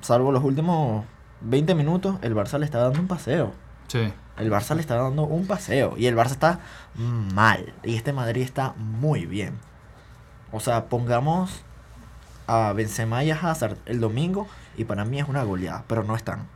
salvo 0.00 0.32
los 0.32 0.42
últimos 0.42 1.04
20 1.40 1.74
minutos, 1.74 2.16
el 2.22 2.34
Barça 2.34 2.58
le 2.58 2.64
está 2.64 2.78
dando 2.78 3.00
un 3.00 3.08
paseo. 3.08 3.52
Sí. 3.88 4.12
El 4.36 4.50
Barça 4.50 4.74
le 4.74 4.80
está 4.80 4.96
dando 4.96 5.24
un 5.24 5.46
paseo. 5.46 5.94
Y 5.96 6.06
el 6.06 6.16
Barça 6.16 6.32
está 6.32 6.60
mal. 6.94 7.72
Y 7.82 7.96
este 7.96 8.12
Madrid 8.12 8.42
está 8.42 8.74
muy 8.76 9.26
bien. 9.26 9.58
O 10.52 10.60
sea, 10.60 10.86
pongamos 10.86 11.62
a 12.46 12.72
Benzema 12.72 13.24
y 13.24 13.30
a 13.30 13.34
Hazard 13.36 13.76
el 13.86 14.00
domingo. 14.00 14.46
Y 14.76 14.84
para 14.84 15.04
mí 15.04 15.18
es 15.18 15.28
una 15.28 15.42
goleada. 15.42 15.84
Pero 15.88 16.04
no 16.04 16.14
están. 16.14 16.46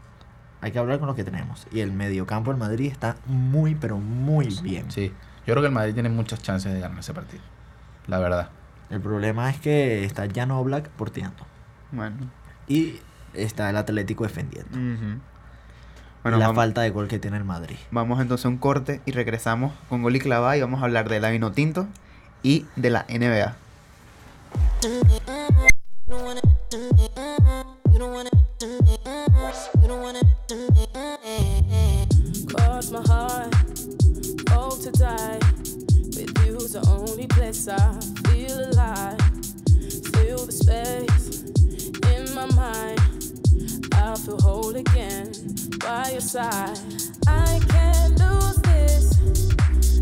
Hay 0.61 0.71
que 0.71 0.79
hablar 0.79 1.01
con 1.01 1.09
lo 1.09 1.17
que 1.17 1.25
tenemos. 1.25 1.67
Y 1.73 1.81
el 1.81 1.93
mediocampo 1.93 2.51
del 2.51 2.61
Madrid 2.61 2.91
está 2.91 3.17
muy, 3.27 3.75
pero 3.75 3.99
muy 3.99 4.57
bien. 4.63 4.91
Sí. 4.93 5.13
Yo 5.45 5.55
creo 5.55 5.63
que 5.63 5.67
el 5.67 5.75
Madrid 5.75 5.95
tiene 5.95 6.09
muchas 6.09 6.41
chances 6.41 6.73
de 6.73 6.79
ganar 6.79 7.01
ese 7.01 7.13
partido. 7.13 7.43
La 8.07 8.19
verdad. 8.21 8.51
El 8.91 9.01
problema 9.01 9.51
es 9.51 9.59
que 9.59 10.05
está 10.05 10.25
Jan 10.33 10.63
Black 10.65 10.89
porteando. 10.91 11.47
Bueno. 11.91 12.17
Y 12.69 13.01
está 13.35 13.71
el 13.71 13.77
Atlético 13.77 14.25
defendiendo. 14.25 14.71
Bueno, 16.23 16.39
la 16.39 16.47
vamos, 16.47 16.57
falta 16.57 16.83
de 16.83 16.91
gol 16.91 17.09
que 17.09 17.19
tiene 17.19 17.37
el 17.37 17.45
Madrid. 17.45 17.77
vamos 17.91 18.21
entonces 18.21 18.47
a 18.47 18.49
un 18.49 18.59
corte 18.59 19.01
y 19.07 19.13
regresamos 19.13 19.73
con 19.89 20.03
gol 20.03 20.15
y 20.15 20.21
clavada 20.21 20.57
y 20.57 20.61
vamos 20.61 20.81
a 20.81 20.85
hablar 20.85 21.09
de 21.09 21.19
la 21.19 21.31
vino 21.31 21.51
tinto 21.51 21.89
y 22.45 22.67
de 22.77 22.91
la 22.91 23.07
NBA. 23.09 23.57
Cross 32.49 32.91
my 32.93 33.01
heart, 33.07 33.55
hope 34.51 34.81
to 34.83 34.91
die. 34.93 35.39
With 36.17 36.33
you's 36.47 36.73
the 36.73 36.83
only 36.89 37.27
place 37.27 37.69
I 37.69 38.02
feel 44.25 44.41
whole 44.41 44.77
again 44.77 45.33
by 45.81 46.11
your 46.13 46.21
side. 46.21 46.79
I 47.27 47.61
can't 47.69 48.17
lose 48.21 48.57
this. 48.63 49.19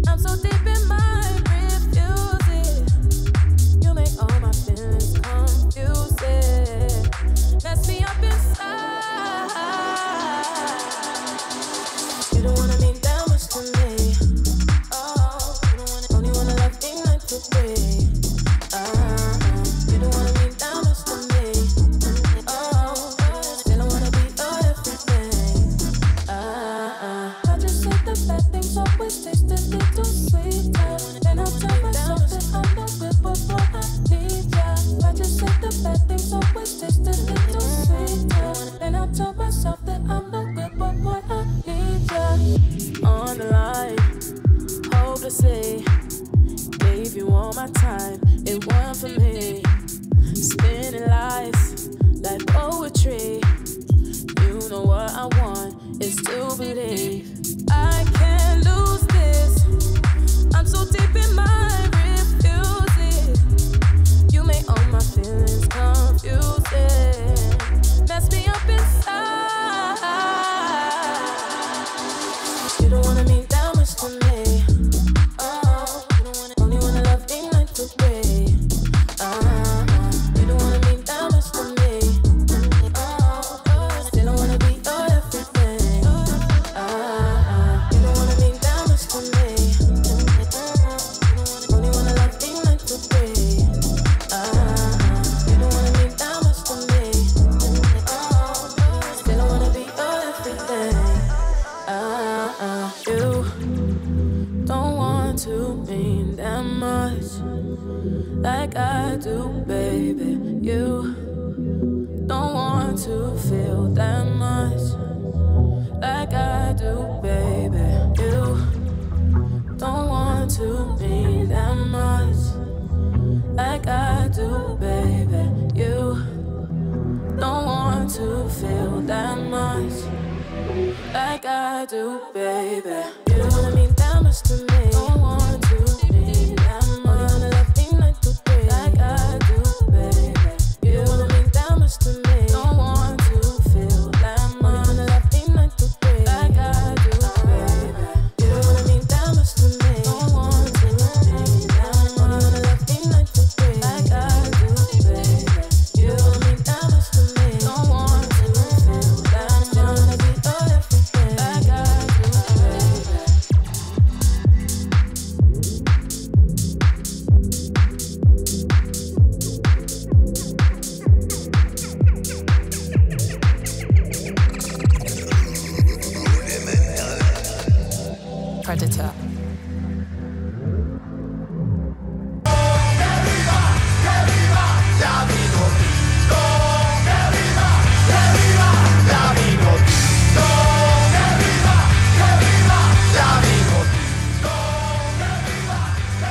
I'm 0.07 0.19
so 0.19 0.37
deep 0.43 0.67
in 0.67 0.89
my 0.89 1.41
refuse. 1.49 3.31
You 3.83 3.95
make 3.95 4.13
all 4.21 4.41
my 4.41 4.53
feelings 4.53 5.19
confusing. 5.21 7.11
Mess 7.65 7.89
me 7.89 8.03
up 8.03 8.23
inside. 8.23 8.50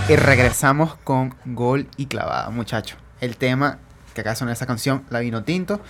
Y 0.10 0.16
regresamos 0.16 0.96
con 1.04 1.36
gol 1.44 1.88
y 1.98 2.06
clavada, 2.06 2.50
muchachos. 2.52 2.98
El 3.20 3.36
tema 3.36 3.80
que 4.14 4.22
acá 4.22 4.34
suena 4.36 4.54
esa 4.54 4.66
canción, 4.66 5.04
La 5.10 5.20
Vino 5.20 5.44
Tinto. 5.44 5.82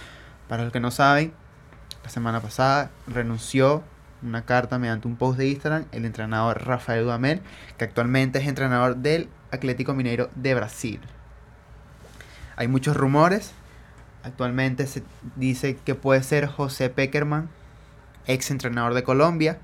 Para 0.48 0.64
los 0.64 0.74
que 0.74 0.80
no 0.80 0.90
saben, 0.90 1.32
la 2.04 2.10
semana 2.10 2.42
pasada 2.42 2.90
renunció 3.06 3.84
una 4.22 4.44
carta 4.44 4.78
mediante 4.80 5.08
un 5.08 5.16
post 5.16 5.38
de 5.38 5.48
Instagram 5.48 5.86
el 5.92 6.06
entrenador 6.06 6.66
Rafael 6.66 7.04
Dudamel, 7.04 7.42
que 7.78 7.86
actualmente 7.86 8.40
es 8.40 8.48
entrenador 8.48 8.98
del 8.98 9.30
Atlético 9.52 9.94
Mineiro 9.94 10.30
de 10.36 10.56
Brasil. 10.56 11.00
Hay 12.56 12.68
muchos 12.68 12.98
rumores. 12.98 13.52
Actualmente 14.24 14.86
se 14.86 15.04
dice 15.38 15.78
que 15.78 15.96
puede 15.96 16.22
ser 16.24 16.48
José 16.48 16.90
Peckerman, 16.90 17.50
ex 18.28 18.52
entrenador 18.52 18.94
de 18.94 19.04
Colombia, 19.04 19.60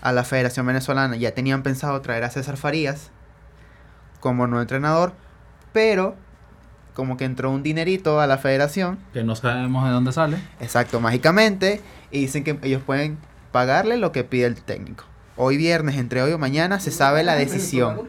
a 0.00 0.12
la 0.12 0.22
Federación 0.22 0.64
Venezolana. 0.66 1.16
Ya 1.16 1.32
tenían 1.32 1.62
pensado 1.64 2.00
traer 2.00 2.22
a 2.22 2.30
César 2.30 2.56
Farías 2.56 3.10
como 4.20 4.46
nuevo 4.46 4.62
entrenador, 4.62 5.12
pero 5.72 6.14
como 6.94 7.16
que 7.16 7.24
entró 7.24 7.50
un 7.50 7.62
dinerito 7.62 8.20
a 8.20 8.26
la 8.26 8.38
federación, 8.38 8.98
Que 9.12 9.22
no 9.22 9.36
sabemos 9.36 9.84
de 9.84 9.90
dónde 9.90 10.12
sale. 10.12 10.38
exacto, 10.60 11.00
mágicamente, 11.00 11.80
y 12.10 12.20
dicen 12.20 12.42
que 12.42 12.58
ellos 12.62 12.82
pueden 12.82 13.18
pagarle 13.52 13.96
lo 13.96 14.12
que 14.12 14.24
pide 14.24 14.46
el 14.46 14.60
técnico. 14.62 15.04
Hoy 15.36 15.56
viernes, 15.56 15.96
entre 15.96 16.20
hoy 16.20 16.32
o 16.32 16.38
mañana, 16.38 16.80
se 16.80 16.90
sabe 16.90 17.22
la 17.22 17.36
decisión. 17.36 17.96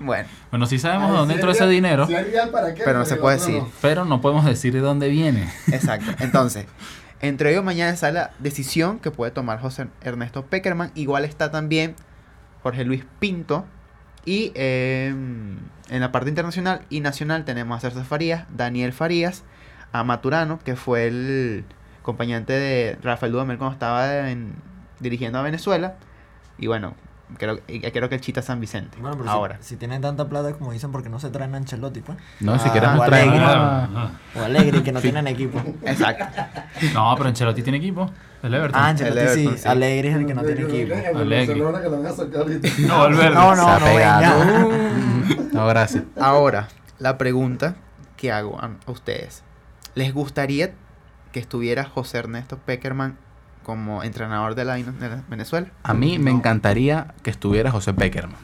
Bueno, 0.00 0.28
Bueno, 0.50 0.66
sí 0.66 0.78
sabemos 0.78 1.10
de 1.10 1.16
dónde 1.18 1.34
entró 1.34 1.50
ese 1.50 1.66
dinero, 1.66 2.08
pero 2.84 2.98
no 3.00 3.04
se 3.04 3.16
puede 3.16 3.36
decir. 3.36 3.62
pero 3.82 4.04
no 4.06 4.20
podemos 4.20 4.46
decir 4.46 4.72
de 4.72 4.80
dónde 4.80 5.08
viene. 5.10 5.52
Exacto. 5.70 6.10
Entonces, 6.24 6.66
entre 7.20 7.50
hoy 7.50 7.56
o 7.56 7.62
mañana 7.62 7.94
sale 7.96 8.14
la 8.14 8.30
decisión 8.38 8.98
que 8.98 9.10
puede 9.10 9.30
tomar 9.30 9.60
José 9.60 9.88
Ernesto 10.00 10.46
Peckerman. 10.46 10.90
Igual 10.94 11.26
está 11.26 11.50
también 11.50 11.94
Jorge 12.62 12.84
Luis 12.84 13.04
Pinto. 13.18 13.66
Y 14.24 14.52
eh, 14.54 15.08
en 15.08 16.00
la 16.00 16.12
parte 16.12 16.28
internacional 16.30 16.82
y 16.88 17.00
nacional 17.00 17.44
tenemos 17.44 17.84
a 17.84 17.90
César 17.90 18.04
Farías, 18.06 18.44
Daniel 18.54 18.92
Farías, 18.92 19.42
a 19.92 20.04
Maturano, 20.04 20.60
que 20.64 20.76
fue 20.76 21.08
el 21.08 21.64
acompañante 22.00 22.52
de 22.52 22.98
Rafael 23.02 23.32
Dudamel 23.32 23.58
cuando 23.58 23.74
estaba 23.74 24.30
en- 24.30 24.54
dirigiendo 25.00 25.38
a 25.38 25.42
Venezuela. 25.42 25.94
Y 26.58 26.66
bueno, 26.66 26.94
creo, 27.38 27.60
y 27.68 27.80
creo 27.80 28.08
que 28.08 28.16
el 28.16 28.20
Chita 28.20 28.42
San 28.42 28.60
Vicente. 28.60 28.98
Bueno, 29.00 29.16
pero 29.16 29.28
si- 29.30 29.34
ahora. 29.34 29.58
Si, 29.60 29.76
tienen 29.76 30.02
tanta 30.02 30.28
plata 30.28 30.52
como 30.52 30.72
dicen, 30.72 30.92
porque 30.92 31.08
no 31.08 31.18
se 31.20 31.30
traen 31.30 31.54
a 31.54 31.58
Ancelotti, 31.58 32.00
pues? 32.00 32.18
No, 32.40 32.58
si 32.58 32.68
Ah, 32.68 32.72
quieres 32.72 32.90
o 32.90 32.94
nos 32.94 33.06
Alegre. 33.06 33.38
Ah, 33.40 33.88
ah. 33.94 34.10
O 34.38 34.42
Alegre, 34.44 34.82
que 34.82 34.92
no 34.92 35.00
tienen 35.00 35.26
equipo. 35.26 35.58
Exacto. 35.84 36.24
No, 36.94 37.14
pero 37.16 37.28
Ancelotti 37.28 37.62
tiene 37.62 37.78
equipo. 37.78 38.10
El 38.42 38.54
Everton. 38.54 38.80
Ah, 38.80 38.88
Ancelotti 38.88 39.18
El 39.18 39.28
sí. 39.28 39.40
Everton, 39.40 39.58
sí. 39.58 39.68
Alegre 39.68 40.08
es 40.10 40.16
el 40.16 40.26
que 40.26 40.34
no 40.34 40.42
tiene 40.42 40.60
equipo. 40.62 40.94
Alegre. 41.18 41.54
No, 41.56 41.70
No, 41.72 42.98
Valverde. 42.98 43.34
No, 43.34 43.56
Se 43.56 43.62
no, 43.62 43.68
ha 43.68 43.78
no, 43.78 43.84
venga. 43.86 44.66
No, 45.52 45.66
gracias. 45.66 46.04
Ahora, 46.18 46.68
la 46.98 47.18
pregunta 47.18 47.74
que 48.16 48.32
hago 48.32 48.58
a, 48.60 48.70
a 48.86 48.90
ustedes. 48.90 49.42
¿Les 49.94 50.14
gustaría 50.14 50.72
que 51.32 51.40
estuviera 51.40 51.84
José 51.84 52.18
Ernesto 52.18 52.58
Peckerman 52.58 53.16
como 53.62 54.02
entrenador 54.02 54.54
de 54.54 54.64
la, 54.64 54.76
de 54.76 55.08
la 55.08 55.22
Venezuela? 55.28 55.68
A 55.82 55.94
mí 55.94 56.18
me 56.18 56.30
encantaría 56.30 57.14
que 57.22 57.30
estuviera 57.30 57.70
José 57.70 57.94
Peckerman. 57.94 58.38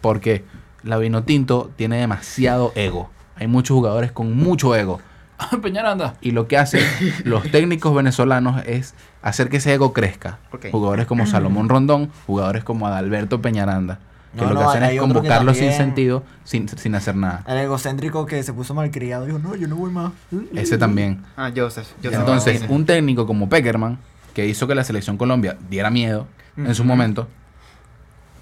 Porque 0.00 0.44
la 0.82 0.98
Vinotinto 0.98 1.70
tiene 1.76 1.98
demasiado 1.98 2.72
ego. 2.74 3.10
Hay 3.36 3.46
muchos 3.46 3.74
jugadores 3.74 4.12
con 4.12 4.36
mucho 4.36 4.74
ego. 4.74 5.00
Peñaranda. 5.62 6.14
Y 6.20 6.30
lo 6.30 6.48
que 6.48 6.58
hacen 6.58 6.82
los 7.24 7.50
técnicos 7.50 7.94
venezolanos 7.94 8.62
es 8.66 8.94
hacer 9.22 9.48
que 9.48 9.58
ese 9.58 9.74
ego 9.74 9.92
crezca. 9.92 10.38
Jugadores 10.70 11.06
como 11.06 11.26
Salomón 11.26 11.68
Rondón, 11.68 12.10
jugadores 12.26 12.64
como 12.64 12.86
Adalberto 12.86 13.42
Peñaranda. 13.42 13.98
Que 14.36 14.42
No, 14.42 14.50
lo 14.52 14.58
que 14.58 14.62
no, 14.64 14.70
hacen 14.70 14.82
es 14.84 14.90
otro 14.90 15.06
que 15.06 15.12
convocarlo 15.14 15.54
sin 15.54 15.72
sentido, 15.72 16.22
sin, 16.44 16.68
sin 16.68 16.94
hacer 16.94 17.16
nada. 17.16 17.42
El 17.46 17.56
egocéntrico 17.58 18.26
que 18.26 18.42
se 18.42 18.52
puso 18.52 18.74
malcriado 18.74 19.24
dijo, 19.26 19.38
no, 19.38 19.56
yo 19.56 19.66
no 19.66 19.76
voy 19.76 19.90
más. 19.90 20.12
Ese 20.54 20.76
también. 20.78 21.22
Ah, 21.36 21.50
Joseph. 21.56 21.86
Joseph 22.02 22.20
Entonces, 22.20 22.64
un 22.68 22.84
técnico 22.86 23.26
como 23.26 23.48
Peckerman, 23.48 23.98
que 24.34 24.46
hizo 24.46 24.66
que 24.66 24.74
la 24.74 24.84
selección 24.84 25.16
Colombia 25.16 25.56
diera 25.70 25.90
miedo 25.90 26.26
en 26.56 26.74
su 26.74 26.84
momento, 26.84 27.28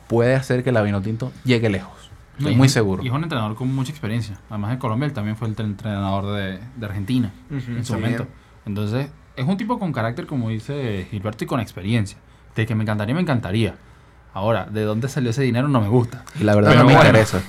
puede 0.09 0.34
hacer 0.34 0.62
que 0.64 0.72
la 0.72 0.82
Vinotinto 0.82 1.32
llegue 1.45 1.68
lejos. 1.70 2.11
No, 2.38 2.49
Estoy 2.49 2.53
y 2.53 2.57
muy 2.57 2.66
es 2.66 2.72
un- 2.72 2.74
seguro. 2.74 3.03
Y 3.05 3.07
es 3.07 3.12
un 3.12 3.22
entrenador 3.22 3.55
con 3.55 3.72
mucha 3.72 3.90
experiencia. 3.92 4.38
Además 4.51 4.72
de 4.72 4.78
Colombia, 4.78 5.07
él 5.07 5.12
también 5.12 5.36
fue 5.36 5.47
el 5.49 5.55
tre- 5.55 5.64
entrenador 5.64 6.34
de, 6.34 6.59
de 6.76 6.86
Argentina 6.86 7.32
Ujú, 7.49 7.72
en 7.76 7.84
su 7.84 7.95
momento. 7.95 8.26
Entonces, 8.66 9.09
es 9.36 9.47
un 9.47 9.57
tipo 9.57 9.78
con 9.78 9.92
carácter, 9.92 10.26
como 10.26 10.49
dice 10.51 11.07
Gilberto, 11.11 11.45
y 11.45 11.47
con 11.47 11.61
experiencia. 11.61 12.18
De 12.57 12.66
que 12.66 12.74
me 12.74 12.82
encantaría, 12.82 13.14
me 13.14 13.20
encantaría. 13.20 13.76
Ahora, 14.35 14.66
¿de 14.66 14.82
dónde 14.82 15.09
salió 15.09 15.30
ese 15.30 15.43
dinero? 15.43 15.68
No 15.68 15.80
me 15.80 15.89
gusta. 15.89 16.24
Y 16.39 16.45
la 16.45 16.55
verdad 16.55 16.70
Pero 16.72 16.82
no 16.82 16.89
me 16.89 16.95
bueno. 16.95 17.09
interesa. 17.09 17.41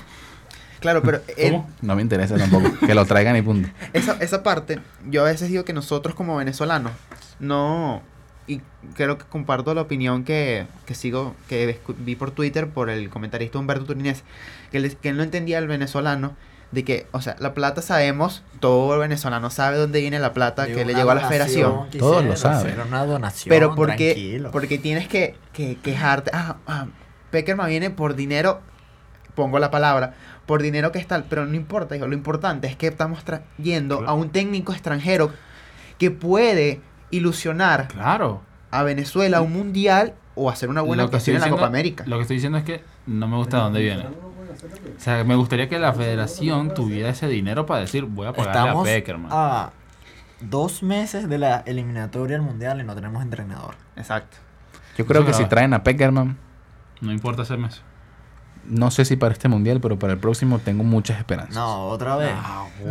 Claro, 0.79 1.01
pero 1.01 1.21
él- 1.35 1.51
¿Cómo? 1.51 1.69
No 1.81 1.95
me 1.95 2.01
interesa 2.03 2.37
tampoco. 2.37 2.71
que 2.85 2.93
lo 2.93 3.05
traigan 3.05 3.35
y 3.35 3.41
punto. 3.41 3.67
esa, 3.93 4.13
esa 4.19 4.43
parte, 4.43 4.79
yo 5.09 5.21
a 5.23 5.25
veces 5.25 5.49
digo 5.49 5.65
que 5.65 5.73
nosotros 5.73 6.15
como 6.15 6.37
venezolanos, 6.37 6.91
no... 7.39 8.01
Y 8.47 8.61
creo 8.93 9.17
que 9.17 9.25
comparto 9.25 9.73
la 9.73 9.81
opinión 9.81 10.23
que, 10.23 10.67
que 10.85 10.93
sigo, 10.93 11.33
que 11.49 11.79
vi 11.97 12.15
por 12.15 12.29
Twitter 12.29 12.69
por 12.69 12.91
el 12.91 13.09
comentarista 13.09 13.57
Humberto 13.57 13.85
Turinés, 13.85 14.21
que 14.71 14.77
él, 14.77 14.95
que 14.97 15.09
él 15.09 15.17
no 15.17 15.23
entendía 15.23 15.57
al 15.57 15.67
venezolano 15.67 16.35
de 16.75 16.83
que, 16.83 17.07
o 17.11 17.21
sea, 17.21 17.35
la 17.39 17.53
plata 17.55 17.81
sabemos, 17.81 18.43
todo 18.59 18.93
el 18.93 18.99
venezolano 18.99 19.49
sabe 19.49 19.77
dónde 19.77 20.01
viene 20.01 20.19
la 20.19 20.33
plata 20.33 20.67
que 20.67 20.85
le 20.85 20.93
llegó 20.93 21.11
a 21.11 21.15
la 21.15 21.27
federación. 21.27 21.89
Todos 21.97 22.23
lo 22.23 22.35
saben. 22.35 22.75
Una 22.87 23.05
donación. 23.05 23.49
Pero 23.49 23.73
porque, 23.73 24.13
tranquilo. 24.13 24.51
porque 24.51 24.77
tienes 24.77 25.07
que, 25.07 25.35
que 25.53 25.77
quejarte. 25.77 26.29
Ah, 26.33 26.57
ah, 26.67 26.87
Peckerman 27.31 27.69
viene 27.69 27.89
por 27.89 28.15
dinero, 28.15 28.61
pongo 29.35 29.57
la 29.57 29.71
palabra, 29.71 30.13
por 30.45 30.61
dinero 30.61 30.91
que 30.91 30.99
es 30.99 31.07
tal, 31.07 31.23
pero 31.29 31.45
no 31.45 31.55
importa, 31.55 31.95
hijo, 31.95 32.07
lo 32.07 32.13
importante 32.13 32.67
es 32.67 32.75
que 32.75 32.87
estamos 32.87 33.23
trayendo 33.23 34.03
a 34.05 34.13
un 34.13 34.29
técnico 34.29 34.73
extranjero 34.73 35.31
que 35.97 36.11
puede 36.11 36.81
ilusionar 37.09 37.87
Claro. 37.87 38.41
a 38.69 38.83
Venezuela 38.83 39.37
a 39.37 39.41
un 39.41 39.53
mundial 39.53 40.13
o 40.35 40.49
hacer 40.49 40.69
una 40.69 40.81
buena 40.81 41.03
actuación 41.03 41.37
en 41.37 41.41
la 41.41 41.49
Copa 41.49 41.65
América. 41.67 42.03
Lo 42.07 42.17
que 42.17 42.23
estoy 42.23 42.37
diciendo 42.37 42.57
es 42.57 42.63
que 42.63 42.83
no 43.07 43.27
me 43.27 43.37
gusta 43.37 43.57
de 43.57 43.63
dónde 43.63 43.81
viene. 43.81 44.03
O 44.05 44.99
sea, 44.99 45.23
me 45.23 45.35
gustaría 45.35 45.67
que 45.69 45.79
la 45.79 45.93
federación 45.93 46.73
tuviera 46.73 47.09
ese 47.09 47.27
dinero 47.27 47.65
para 47.65 47.81
decir, 47.81 48.05
voy 48.05 48.27
a 48.27 48.33
pagarle 48.33 48.59
Estamos 48.61 48.87
a 48.87 48.91
Peckerman. 48.91 49.31
a 49.31 49.71
dos 50.41 50.83
meses 50.83 51.29
de 51.29 51.37
la 51.37 51.63
eliminatoria 51.65 52.37
al 52.37 52.41
mundial 52.41 52.79
y 52.81 52.83
no 52.83 52.95
tenemos 52.95 53.21
entrenador. 53.23 53.75
Exacto. 53.95 54.37
Yo 54.97 55.05
creo 55.05 55.21
Eso 55.21 55.31
que 55.31 55.33
si 55.33 55.45
traen 55.45 55.73
a 55.73 55.83
Peckerman, 55.83 56.37
No 57.01 57.11
importa 57.11 57.43
ese 57.43 57.57
mes. 57.57 57.81
No 58.67 58.91
sé 58.91 59.05
si 59.05 59.15
para 59.15 59.33
este 59.33 59.47
mundial, 59.47 59.79
pero 59.81 59.97
para 59.99 60.13
el 60.13 60.19
próximo 60.19 60.59
tengo 60.59 60.83
muchas 60.83 61.17
esperanzas. 61.17 61.55
No, 61.55 61.85
otra 61.87 62.15
vez. 62.15 62.33
No. 62.85 62.89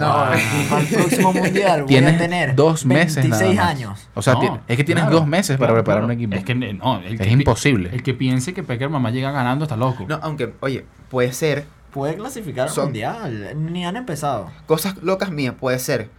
Para 0.71 0.81
el 0.81 0.87
próximo 0.89 1.33
mundial 1.33 1.81
voy 1.83 1.89
Tienes 1.89 2.15
a 2.15 2.19
tener 2.19 2.55
dos 2.55 2.85
meses 2.87 3.25
nada 3.29 3.43
26 3.43 3.57
más. 3.57 3.67
años. 3.71 4.09
O 4.15 4.23
sea, 4.23 4.35
No, 4.35 4.61
es 4.69 4.77
que 4.77 4.85
tienes 4.85 5.05
claro, 5.05 5.19
dos 5.19 5.27
meses 5.27 5.57
para 5.57 5.69
claro, 5.73 5.75
preparar 5.85 6.01
claro. 6.01 6.07
un 6.07 6.13
equipo. 6.13 6.35
Es 6.37 6.45
que 6.45 6.55
no, 6.55 6.99
el 7.01 7.15
Es 7.15 7.21
que 7.21 7.31
imposible. 7.31 7.91
El 7.93 8.03
que 8.03 8.15
piense 8.15 8.55
que 8.55 8.63
Peckerman 8.63 9.05
va 9.05 9.09
a 9.09 9.13
llegar 9.13 9.33
ganando 9.33 9.65
está 9.65 9.77
loco. 9.77 10.05
No, 10.09 10.19
aunque, 10.23 10.55
oye, 10.61 10.85
puede 11.11 11.33
ser, 11.33 11.67
Puede 11.93 12.17
clasificar 12.17 12.67
al 12.67 12.75
Son- 12.75 12.87
mundial. 12.87 13.53
Ni 13.73 13.87
han 13.87 13.97
empezado. 13.97 14.51
cosas 14.67 14.97
locas 15.03 15.31
mías, 15.31 15.55
puede 15.61 15.79
ser 15.79 16.11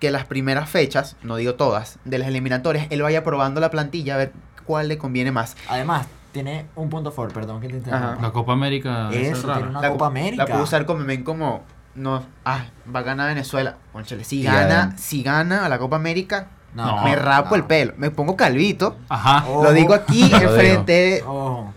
que 0.00 0.10
las 0.10 0.24
primeras 0.24 0.68
fechas, 0.68 1.16
no 1.22 1.36
digo 1.36 1.54
todas, 1.54 2.00
de 2.04 2.18
las 2.18 2.26
eliminatorias, 2.26 2.88
él 2.90 3.02
vaya 3.02 3.22
probando 3.22 3.60
la 3.60 3.70
plantilla 3.70 4.14
a 4.14 4.18
ver 4.18 4.32
cuál 4.66 4.88
le 4.88 4.98
conviene 4.98 5.30
más. 5.30 5.56
Además, 5.68 6.08
tiene 6.36 6.66
un 6.76 6.90
punto 6.90 7.10
fuerte, 7.12 7.32
perdón 7.32 7.62
que 7.62 7.68
te 7.68 7.76
interrumpa. 7.78 8.18
La 8.20 8.30
Copa 8.30 8.52
América 8.52 9.08
es 9.10 9.38
Eso, 9.38 9.50
tiene 9.52 9.70
una 9.70 9.80
La- 9.80 9.88
Copa 9.90 10.06
América. 10.06 10.42
La 10.44 10.46
puedo 10.50 10.64
usar 10.64 10.84
como 10.84 11.02
ven 11.04 11.24
como 11.24 11.62
no, 11.94 12.22
ah, 12.44 12.66
va 12.94 13.00
a 13.00 13.02
ganar 13.02 13.28
Venezuela. 13.28 13.76
Si 14.22 14.42
gana, 14.42 14.92
si 14.98 15.22
gana 15.22 15.64
a 15.64 15.68
la 15.70 15.78
Copa 15.78 15.96
América, 15.96 16.48
No, 16.74 17.02
me 17.04 17.16
rapo 17.16 17.50
no. 17.50 17.56
el 17.56 17.64
pelo, 17.64 17.94
me 17.96 18.10
pongo 18.10 18.36
calvito. 18.36 18.98
Ajá. 19.08 19.46
Oh. 19.48 19.62
Lo 19.64 19.72
digo 19.72 19.94
aquí 19.94 20.28
Lo 20.30 20.36
enfrente 20.36 20.92
de 20.92 21.20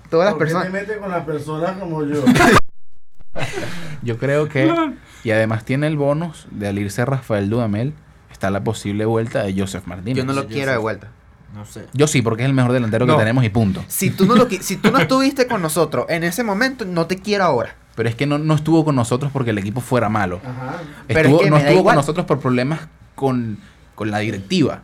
todas 0.10 0.26
las 0.26 0.34
¿Por 0.34 0.39
qué 0.39 0.53
te 0.53 0.60
personas. 0.60 0.72
metes 0.74 0.97
con 0.97 1.10
las 1.10 1.24
personas 1.24 1.72
como 1.80 2.03
yo? 2.03 2.22
Yo 4.03 4.18
creo 4.18 4.49
que. 4.49 4.70
Y 5.22 5.32
además 5.32 5.66
tiene 5.66 5.88
el 5.88 5.97
bonus 5.97 6.47
de 6.49 6.70
al 6.70 6.80
irse 6.80 7.03
Rafael 7.03 7.49
Dudamel, 7.49 7.93
está 8.32 8.49
la 8.49 8.64
posible 8.64 9.03
vuelta 9.03 9.43
de 9.43 9.53
Joseph 9.53 9.86
Martínez. 9.86 10.16
Yo 10.16 10.24
no 10.24 10.32
lo 10.32 10.47
quiero 10.47 10.72
de 10.72 10.78
vuelta. 10.78 11.07
No 11.54 11.66
sé. 11.66 11.86
Yo 11.93 12.08
sí, 12.08 12.22
porque 12.22 12.43
es 12.43 12.47
el 12.50 12.54
mejor 12.54 12.72
delantero 12.72 13.06
No. 13.06 13.14
que 13.14 13.20
tenemos 13.20 13.43
y 13.43 13.50
punto. 13.50 13.84
Si 13.88 14.12
tú 14.12 14.26
no 14.26 14.36
lo 14.36 14.47
si 14.50 14.78
tú 14.78 14.91
no 14.91 15.00
estuviste 15.00 15.47
con 15.47 15.62
nosotros 15.62 16.06
en 16.10 16.24
ese 16.24 16.43
momento, 16.43 16.86
no 16.86 17.06
te 17.08 17.18
quiero 17.20 17.43
ahora. 17.43 17.76
Pero 17.95 18.08
es 18.08 18.16
que 18.16 18.26
no, 18.26 18.38
no 18.38 18.54
estuvo 18.54 18.86
con 18.86 18.95
nosotros 18.95 19.32
porque 19.34 19.50
el 19.50 19.58
equipo 19.58 19.82
fuera 19.82 20.08
malo. 20.10 20.39
Ajá. 20.43 20.78
Pero 21.08 21.20
Estuvo- 21.22 21.38
es 21.39 21.43
que 21.45 21.50
no 21.50 21.58
estuvo 21.58 21.84
con 21.84 21.95
nosotros 21.95 22.26
por 22.26 22.39
problemas 22.39 22.82
con, 23.16 23.58
con 23.95 24.10
la 24.12 24.20
directiva. 24.20 24.82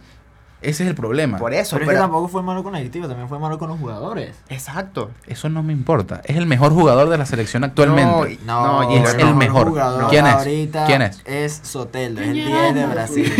Ese 0.66 0.84
es 0.84 0.90
el 0.90 0.96
problema. 0.96 1.38
Por 1.38 1.54
eso, 1.54 1.76
Pero 1.76 1.84
es 1.84 1.88
pero- 1.90 2.00
que 2.00 2.04
tampoco 2.04 2.28
fue 2.28 2.44
malo 2.44 2.64
con 2.64 2.74
la 2.74 2.80
directiva, 2.80 3.08
también 3.08 3.30
fue 3.30 3.40
malo 3.40 3.58
con 3.58 3.70
los 3.70 3.80
jugadores. 3.80 4.36
Exacto. 4.50 5.12
Eso 5.28 5.50
no 5.50 5.64
me 5.64 5.74
importa. 5.74 6.22
Es 6.26 6.36
el 6.38 6.46
mejor 6.46 6.72
jugador 6.74 7.10
de 7.10 7.18
la 7.18 7.26
selección 7.26 7.64
actualmente. 7.64 8.40
No, 8.46 8.82
No, 8.84 8.92
y 8.92 8.98
es 8.98 9.14
el 9.16 9.36
mejor. 9.36 9.70
jugador 9.70 10.10
¿Quién 10.10 10.26
es? 10.28 10.34
ahorita 10.34 10.86
¿Quién 10.86 11.02
es? 11.02 11.22
Es 11.26 11.60
Soteldo, 11.64 12.22
es 12.22 12.28
el 12.30 12.34
10 12.46 12.74
de 12.76 12.86
Brasil. 12.88 13.34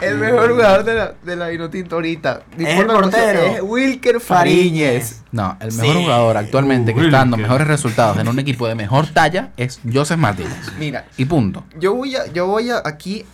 El 0.00 0.16
mejor 0.18 0.50
jugador 0.52 0.84
de 0.84 0.94
la, 0.94 1.12
de 1.22 1.36
la 1.36 1.48
Vinotinto 1.48 1.96
ahorita. 1.96 2.42
No 2.56 2.66
Es 2.66 2.78
el 2.78 2.86
que 2.86 2.92
portero. 2.92 3.40
Es 3.40 3.62
Wilker 3.62 4.20
Fariñez. 4.20 5.22
No, 5.32 5.56
el 5.60 5.72
mejor 5.72 5.94
Sí. 5.96 6.02
jugador 6.02 6.36
actualmente 6.36 6.94
que 6.94 7.00
Uh, 7.00 7.04
está 7.04 7.18
dando 7.18 7.36
mejores 7.36 7.66
resultados 7.68 8.18
en 8.18 8.28
un 8.28 8.38
equipo 8.38 8.66
de 8.66 8.74
mejor 8.74 9.06
talla 9.08 9.50
es 9.56 9.80
Joseph 9.92 10.18
Martínez. 10.18 10.72
Mira, 10.78 11.04
Y 11.16 11.24
punto. 11.26 11.64
yo 11.78 11.94
voy 11.94 12.16
a, 12.16 12.26
yo 12.32 12.46
voy 12.46 12.70
a 12.70 12.82
aquí 12.84 13.24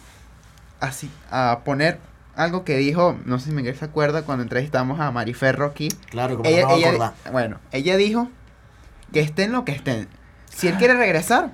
así 0.80 1.10
a 1.30 1.60
poner 1.64 1.98
algo 2.34 2.64
que 2.64 2.76
dijo, 2.76 3.16
no 3.24 3.38
sé 3.38 3.46
si 3.46 3.52
Miguel 3.52 3.76
se 3.76 3.84
acuerda 3.84 4.22
cuando 4.22 4.42
entrevistamos 4.42 5.00
a 5.00 5.10
Mariferro 5.10 5.64
aquí. 5.66 5.88
Claro, 6.10 6.36
como 6.36 6.48
Ella, 6.48 6.62
no 6.62 6.70
ella- 6.74 7.14
bueno, 7.32 7.58
ella 7.72 7.96
dijo 7.96 8.28
que 9.12 9.20
estén 9.20 9.52
lo 9.52 9.64
que 9.64 9.72
estén. 9.72 10.08
Si 10.50 10.68
él 10.68 10.76
quiere 10.78 10.94
regresar, 10.94 11.52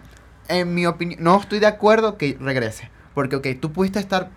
en 0.48 0.74
mi 0.74 0.86
opinión, 0.86 1.22
no 1.22 1.40
estoy 1.40 1.60
de 1.60 1.66
acuerdo 1.66 2.16
que 2.18 2.36
regrese. 2.40 2.90
Porque, 3.14 3.36
ok, 3.36 3.46
tú 3.60 3.72
pudiste 3.72 3.98
estar 3.98 4.30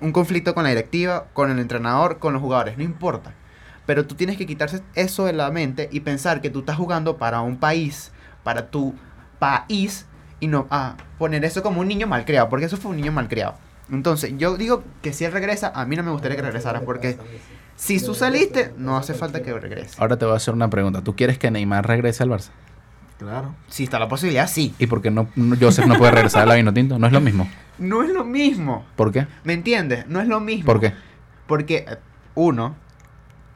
un 0.00 0.12
conflicto 0.12 0.54
con 0.54 0.64
la 0.64 0.70
directiva, 0.70 1.26
con 1.32 1.50
el 1.50 1.58
entrenador, 1.58 2.18
con 2.18 2.32
los 2.32 2.42
jugadores, 2.42 2.76
no 2.78 2.84
importa. 2.84 3.34
Pero 3.86 4.06
tú 4.06 4.14
tienes 4.14 4.36
que 4.36 4.46
quitarse 4.46 4.82
eso 4.94 5.26
de 5.26 5.32
la 5.32 5.50
mente 5.50 5.88
y 5.92 6.00
pensar 6.00 6.40
que 6.40 6.50
tú 6.50 6.60
estás 6.60 6.76
jugando 6.76 7.18
para 7.18 7.40
un 7.40 7.58
país, 7.58 8.12
para 8.42 8.70
tu 8.70 8.94
país, 9.38 10.06
y 10.40 10.46
no 10.48 10.66
ah, 10.70 10.96
poner 11.18 11.44
eso 11.44 11.62
como 11.62 11.80
un 11.80 11.88
niño 11.88 12.06
malcriado, 12.06 12.48
porque 12.48 12.66
eso 12.66 12.76
fue 12.76 12.90
un 12.90 12.96
niño 12.96 13.12
malcriado. 13.12 13.54
Entonces, 13.92 14.32
yo 14.38 14.56
digo 14.56 14.84
que 15.02 15.12
si 15.12 15.24
él 15.24 15.32
regresa, 15.32 15.72
a 15.74 15.84
mí 15.84 15.96
no 15.96 16.02
me 16.02 16.10
gustaría 16.10 16.36
que 16.36 16.42
regresara, 16.42 16.80
porque 16.82 17.18
si 17.76 18.02
tú 18.02 18.14
saliste, 18.14 18.72
no 18.76 18.96
hace 18.96 19.14
falta 19.14 19.42
que 19.42 19.52
regrese. 19.52 19.96
Ahora 19.98 20.16
te 20.16 20.24
voy 20.24 20.34
a 20.34 20.36
hacer 20.36 20.54
una 20.54 20.70
pregunta. 20.70 21.02
¿Tú 21.02 21.16
quieres 21.16 21.38
que 21.38 21.50
Neymar 21.50 21.86
regrese 21.86 22.22
al 22.22 22.30
Barça? 22.30 22.50
Claro. 23.18 23.54
Si 23.68 23.84
está 23.84 23.98
la 23.98 24.08
posibilidad, 24.08 24.48
sí. 24.48 24.74
¿Y 24.78 24.86
por 24.86 25.02
qué 25.02 25.10
no, 25.10 25.28
no- 25.36 25.56
Joseph 25.60 25.86
no 25.86 25.98
puede 25.98 26.12
regresar 26.12 26.42
a 26.42 26.46
la 26.46 26.54
Vinotinto? 26.54 26.98
¿No 26.98 27.06
es 27.06 27.12
lo 27.12 27.20
mismo? 27.20 27.48
No 27.78 28.02
es 28.02 28.10
lo 28.10 28.24
mismo. 28.24 28.86
¿Por 28.96 29.12
qué? 29.12 29.26
¿Me 29.44 29.52
entiendes? 29.52 30.06
No 30.06 30.20
es 30.20 30.28
lo 30.28 30.40
mismo. 30.40 30.64
¿Por 30.64 30.80
qué? 30.80 30.94
Porque, 31.46 31.84
eh, 31.88 31.96
uno, 32.34 32.76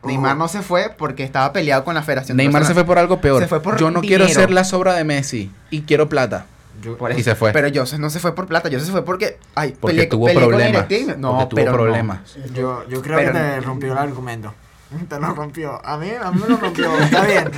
Neymar 0.05 0.37
no 0.37 0.49
se 0.49 0.61
fue 0.63 0.91
porque 0.97 1.25
estaba 1.25 1.53
peleado 1.53 1.85
con 1.85 1.95
la 1.95 2.03
Federación. 2.03 2.37
Neymar 2.37 2.65
se 2.65 2.75
fue 2.75 2.85
por 2.85 2.99
algo 2.99 3.21
peor. 3.21 3.41
Se 3.41 3.49
fue 3.49 3.61
por 3.61 3.79
Yo 3.79 3.91
no 3.91 4.01
quiero 4.01 4.29
ser 4.29 4.51
la 4.51 4.65
sobra 4.65 4.95
de 4.95 5.05
Messi 5.05 5.51
y 5.71 5.83
quiero 5.83 6.09
plata. 6.09 6.47
Yo, 6.83 6.97
Por 6.97 7.13
Y 7.19 7.23
se 7.23 7.35
fue. 7.35 7.53
Pero 7.53 7.69
Joseph 7.75 7.99
no 8.01 8.11
se 8.11 8.21
fue 8.21 8.35
por 8.35 8.47
plata, 8.47 8.69
Joseph 8.69 8.87
se 8.87 8.93
fue 8.93 9.05
porque. 9.05 9.39
Ay, 9.55 9.75
Porque 9.81 9.97
peleé- 9.97 10.09
tuvo 10.11 10.27
peleé 10.27 10.41
problemas. 10.47 10.87
No, 11.19 11.31
porque 11.39 11.47
tuvo 11.47 11.57
pero 11.57 11.71
no. 11.73 11.77
problemas. 11.79 12.19
yo, 12.55 12.89
yo 12.89 13.01
creo 13.03 13.19
Pero 13.19 13.33
que 13.33 13.39
te 13.39 13.61
rompió 13.61 13.93
el 13.93 13.99
argumento. 13.99 14.55
Te 15.09 15.19
lo 15.19 15.35
rompió. 15.35 15.85
A 15.85 15.97
mí, 15.97 16.11
a 16.11 16.31
mí 16.31 16.41
me 16.41 16.49
lo 16.49 16.57
rompió. 16.57 16.97
Está 16.99 17.25
bien. 17.25 17.51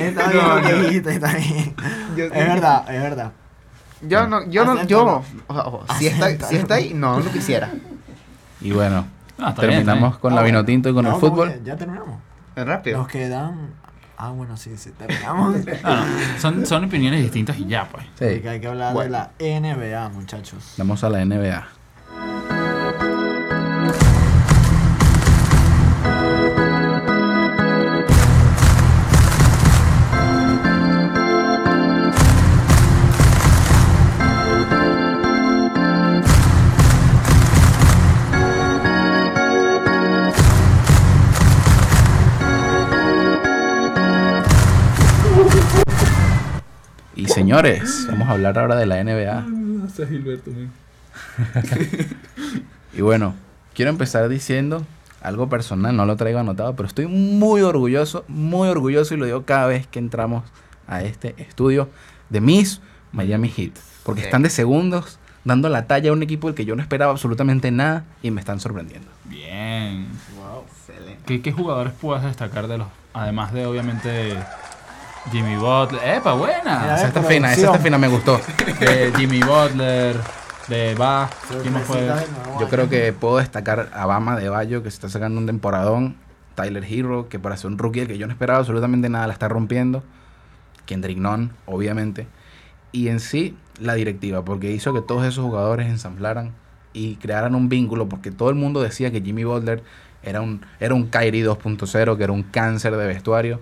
Está 0.00 0.28
bien 0.28 0.44
No, 0.44 0.56
lo 0.56 0.62
que 0.66 0.72
no. 0.72 0.78
dijiste, 0.82 1.14
está 1.14 1.32
bien. 1.34 1.74
Yo- 2.16 2.24
Es 2.26 2.30
verdad, 2.30 2.94
es 2.94 3.02
verdad. 3.02 3.32
Yo 4.02 4.26
no, 4.26 4.44
yo 4.48 4.64
no, 4.66 4.84
yo. 4.84 5.02
ojo, 5.02 5.24
ojo, 5.46 5.84
si, 5.98 6.08
está, 6.08 6.46
si 6.46 6.56
está 6.56 6.74
ahí, 6.74 6.92
no, 6.94 7.18
no 7.20 7.32
quisiera. 7.32 7.72
Y 8.60 8.70
bueno, 8.72 9.06
Ah, 9.38 9.52
bien, 9.58 9.70
terminamos 9.70 10.18
con 10.18 10.32
Ah, 10.34 10.36
la. 10.36 10.42
Vinotinto 10.42 10.88
y 10.90 10.94
con 10.94 11.04
No, 11.04 11.14
el 11.14 11.20
¿cómo 11.20 11.32
fútbol. 11.32 11.60
Ya 11.64 11.76
terminamos. 11.76 12.18
Rápido. 12.54 12.98
Nos 12.98 13.08
quedan. 13.08 13.70
Ah, 14.16 14.30
bueno, 14.30 14.56
sí, 14.56 14.76
sí, 14.76 14.90
terminamos. 14.96 15.56
Ah, 15.84 16.06
no, 16.34 16.40
son, 16.40 16.64
son 16.66 16.84
opiniones 16.84 17.22
distintas 17.22 17.58
y 17.58 17.66
ya, 17.66 17.84
pues. 17.88 18.04
Sí, 18.18 18.26
Porque 18.34 18.48
hay 18.48 18.60
que 18.60 18.68
hablar 18.68 18.94
Bueno. 18.94 19.28
de 19.38 19.60
la 19.60 19.60
NBA, 19.76 20.08
muchachos. 20.10 20.74
vamos 20.76 21.02
a 21.04 21.10
la 21.10 21.24
NBA. 21.24 22.63
Y 47.16 47.28
señores, 47.28 48.06
vamos 48.10 48.28
a 48.28 48.32
hablar 48.32 48.58
ahora 48.58 48.76
de 48.76 48.86
la 48.86 49.02
NBA. 49.02 49.46
Y 52.96 53.00
bueno, 53.00 53.34
quiero 53.74 53.90
empezar 53.90 54.28
diciendo 54.28 54.86
algo 55.20 55.48
personal, 55.48 55.96
no 55.96 56.06
lo 56.06 56.16
traigo 56.16 56.38
anotado, 56.38 56.76
pero 56.76 56.86
estoy 56.86 57.08
muy 57.08 57.62
orgulloso, 57.62 58.24
muy 58.28 58.68
orgulloso 58.68 59.14
y 59.14 59.16
lo 59.16 59.26
digo 59.26 59.44
cada 59.44 59.66
vez 59.66 59.88
que 59.88 59.98
entramos 59.98 60.44
a 60.86 61.02
este 61.02 61.34
estudio 61.38 61.88
de 62.30 62.40
mis 62.40 62.80
Miami 63.10 63.48
Heat. 63.48 63.72
Porque 64.04 64.20
están 64.20 64.42
de 64.42 64.50
segundos 64.50 65.18
dando 65.44 65.68
la 65.68 65.86
talla 65.86 66.10
a 66.10 66.12
un 66.12 66.22
equipo 66.22 66.46
del 66.46 66.54
que 66.54 66.64
yo 66.64 66.76
no 66.76 66.82
esperaba 66.82 67.10
absolutamente 67.10 67.70
nada 67.70 68.04
y 68.22 68.30
me 68.30 68.40
están 68.40 68.60
sorprendiendo. 68.60 69.08
Bien. 69.24 70.06
Wow, 70.36 70.64
excelente. 70.68 71.22
¿Qué, 71.26 71.42
qué 71.42 71.52
jugadores 71.52 71.92
puedes 72.00 72.22
destacar 72.22 72.68
de 72.68 72.78
los. 72.78 72.86
Además 73.12 73.52
de, 73.52 73.66
obviamente, 73.66 74.36
Jimmy 75.30 75.56
Butler. 75.56 76.16
¡Epa, 76.16 76.32
buena! 76.34 76.80
Mira, 76.80 76.96
Esa 76.96 77.06
está 77.08 77.20
producción. 77.20 77.32
fina, 77.32 77.52
esa 77.52 77.66
está 77.66 77.78
fina, 77.78 77.98
me 77.98 78.08
gustó. 78.08 78.40
De 78.80 79.12
Jimmy 79.16 79.40
Butler, 79.40 80.16
de 80.68 80.94
Ba. 80.94 81.28
¿Quién 81.62 81.72
más 81.74 81.82
fue? 81.84 82.06
Yo 82.60 82.68
creo 82.68 82.88
que 82.88 83.12
puedo 83.12 83.38
destacar 83.38 83.90
a 83.94 84.06
Bama 84.06 84.36
de 84.36 84.48
Bayo, 84.48 84.82
que 84.82 84.90
se 84.90 84.96
está 84.96 85.08
sacando 85.08 85.40
un 85.40 85.46
temporadón. 85.46 86.16
Tyler 86.54 86.84
Hero, 86.84 87.28
que 87.28 87.38
para 87.40 87.56
ser 87.56 87.70
un 87.70 87.78
rookie 87.78 88.06
que 88.06 88.16
yo 88.16 88.26
no 88.26 88.32
esperaba 88.32 88.60
absolutamente 88.60 89.08
nada, 89.08 89.26
la 89.26 89.32
está 89.32 89.48
rompiendo. 89.48 90.04
Kendrick 90.86 91.18
Nunn, 91.18 91.52
obviamente. 91.66 92.28
Y 92.92 93.08
en 93.08 93.18
sí, 93.18 93.56
la 93.80 93.94
directiva, 93.94 94.44
porque 94.44 94.70
hizo 94.70 94.92
que 94.94 95.00
todos 95.00 95.24
esos 95.26 95.44
jugadores 95.44 95.88
ensamblaran 95.88 96.52
y 96.92 97.16
crearan 97.16 97.56
un 97.56 97.68
vínculo, 97.68 98.08
porque 98.08 98.30
todo 98.30 98.50
el 98.50 98.54
mundo 98.54 98.80
decía 98.82 99.10
que 99.10 99.20
Jimmy 99.20 99.42
Butler 99.42 99.82
era 100.22 100.40
un, 100.40 100.64
era 100.78 100.94
un 100.94 101.08
Kyrie 101.08 101.44
2.0, 101.44 102.16
que 102.16 102.22
era 102.22 102.32
un 102.32 102.44
cáncer 102.44 102.96
de 102.96 103.06
vestuario. 103.06 103.60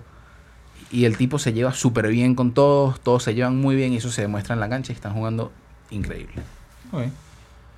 Y 0.93 1.05
el 1.05 1.17
tipo 1.17 1.39
se 1.39 1.51
lleva 1.53 1.73
súper 1.73 2.07
bien 2.07 2.35
con 2.35 2.53
todos, 2.53 2.99
todos 3.01 3.23
se 3.23 3.33
llevan 3.33 3.59
muy 3.59 3.75
bien 3.75 3.91
y 3.93 3.97
eso 3.97 4.11
se 4.11 4.21
demuestra 4.21 4.53
en 4.53 4.59
la 4.59 4.69
cancha 4.69 4.91
y 4.93 4.95
están 4.95 5.13
jugando 5.13 5.51
increíble. 5.89 6.35
Ok. 6.91 7.03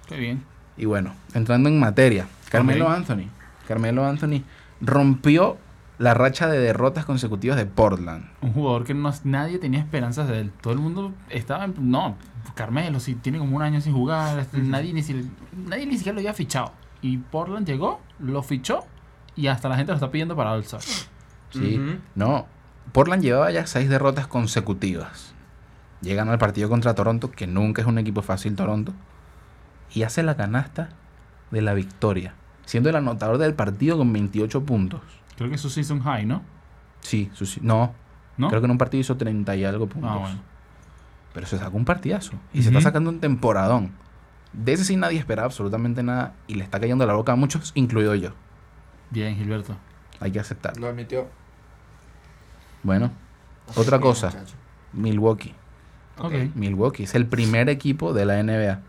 Qué 0.08 0.18
bien. 0.18 0.44
Y 0.78 0.86
bueno, 0.86 1.14
entrando 1.34 1.70
en 1.70 1.80
materia, 1.80 2.28
Carmelo. 2.50 2.90
Anthony. 2.90 3.30
Carmelo 3.68 4.06
Anthony 4.06 4.44
rompió 4.82 5.58
la 5.98 6.14
racha 6.14 6.48
de 6.48 6.60
derrotas 6.60 7.06
consecutivas 7.06 7.56
de 7.58 7.66
Portland. 7.66 8.26
Un 8.42 8.52
jugador 8.54 8.84
que 8.84 8.94
no, 8.94 9.12
nadie 9.24 9.58
tenía 9.60 9.80
esperanzas 9.80 10.28
de 10.28 10.42
él. 10.42 10.52
Todo 10.62 10.74
el 10.74 10.80
mundo 10.80 11.14
estaba. 11.30 11.64
en- 11.66 11.74
No, 11.90 12.18
Carmelo, 12.54 13.00
si 13.00 13.16
tiene 13.16 13.40
como 13.40 13.56
un 13.56 13.62
año 13.62 13.80
sin 13.82 13.94
jugar. 13.94 14.46
nadie, 14.54 14.94
ni, 14.94 15.02
si- 15.02 15.30
nadie 15.66 15.86
ni 15.86 15.96
siquiera 15.98 16.14
lo 16.16 16.20
había 16.20 16.34
fichado. 16.34 16.74
Y 17.02 17.18
Portland 17.18 17.66
llegó, 17.66 18.02
lo 18.20 18.44
fichó 18.44 18.82
y 19.38 19.48
hasta 19.48 19.70
la 19.70 19.78
gente 19.78 19.94
lo 19.94 19.96
está 19.96 20.12
pidiendo 20.12 20.36
para 20.36 20.52
All-Star. 20.52 20.82
Sí, 21.52 21.80
no. 22.16 22.48
Portland 22.96 23.22
llevaba 23.22 23.52
ya 23.52 23.68
seis 23.68 23.90
derrotas 23.90 24.26
consecutivas. 24.26 25.34
Llegan 26.02 26.30
al 26.30 26.38
partido 26.38 26.70
contra 26.70 26.96
Toronto, 26.96 27.30
que 27.30 27.46
nunca 27.46 27.82
es 27.82 27.88
un 27.90 27.98
equipo 27.98 28.22
fácil 28.22 28.56
Toronto, 28.56 28.94
y 29.94 30.04
hace 30.04 30.24
la 30.24 30.38
canasta 30.38 30.88
de 31.52 31.62
la 31.62 31.74
victoria, 31.74 32.36
siendo 32.66 32.90
el 32.90 32.96
anotador 32.96 33.38
del 33.38 33.54
partido 33.54 33.98
con 33.98 34.14
28 34.14 34.64
puntos. 34.64 35.02
Creo 35.36 35.50
que 35.50 35.56
es 35.56 35.62
su 35.62 35.70
season 35.70 36.00
high, 36.04 36.26
¿no? 36.26 36.42
Sí, 37.02 37.30
su- 37.34 37.60
no, 37.62 37.94
¿No? 38.38 38.48
creo 38.48 38.62
que 38.62 38.66
en 38.66 38.72
un 38.72 38.78
partido 38.78 39.02
hizo 39.02 39.18
30 39.18 39.58
y 39.58 39.66
algo 39.66 39.88
puntos. 39.88 40.12
Ah, 40.14 40.18
bueno. 40.18 40.40
Pero 41.34 41.48
se 41.48 41.58
sacó 41.58 41.76
un 41.76 41.84
partidazo. 41.84 42.32
Y 42.54 42.62
se 42.64 42.70
está 42.70 42.80
sacando 42.80 43.10
un 43.10 43.20
temporadón. 43.20 43.92
De 44.54 44.72
ese 44.72 44.86
sí 44.86 44.96
nadie 44.96 45.20
esperaba 45.20 45.48
absolutamente 45.48 46.02
nada. 46.02 46.34
Y 46.48 46.56
le 46.56 46.64
está 46.64 46.80
cayendo 46.80 47.06
la 47.06 47.14
boca 47.14 47.34
a 47.34 47.36
muchos, 47.36 47.74
incluido 47.76 48.16
yo. 48.16 48.30
Bien, 49.10 49.36
Gilberto. 49.36 49.76
Hay 50.22 50.32
que 50.32 50.40
aceptarlo. 50.40 50.80
Lo 50.80 50.88
admitió. 50.88 51.28
Bueno, 52.86 53.10
otra 53.76 54.00
cosa. 54.00 54.28
muchacho. 54.28 54.54
Milwaukee. 54.94 55.56
Milwaukee 56.54 57.04
es 57.04 57.16
el 57.16 57.26
primer 57.26 57.68
equipo 57.68 58.14
de 58.14 58.26
la 58.26 58.42
NBA. 58.44 58.80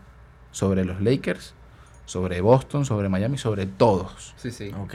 Sobre 0.51 0.85
los 0.85 1.01
Lakers, 1.01 1.55
sobre 2.05 2.41
Boston, 2.41 2.85
sobre 2.85 3.09
Miami, 3.09 3.39
sobre 3.39 3.65
todos. 3.65 4.35
Sí, 4.37 4.51
sí. 4.51 4.71
Ok. 4.79 4.93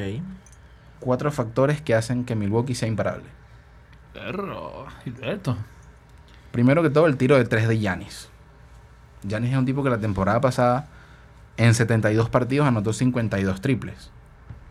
Cuatro 1.01 1.33
factores 1.33 1.83
que 1.83 1.97
hacen 1.97 2.25
que 2.25 2.37
Milwaukee 2.37 2.77
sea 2.77 2.87
imparable. 2.87 3.25
Perro, 4.15 4.87
Gilberto. 5.03 5.57
Primero 6.53 6.81
que 6.85 6.91
todo, 6.91 7.07
el 7.07 7.17
tiro 7.17 7.37
de 7.37 7.45
tres 7.45 7.67
de 7.67 7.81
Yanis. 7.81 8.29
Yanis 9.25 9.51
es 9.51 9.59
un 9.59 9.67
tipo 9.67 9.83
que 9.83 9.91
la 9.91 9.99
temporada 9.99 10.41
pasada, 10.41 10.87
en 11.57 11.75
72 11.75 12.29
partidos, 12.31 12.69
anotó 12.69 12.93
52 12.93 13.61
triples. 13.61 14.13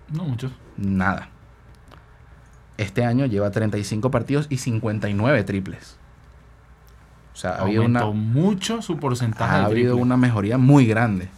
No 0.09 0.23
mucho. 0.23 0.51
Nada. 0.77 1.29
Este 2.81 3.05
año 3.05 3.27
lleva 3.27 3.51
35 3.51 4.09
partidos 4.09 4.47
y 4.49 4.57
59 4.57 5.43
triples. 5.43 5.97
O 7.31 7.37
sea, 7.37 7.51
ha 7.51 7.61
habido 7.61 7.83
una, 7.83 8.05
mucho 8.07 8.81
su 8.81 8.97
porcentaje 8.97 9.53
ha 9.53 9.59
de 9.59 9.65
habido 9.65 9.97
una 9.97 10.17
mejoría 10.17 10.57
muy 10.57 10.87
grande 10.87 11.29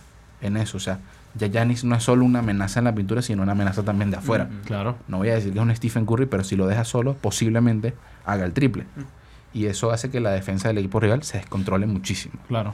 en 0.41 0.55
eso. 0.55 0.77
O 0.77 0.79
sea, 0.79 0.99
ya 1.35 1.47
Giannis 1.47 1.83
no 1.83 1.95
es 1.95 2.03
solo 2.03 2.23
una 2.23 2.39
amenaza 2.39 2.79
en 2.79 2.85
la 2.85 2.95
pintura, 2.95 3.21
sino 3.21 3.43
una 3.43 3.51
amenaza 3.51 3.83
también 3.83 4.09
de 4.09 4.17
afuera. 4.17 4.45
Mm. 4.45 4.65
Claro. 4.65 4.95
No 5.09 5.17
voy 5.17 5.29
a 5.31 5.35
decir 5.35 5.51
que 5.51 5.59
es 5.59 5.65
un 5.65 5.75
Stephen 5.75 6.05
Curry, 6.05 6.27
pero 6.27 6.45
si 6.45 6.55
lo 6.55 6.65
deja 6.65 6.85
solo, 6.85 7.15
posiblemente 7.15 7.93
haga 8.25 8.45
el 8.45 8.53
triple. 8.53 8.83
Mm. 8.95 9.57
Y 9.57 9.65
eso 9.65 9.91
hace 9.91 10.09
que 10.09 10.21
la 10.21 10.31
defensa 10.31 10.69
del 10.69 10.77
equipo 10.77 11.01
rival 11.01 11.23
se 11.23 11.39
descontrole 11.39 11.87
muchísimo. 11.87 12.35
Claro. 12.47 12.73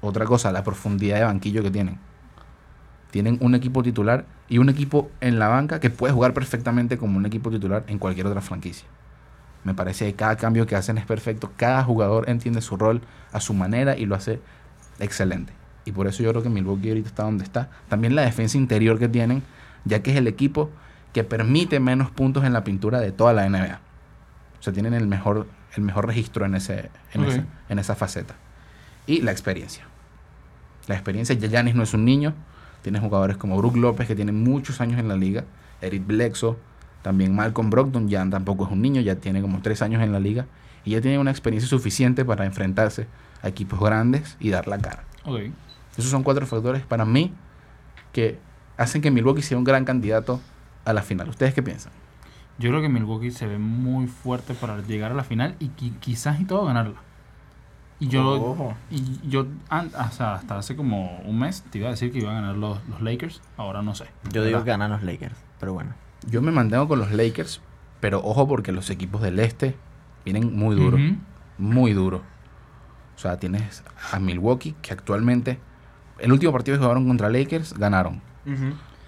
Otra 0.00 0.24
cosa, 0.24 0.50
la 0.50 0.64
profundidad 0.64 1.18
de 1.18 1.24
banquillo 1.24 1.62
que 1.62 1.70
tienen. 1.70 1.98
Tienen 3.12 3.36
un 3.40 3.54
equipo 3.54 3.82
titular 3.82 4.24
y 4.48 4.56
un 4.56 4.70
equipo 4.70 5.10
en 5.20 5.38
la 5.38 5.48
banca 5.48 5.80
que 5.80 5.90
puede 5.90 6.14
jugar 6.14 6.32
perfectamente 6.32 6.96
como 6.96 7.18
un 7.18 7.26
equipo 7.26 7.50
titular 7.50 7.84
en 7.86 7.98
cualquier 7.98 8.26
otra 8.26 8.40
franquicia. 8.40 8.88
Me 9.64 9.74
parece 9.74 10.06
que 10.06 10.14
cada 10.14 10.36
cambio 10.36 10.66
que 10.66 10.76
hacen 10.76 10.96
es 10.96 11.04
perfecto. 11.04 11.52
Cada 11.58 11.84
jugador 11.84 12.28
entiende 12.30 12.62
su 12.62 12.76
rol 12.76 13.02
a 13.30 13.38
su 13.40 13.52
manera 13.52 13.96
y 13.98 14.06
lo 14.06 14.14
hace 14.14 14.40
excelente. 14.98 15.52
Y 15.84 15.92
por 15.92 16.06
eso 16.06 16.22
yo 16.22 16.30
creo 16.30 16.42
que 16.42 16.48
Milwaukee 16.48 16.88
ahorita 16.88 17.08
está 17.08 17.24
donde 17.24 17.44
está. 17.44 17.68
También 17.90 18.16
la 18.16 18.22
defensa 18.22 18.56
interior 18.56 18.98
que 18.98 19.08
tienen, 19.08 19.42
ya 19.84 20.02
que 20.02 20.12
es 20.12 20.16
el 20.16 20.26
equipo 20.26 20.70
que 21.12 21.22
permite 21.22 21.80
menos 21.80 22.10
puntos 22.10 22.44
en 22.44 22.54
la 22.54 22.64
pintura 22.64 22.98
de 22.98 23.12
toda 23.12 23.34
la 23.34 23.46
NBA. 23.46 23.78
O 24.58 24.62
sea, 24.62 24.72
tienen 24.72 24.94
el 24.94 25.06
mejor, 25.06 25.46
el 25.76 25.82
mejor 25.82 26.06
registro 26.06 26.46
en, 26.46 26.54
ese, 26.54 26.88
en, 27.12 27.24
Ok. 27.24 27.28
esa, 27.28 27.44
en 27.68 27.78
esa 27.78 27.94
faceta. 27.94 28.34
Y 29.06 29.20
la 29.20 29.32
experiencia. 29.32 29.84
La 30.86 30.94
experiencia, 30.94 31.34
ya 31.36 31.48
Giannis 31.48 31.74
no 31.74 31.82
es 31.82 31.92
un 31.92 32.06
niño. 32.06 32.32
Tiene 32.82 32.98
jugadores 33.00 33.36
como 33.36 33.56
Brook 33.56 33.76
López, 33.76 34.06
que 34.06 34.14
tiene 34.14 34.32
muchos 34.32 34.80
años 34.80 34.98
en 35.00 35.08
la 35.08 35.16
liga. 35.16 35.44
Eric 35.80 36.06
Bledsoe. 36.06 36.56
También 37.02 37.34
Malcolm 37.34 37.68
Brogdon, 37.70 38.08
ya 38.08 38.28
tampoco 38.28 38.64
es 38.66 38.70
un 38.70 38.80
niño, 38.82 39.00
ya 39.00 39.16
tiene 39.16 39.40
como 39.42 39.60
tres 39.60 39.82
años 39.82 40.02
en 40.02 40.12
la 40.12 40.20
liga. 40.20 40.46
Y 40.84 40.90
ya 40.92 41.00
tiene 41.00 41.18
una 41.18 41.30
experiencia 41.30 41.68
suficiente 41.68 42.24
para 42.24 42.44
enfrentarse 42.44 43.06
a 43.42 43.48
equipos 43.48 43.80
grandes 43.80 44.36
y 44.38 44.50
dar 44.50 44.68
la 44.68 44.78
cara. 44.78 45.04
Ok. 45.24 45.40
Esos 45.96 46.10
son 46.10 46.22
cuatro 46.22 46.46
factores 46.46 46.82
para 46.82 47.04
mí 47.04 47.32
que 48.12 48.38
hacen 48.76 49.02
que 49.02 49.10
Milwaukee 49.10 49.42
sea 49.42 49.58
un 49.58 49.64
gran 49.64 49.84
candidato 49.84 50.40
a 50.84 50.92
la 50.92 51.02
final. 51.02 51.28
¿Ustedes 51.28 51.54
qué 51.54 51.62
piensan? 51.62 51.92
Yo 52.58 52.70
creo 52.70 52.82
que 52.82 52.88
Milwaukee 52.88 53.30
se 53.30 53.46
ve 53.46 53.58
muy 53.58 54.06
fuerte 54.06 54.54
para 54.54 54.80
llegar 54.82 55.10
a 55.10 55.14
la 55.14 55.24
final 55.24 55.56
y 55.58 55.70
qui- 55.70 55.98
quizás 56.00 56.40
y 56.40 56.44
todo 56.44 56.64
ganarla. 56.66 56.96
Y 58.02 58.08
yo, 58.08 58.32
Ojo. 58.32 58.74
y 58.90 59.20
yo 59.28 59.46
sea, 60.10 60.34
hasta 60.34 60.58
hace 60.58 60.74
como 60.74 61.20
un 61.20 61.38
mes 61.38 61.62
te 61.70 61.78
iba 61.78 61.86
a 61.86 61.92
decir 61.92 62.10
que 62.10 62.18
iban 62.18 62.34
a 62.34 62.40
ganar 62.40 62.56
los, 62.56 62.78
los 62.88 63.00
Lakers. 63.00 63.40
Ahora 63.56 63.80
no 63.82 63.94
sé. 63.94 64.06
Yo 64.32 64.44
digo 64.44 64.64
que 64.64 64.70
ganan 64.70 64.90
los 64.90 65.04
Lakers, 65.04 65.36
pero 65.60 65.74
bueno. 65.74 65.94
Yo 66.28 66.42
me 66.42 66.50
mantengo 66.50 66.88
con 66.88 66.98
los 66.98 67.12
Lakers, 67.12 67.60
pero 68.00 68.18
ojo 68.18 68.48
porque 68.48 68.72
los 68.72 68.90
equipos 68.90 69.22
del 69.22 69.38
este 69.38 69.76
vienen 70.24 70.52
muy 70.52 70.74
duros. 70.74 71.00
Muy 71.58 71.92
duro. 71.92 72.22
O 73.14 73.18
sea, 73.20 73.38
tienes 73.38 73.84
a 74.10 74.18
Milwaukee, 74.18 74.74
que 74.82 74.92
actualmente, 74.92 75.60
el 76.18 76.32
último 76.32 76.50
partido 76.50 76.76
que 76.76 76.82
jugaron 76.82 77.06
contra 77.06 77.30
Lakers, 77.30 77.74
ganaron. 77.74 78.20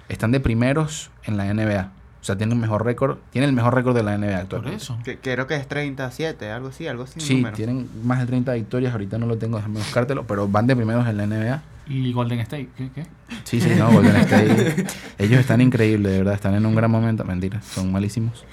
Están 0.08 0.30
de 0.30 0.38
primeros 0.38 1.10
en 1.24 1.36
la 1.36 1.52
NBA. 1.52 1.90
O 2.24 2.26
sea, 2.26 2.36
tienen 2.38 2.54
un 2.56 2.62
mejor 2.62 2.86
récord, 2.86 3.18
tienen 3.28 3.50
el 3.50 3.54
mejor 3.54 3.74
récord 3.74 3.94
de 3.94 4.02
la 4.02 4.16
NBA 4.16 4.28
Por 4.30 4.40
actualmente. 4.40 4.76
eso. 4.78 4.98
Que- 5.04 5.18
creo 5.18 5.46
que 5.46 5.56
es 5.56 5.68
37, 5.68 6.50
algo 6.50 6.68
así, 6.68 6.86
algo 6.88 7.02
así. 7.02 7.20
Sí, 7.20 7.34
número. 7.36 7.54
tienen 7.54 7.86
más 8.02 8.18
de 8.20 8.24
30 8.24 8.54
victorias, 8.54 8.92
ahorita 8.92 9.18
no 9.18 9.26
lo 9.26 9.36
tengo, 9.36 9.58
déjame 9.58 9.74
buscártelo, 9.80 10.26
pero 10.26 10.48
van 10.48 10.66
de 10.66 10.74
primeros 10.74 11.06
en 11.06 11.18
la 11.18 11.26
NBA. 11.26 11.62
Y 11.86 12.14
Golden 12.14 12.40
State, 12.40 12.70
¿qué? 12.78 12.88
qué? 12.94 13.06
Sí, 13.44 13.60
sí, 13.60 13.72
no, 13.76 13.92
Golden 13.92 14.16
State. 14.24 14.86
Ellos 15.18 15.38
están 15.38 15.60
increíbles, 15.60 16.12
de 16.12 16.18
verdad, 16.20 16.32
están 16.32 16.54
en 16.54 16.64
un 16.64 16.74
gran 16.74 16.90
momento. 16.90 17.26
Mentira, 17.26 17.60
son 17.60 17.92
malísimos. 17.92 18.46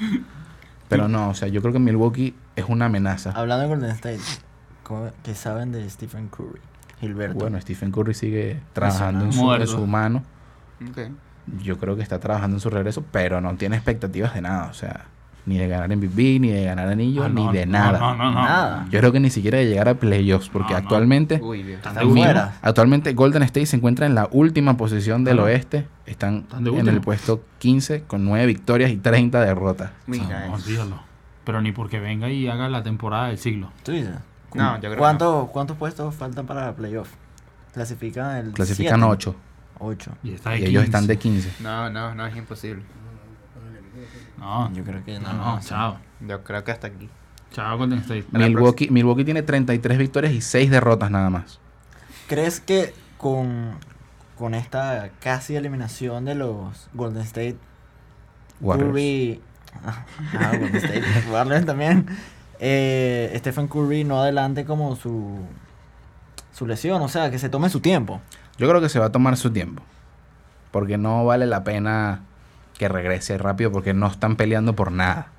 Pero 0.89 1.07
no, 1.07 1.29
o 1.29 1.33
sea, 1.33 1.47
yo 1.47 1.61
creo 1.61 1.71
que 1.71 1.79
Milwaukee 1.79 2.35
es 2.57 2.65
una 2.67 2.87
amenaza. 2.87 3.31
Hablando 3.31 3.61
de 3.63 3.69
Golden 3.69 3.91
State, 3.91 4.19
¿cómo- 4.83 5.11
¿qué 5.23 5.33
saben 5.33 5.71
de 5.71 5.89
Stephen 5.89 6.27
Curry? 6.27 6.59
Gilberto. 6.99 7.35
Bueno, 7.39 7.59
Stephen 7.61 7.93
Curry 7.93 8.13
sigue 8.15 8.59
trabajando 8.73 9.23
en 9.23 9.31
su, 9.31 9.53
en 9.53 9.65
su 9.65 9.87
mano. 9.87 10.23
Ok. 10.89 10.97
Yo 11.63 11.77
creo 11.77 11.95
que 11.95 12.01
está 12.03 12.19
trabajando 12.19 12.57
en 12.57 12.61
su 12.61 12.69
regreso, 12.69 13.03
pero 13.11 13.41
no 13.41 13.55
tiene 13.55 13.75
expectativas 13.75 14.33
de 14.33 14.41
nada. 14.41 14.67
O 14.69 14.73
sea, 14.73 15.05
ni 15.45 15.57
de 15.57 15.67
ganar 15.67 15.89
MVP, 15.89 16.39
ni 16.39 16.49
de 16.49 16.65
ganar 16.65 16.87
anillo, 16.87 17.23
Ah, 17.23 17.29
ni 17.29 17.51
de 17.51 17.65
no, 17.65 17.71
nada. 17.71 17.99
No, 17.99 18.15
no, 18.15 18.25
no. 18.31 18.41
Nada. 18.43 18.85
Yo 18.91 18.99
creo 18.99 19.11
que 19.11 19.19
ni 19.19 19.29
siquiera 19.31 19.57
de 19.57 19.65
llegar 19.67 19.89
a 19.89 19.95
playoffs, 19.95 20.49
porque 20.49 20.73
No, 20.73 20.79
no. 20.79 20.83
actualmente, 20.85 21.39
Uy. 21.41 21.61
Están 21.71 21.95
fuera. 22.11 22.53
actualmente 22.61 23.13
Golden 23.13 23.41
State 23.43 23.65
se 23.65 23.75
encuentra 23.77 24.05
en 24.05 24.13
la 24.13 24.27
última 24.31 24.77
posición 24.77 25.23
del 25.23 25.39
Ah. 25.39 25.43
oeste. 25.43 25.87
Están 26.05 26.39
Están 26.47 26.63
de 26.63 26.69
en 26.79 26.87
el 26.87 27.01
puesto 27.01 27.43
15 27.59 28.03
con 28.03 28.23
9 28.23 28.45
victorias 28.45 28.91
y 28.91 28.97
30 28.97 29.41
derrotas. 29.41 29.89
Mira. 30.05 30.47
Pero 31.43 31.61
ni 31.61 31.71
porque 31.71 31.99
venga 31.99 32.29
y 32.29 32.47
haga 32.47 32.69
la 32.69 32.83
temporada 32.83 33.27
del 33.29 33.39
siglo. 33.39 33.71
¿Tú 33.83 33.93
dices? 33.93 34.11
No, 34.53 34.75
yo 34.75 34.79
creo 34.81 34.91
que 34.91 34.97
¿Cuánto- 34.99 35.49
¿Cuántos 35.51 35.75
puestos 35.77 36.13
faltan 36.13 36.45
para 36.45 36.67
la 36.67 36.75
playoff? 36.75 37.09
Clasifican 37.73 38.35
el 38.37 38.51
Clasifican 38.51 39.01
8 39.03 39.35
8. 39.81 40.11
Y, 40.23 40.33
está 40.33 40.51
de 40.51 40.59
y 40.59 40.63
ellos 40.65 40.83
15. 40.83 40.85
están 40.85 41.07
de 41.07 41.17
15. 41.17 41.53
No, 41.59 41.89
no, 41.89 42.15
no 42.15 42.25
es 42.25 42.35
imposible. 42.35 42.83
No, 44.37 44.71
Yo 44.73 44.83
creo 44.83 45.03
que 45.03 45.19
no, 45.19 45.33
no. 45.33 45.55
no, 45.55 45.61
chao. 45.61 45.97
Yo 46.21 46.43
creo 46.43 46.63
que 46.63 46.71
hasta 46.71 46.87
aquí. 46.87 47.09
Chao 47.51 47.77
Golden 47.77 47.99
State. 47.99 48.25
Milwaukee, 48.31 48.89
Milwaukee 48.89 49.25
tiene 49.25 49.43
33 49.43 49.97
victorias 49.97 50.33
y 50.33 50.41
6 50.41 50.71
derrotas 50.71 51.11
nada 51.11 51.29
más. 51.29 51.59
¿Crees 52.27 52.61
que 52.61 52.93
con, 53.17 53.75
con 54.37 54.55
esta 54.55 55.11
casi 55.19 55.55
eliminación 55.55 56.25
de 56.25 56.35
los 56.35 56.89
Golden 56.93 57.21
State, 57.23 57.57
Warriors. 58.61 58.89
Curry. 58.89 59.41
Ah, 59.83 60.05
ah, 60.39 60.51
Golden 60.57 60.75
State. 60.77 61.03
Warriors 61.31 61.65
también. 61.65 62.07
Eh, 62.59 63.33
Stephen 63.37 63.67
Curry 63.67 64.03
no 64.03 64.21
adelante 64.21 64.65
como 64.65 64.95
su, 64.95 65.39
su 66.53 66.67
lesión, 66.67 67.01
o 67.01 67.07
sea, 67.07 67.29
que 67.31 67.37
se 67.39 67.49
tome 67.49 67.69
su 67.69 67.79
tiempo. 67.79 68.21
Yo 68.61 68.69
creo 68.69 68.79
que 68.79 68.89
se 68.89 68.99
va 68.99 69.07
a 69.07 69.11
tomar 69.11 69.37
su 69.37 69.49
tiempo. 69.49 69.81
Porque 70.69 70.99
no 70.99 71.25
vale 71.25 71.47
la 71.47 71.63
pena 71.63 72.21
que 72.77 72.87
regrese 72.87 73.39
rápido 73.39 73.71
porque 73.71 73.95
no 73.95 74.05
están 74.05 74.35
peleando 74.35 74.75
por 74.75 74.91
nada. 74.91 75.29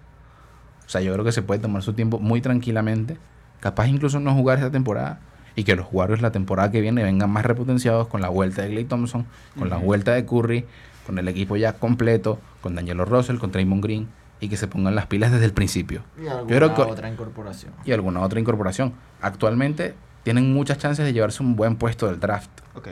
O 0.85 0.89
sea, 0.89 1.03
yo 1.03 1.13
creo 1.13 1.25
que 1.25 1.31
se 1.31 1.41
puede 1.41 1.61
tomar 1.61 1.83
su 1.83 1.93
tiempo 1.93 2.19
muy 2.19 2.41
tranquilamente. 2.41 3.17
Capaz 3.61 3.87
incluso 3.87 4.19
no 4.19 4.35
jugar 4.35 4.59
esta 4.59 4.73
temporada. 4.73 5.21
Y 5.55 5.63
que 5.63 5.77
los 5.77 5.87
Warriors 5.93 6.21
la 6.21 6.33
temporada 6.33 6.73
que 6.73 6.81
viene 6.81 7.05
vengan 7.05 7.31
más 7.31 7.47
repotenciados 7.47 8.09
con 8.09 8.21
la 8.23 8.29
vuelta 8.29 8.63
de 8.63 8.71
Clay 8.71 8.85
Thompson, 8.87 9.25
con 9.57 9.71
la 9.71 9.77
vuelta 9.77 10.13
de 10.15 10.27
Curry, 10.27 10.67
con 11.07 11.17
el 11.21 11.29
equipo 11.29 11.57
ya 11.57 11.75
completo, 11.75 12.41
con 12.61 12.75
Danielo 12.75 13.05
Russell, 13.05 13.39
con 13.39 13.53
Draymond 13.53 13.85
Green. 13.85 14.09
Y 14.41 14.49
que 14.49 14.57
se 14.57 14.67
pongan 14.67 14.97
las 14.97 15.07
pilas 15.07 15.31
desde 15.31 15.45
el 15.45 15.53
principio. 15.53 16.03
Y 16.21 16.27
alguna 16.27 16.47
creo 16.57 16.75
que- 16.75 16.83
otra 16.83 17.09
incorporación. 17.09 17.73
Y 17.85 17.93
alguna 17.93 18.19
otra 18.23 18.41
incorporación. 18.41 18.95
Actualmente 19.21 19.95
tienen 20.25 20.53
muchas 20.53 20.79
chances 20.79 21.05
de 21.05 21.13
llevarse 21.13 21.41
un 21.45 21.55
buen 21.55 21.77
puesto 21.77 22.09
del 22.09 22.19
draft. 22.19 22.51
Ok. 22.75 22.89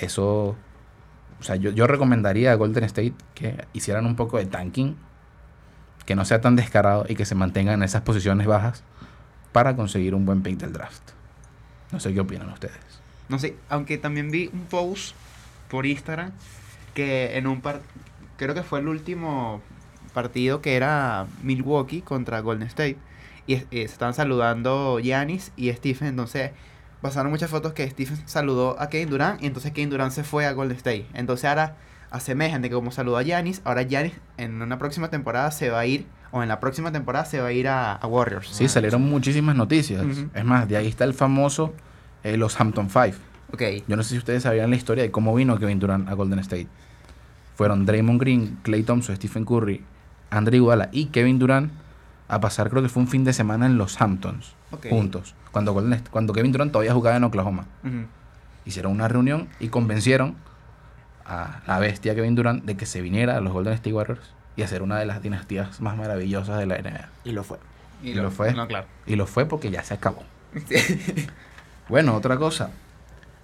Eso, 0.00 0.56
o 1.40 1.42
sea, 1.42 1.56
yo, 1.56 1.70
yo 1.70 1.86
recomendaría 1.86 2.52
a 2.52 2.54
Golden 2.54 2.84
State 2.84 3.14
que 3.34 3.64
hicieran 3.72 4.06
un 4.06 4.16
poco 4.16 4.38
de 4.38 4.46
tanking, 4.46 4.96
que 6.06 6.14
no 6.16 6.24
sea 6.24 6.40
tan 6.40 6.56
descarado 6.56 7.04
y 7.08 7.14
que 7.14 7.24
se 7.24 7.34
mantengan 7.34 7.74
en 7.74 7.82
esas 7.82 8.02
posiciones 8.02 8.46
bajas 8.46 8.82
para 9.52 9.76
conseguir 9.76 10.14
un 10.14 10.24
buen 10.24 10.42
pick 10.42 10.58
del 10.58 10.72
draft. 10.72 11.02
No 11.92 12.00
sé 12.00 12.12
qué 12.14 12.20
opinan 12.20 12.48
ustedes. 12.50 12.78
No 13.28 13.38
sé, 13.38 13.56
aunque 13.68 13.98
también 13.98 14.30
vi 14.30 14.48
un 14.52 14.64
post 14.66 15.14
por 15.68 15.86
Instagram 15.86 16.32
que 16.94 17.36
en 17.36 17.46
un 17.46 17.60
par 17.60 17.80
creo 18.36 18.54
que 18.54 18.62
fue 18.62 18.80
el 18.80 18.88
último 18.88 19.60
partido 20.14 20.60
que 20.62 20.74
era 20.76 21.26
Milwaukee 21.42 22.00
contra 22.00 22.40
Golden 22.40 22.66
State 22.68 22.96
y 23.46 23.54
es- 23.54 23.62
eh, 23.70 23.86
se 23.86 23.92
estaban 23.92 24.14
saludando 24.14 24.98
Giannis 25.00 25.52
y 25.56 25.72
Stephen, 25.72 26.08
entonces 26.08 26.50
pasaron 27.00 27.30
muchas 27.30 27.50
fotos 27.50 27.72
que 27.72 27.88
Stephen 27.88 28.18
saludó 28.26 28.80
a 28.80 28.88
Kevin 28.88 29.10
Durant 29.10 29.42
y 29.42 29.46
entonces 29.46 29.72
Kevin 29.72 29.90
Durant 29.90 30.12
se 30.12 30.24
fue 30.24 30.46
a 30.46 30.52
Golden 30.52 30.76
State. 30.76 31.06
Entonces 31.14 31.44
ahora 31.46 31.76
asemejan 32.10 32.62
de 32.62 32.68
que 32.68 32.74
como 32.74 32.90
saludó 32.90 33.16
a 33.16 33.22
Giannis, 33.22 33.62
ahora 33.64 33.82
Giannis 33.82 34.12
en 34.36 34.60
una 34.62 34.78
próxima 34.78 35.08
temporada 35.08 35.50
se 35.50 35.70
va 35.70 35.80
a 35.80 35.86
ir 35.86 36.06
o 36.32 36.42
en 36.42 36.48
la 36.48 36.60
próxima 36.60 36.92
temporada 36.92 37.24
se 37.24 37.40
va 37.40 37.48
a 37.48 37.52
ir 37.52 37.68
a, 37.68 37.94
a 37.94 38.06
Warriors. 38.06 38.48
Sí, 38.48 38.68
salieron 38.68 39.02
muchísimas 39.02 39.56
noticias. 39.56 40.04
Es 40.34 40.44
más, 40.44 40.68
de 40.68 40.76
ahí 40.76 40.86
está 40.86 41.04
el 41.04 41.14
famoso 41.14 41.74
eh, 42.22 42.36
los 42.36 42.60
Hampton 42.60 42.90
Five. 42.90 43.14
Ok. 43.52 43.62
Yo 43.88 43.96
no 43.96 44.02
sé 44.02 44.10
si 44.10 44.18
ustedes 44.18 44.44
sabían 44.44 44.70
la 44.70 44.76
historia 44.76 45.02
de 45.02 45.10
cómo 45.10 45.34
vino 45.34 45.58
Kevin 45.58 45.80
Durant 45.80 46.08
a 46.08 46.14
Golden 46.14 46.38
State. 46.38 46.68
Fueron 47.56 47.84
Draymond 47.84 48.20
Green, 48.20 48.58
Clay 48.62 48.84
Thompson, 48.84 49.16
Stephen 49.16 49.44
Curry, 49.44 49.84
Andre 50.30 50.56
Iguodala 50.58 50.88
y 50.92 51.06
Kevin 51.06 51.38
Durant 51.38 51.72
a 52.28 52.40
pasar, 52.40 52.70
creo 52.70 52.82
que 52.82 52.88
fue 52.88 53.02
un 53.02 53.08
fin 53.08 53.24
de 53.24 53.32
semana 53.32 53.66
en 53.66 53.76
los 53.76 54.00
Hamptons, 54.00 54.54
juntos. 54.88 55.34
Cuando, 55.52 55.72
Golden 55.72 56.02
cuando 56.10 56.32
Kevin 56.32 56.52
Durant 56.52 56.72
todavía 56.72 56.92
jugaba 56.94 57.16
en 57.16 57.24
Oklahoma. 57.24 57.66
Hicieron 58.64 58.92
una 58.92 59.08
reunión 59.08 59.48
y 59.58 59.68
convencieron 59.68 60.36
a 61.26 61.60
la 61.66 61.78
bestia 61.78 62.14
Kevin 62.14 62.34
Durant 62.34 62.64
de 62.64 62.76
que 62.76 62.86
se 62.86 63.00
viniera 63.00 63.36
a 63.36 63.40
los 63.40 63.52
Golden 63.52 63.72
State 63.74 63.92
Warriors 63.92 64.34
y 64.56 64.62
hacer 64.62 64.82
una 64.82 64.98
de 64.98 65.06
las 65.06 65.22
dinastías 65.22 65.80
más 65.80 65.96
maravillosas 65.96 66.58
de 66.58 66.66
la 66.66 66.76
NBA. 66.78 67.08
Y 67.24 67.32
lo 67.32 67.42
fue. 67.44 67.58
Y 68.02 68.14
lo 68.14 68.30
fue. 68.30 68.52
No, 68.54 68.66
claro. 68.66 68.86
Y 69.06 69.16
lo 69.16 69.26
fue 69.26 69.46
porque 69.46 69.70
ya 69.70 69.82
se 69.82 69.94
acabó. 69.94 70.22
Bueno, 71.88 72.14
otra 72.14 72.36
cosa. 72.36 72.70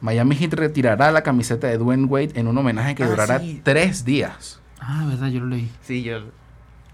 Miami 0.00 0.36
Heat 0.36 0.54
retirará 0.54 1.10
la 1.10 1.22
camiseta 1.22 1.66
de 1.66 1.78
Dwayne 1.78 2.04
Wade 2.04 2.30
en 2.34 2.46
un 2.46 2.56
homenaje 2.58 2.94
que 2.94 3.02
Ah, 3.02 3.08
durará 3.08 3.40
sí. 3.40 3.60
tres 3.64 4.04
días. 4.04 4.60
Ah, 4.78 5.04
verdad, 5.08 5.28
yo 5.28 5.40
lo 5.40 5.46
leí. 5.46 5.70
Sí, 5.82 6.02
yo 6.04 6.20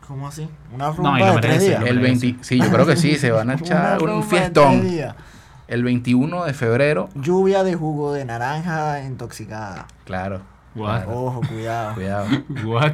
¿Cómo 0.07 0.29
así? 0.29 0.49
Una 0.75 0.87
No, 0.87 0.93
rumba 0.93 1.21
y 1.21 1.25
lo 1.25 1.35
de 1.35 1.41
tres 1.41 1.61
días. 1.61 1.83
El 1.87 2.01
merece. 2.01 2.27
20, 2.27 2.45
sí, 2.45 2.59
yo 2.59 2.71
creo 2.71 2.87
que 2.87 2.97
sí, 2.97 3.17
se 3.17 3.31
van 3.31 3.51
a 3.51 3.55
Una 3.55 3.63
echar 3.63 3.99
rumba 4.01 4.15
un 4.15 4.21
de 4.23 4.27
tres 4.29 4.41
fiestón. 4.41 4.83
días. 4.83 5.15
El 5.69 5.85
21 5.85 6.45
de 6.45 6.53
febrero, 6.55 7.09
Lluvia 7.15 7.63
de 7.65 7.75
jugo 7.75 8.13
de 8.13 8.25
naranja 8.25 9.03
intoxicada. 9.05 9.87
claro, 10.05 10.43
What? 10.75 11.05
Ojo, 11.07 11.41
cuidado. 11.49 11.95
cuidado. 11.95 12.27
What? 12.67 12.93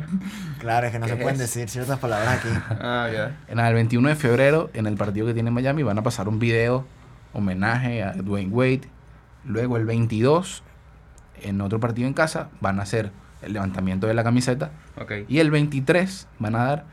Claro, 0.58 0.86
es 0.86 0.92
que 0.92 0.98
no 0.98 1.06
¿Qué 1.06 1.12
se 1.12 1.18
pueden 1.22 1.38
decir 1.38 1.68
ciertas 1.68 1.98
palabras 1.98 2.38
aquí. 2.38 2.48
Ah, 2.80 3.08
ya. 3.12 3.36
En 3.48 3.58
el 3.60 3.74
21 3.74 4.08
de 4.08 4.16
febrero, 4.16 4.68
en 4.74 4.86
el 4.86 4.96
partido 4.96 5.26
que 5.26 5.34
tiene 5.34 5.50
Miami, 5.50 5.82
van 5.84 5.96
a 5.98 6.02
pasar 6.02 6.28
un 6.28 6.38
video 6.38 6.84
homenaje 7.32 8.02
a 8.02 8.12
Dwayne 8.14 8.50
Wade. 8.52 8.82
Luego 9.44 9.76
el 9.76 9.84
22, 9.86 10.62
en 11.42 11.60
otro 11.60 11.78
partido 11.80 12.06
en 12.08 12.14
casa, 12.14 12.48
van 12.60 12.80
a 12.80 12.82
hacer 12.82 13.12
el 13.42 13.52
levantamiento 13.52 14.06
de 14.08 14.14
la 14.14 14.24
camiseta. 14.24 14.70
Ok. 15.00 15.12
Y 15.28 15.38
el 15.38 15.50
23 15.52 16.26
van 16.40 16.56
a 16.56 16.64
dar 16.64 16.84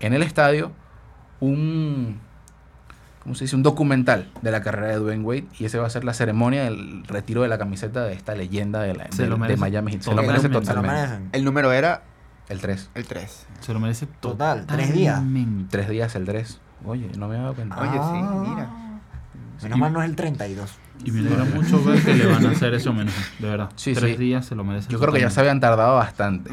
en 0.00 0.12
el 0.14 0.22
estadio 0.22 0.72
un, 1.40 2.18
¿cómo 3.22 3.34
se 3.34 3.44
dice? 3.44 3.56
Un 3.56 3.62
documental 3.62 4.30
de 4.42 4.50
la 4.50 4.62
carrera 4.62 4.88
de 4.88 4.96
Dwayne 4.96 5.24
Wade. 5.24 5.46
Y 5.58 5.64
ese 5.64 5.78
va 5.78 5.86
a 5.86 5.90
ser 5.90 6.04
la 6.04 6.14
ceremonia 6.14 6.64
del 6.64 7.04
retiro 7.04 7.42
de 7.42 7.48
la 7.48 7.58
camiseta 7.58 8.04
de 8.04 8.14
esta 8.14 8.34
leyenda 8.34 8.80
de, 8.82 8.94
la, 8.94 9.10
Se 9.10 9.22
de- 9.22 9.28
lo 9.28 9.34
de 9.36 9.40
merece 9.42 9.60
Miami 9.60 9.92
Heat. 9.92 10.02
Se 10.02 10.10
lo 10.10 10.16
totalmente. 10.16 10.48
merece 10.48 10.66
Se 10.66 10.74
lo 10.74 10.82
totalmente. 10.82 11.38
El 11.38 11.44
número 11.44 11.72
era 11.72 12.02
El 12.48 12.60
3. 12.60 12.90
el 12.94 13.06
3. 13.06 13.46
Se 13.60 13.72
lo 13.72 13.80
merece 13.80 14.06
Total, 14.06 14.66
tres 14.66 14.92
días. 14.92 15.22
Tres 15.70 15.88
días 15.88 16.14
el 16.16 16.24
3. 16.24 16.60
Oye, 16.84 17.10
no 17.16 17.26
me 17.28 17.34
había 17.34 17.42
dado 17.42 17.54
cuenta. 17.54 17.80
Oye, 17.80 17.90
Ah. 18.00 18.10
sí, 18.44 18.48
mira. 18.50 18.70
Menos 19.62 19.78
mal 19.80 19.92
no 19.92 20.02
es 20.02 20.08
el 20.08 20.14
32. 20.16 20.78
Y 21.04 21.10
me 21.10 21.20
alegra 21.20 21.44
mucho 21.44 21.82
ver 21.84 22.00
que 22.04 22.14
le 22.14 22.26
van 22.26 22.46
a 22.46 22.50
hacer 22.50 22.74
ese 22.74 22.88
homenaje, 22.88 23.20
de 23.40 23.48
verdad. 23.48 23.70
Sí, 23.76 23.92
Tres 23.92 24.12
sí. 24.12 24.16
días 24.16 24.46
se 24.46 24.54
lo 24.54 24.62
merece. 24.64 24.88
Yo 24.90 24.98
creo 25.00 25.12
que 25.12 25.20
ya 25.20 25.30
se 25.30 25.40
habían 25.40 25.58
tardado 25.60 25.96
bastante. 25.96 26.50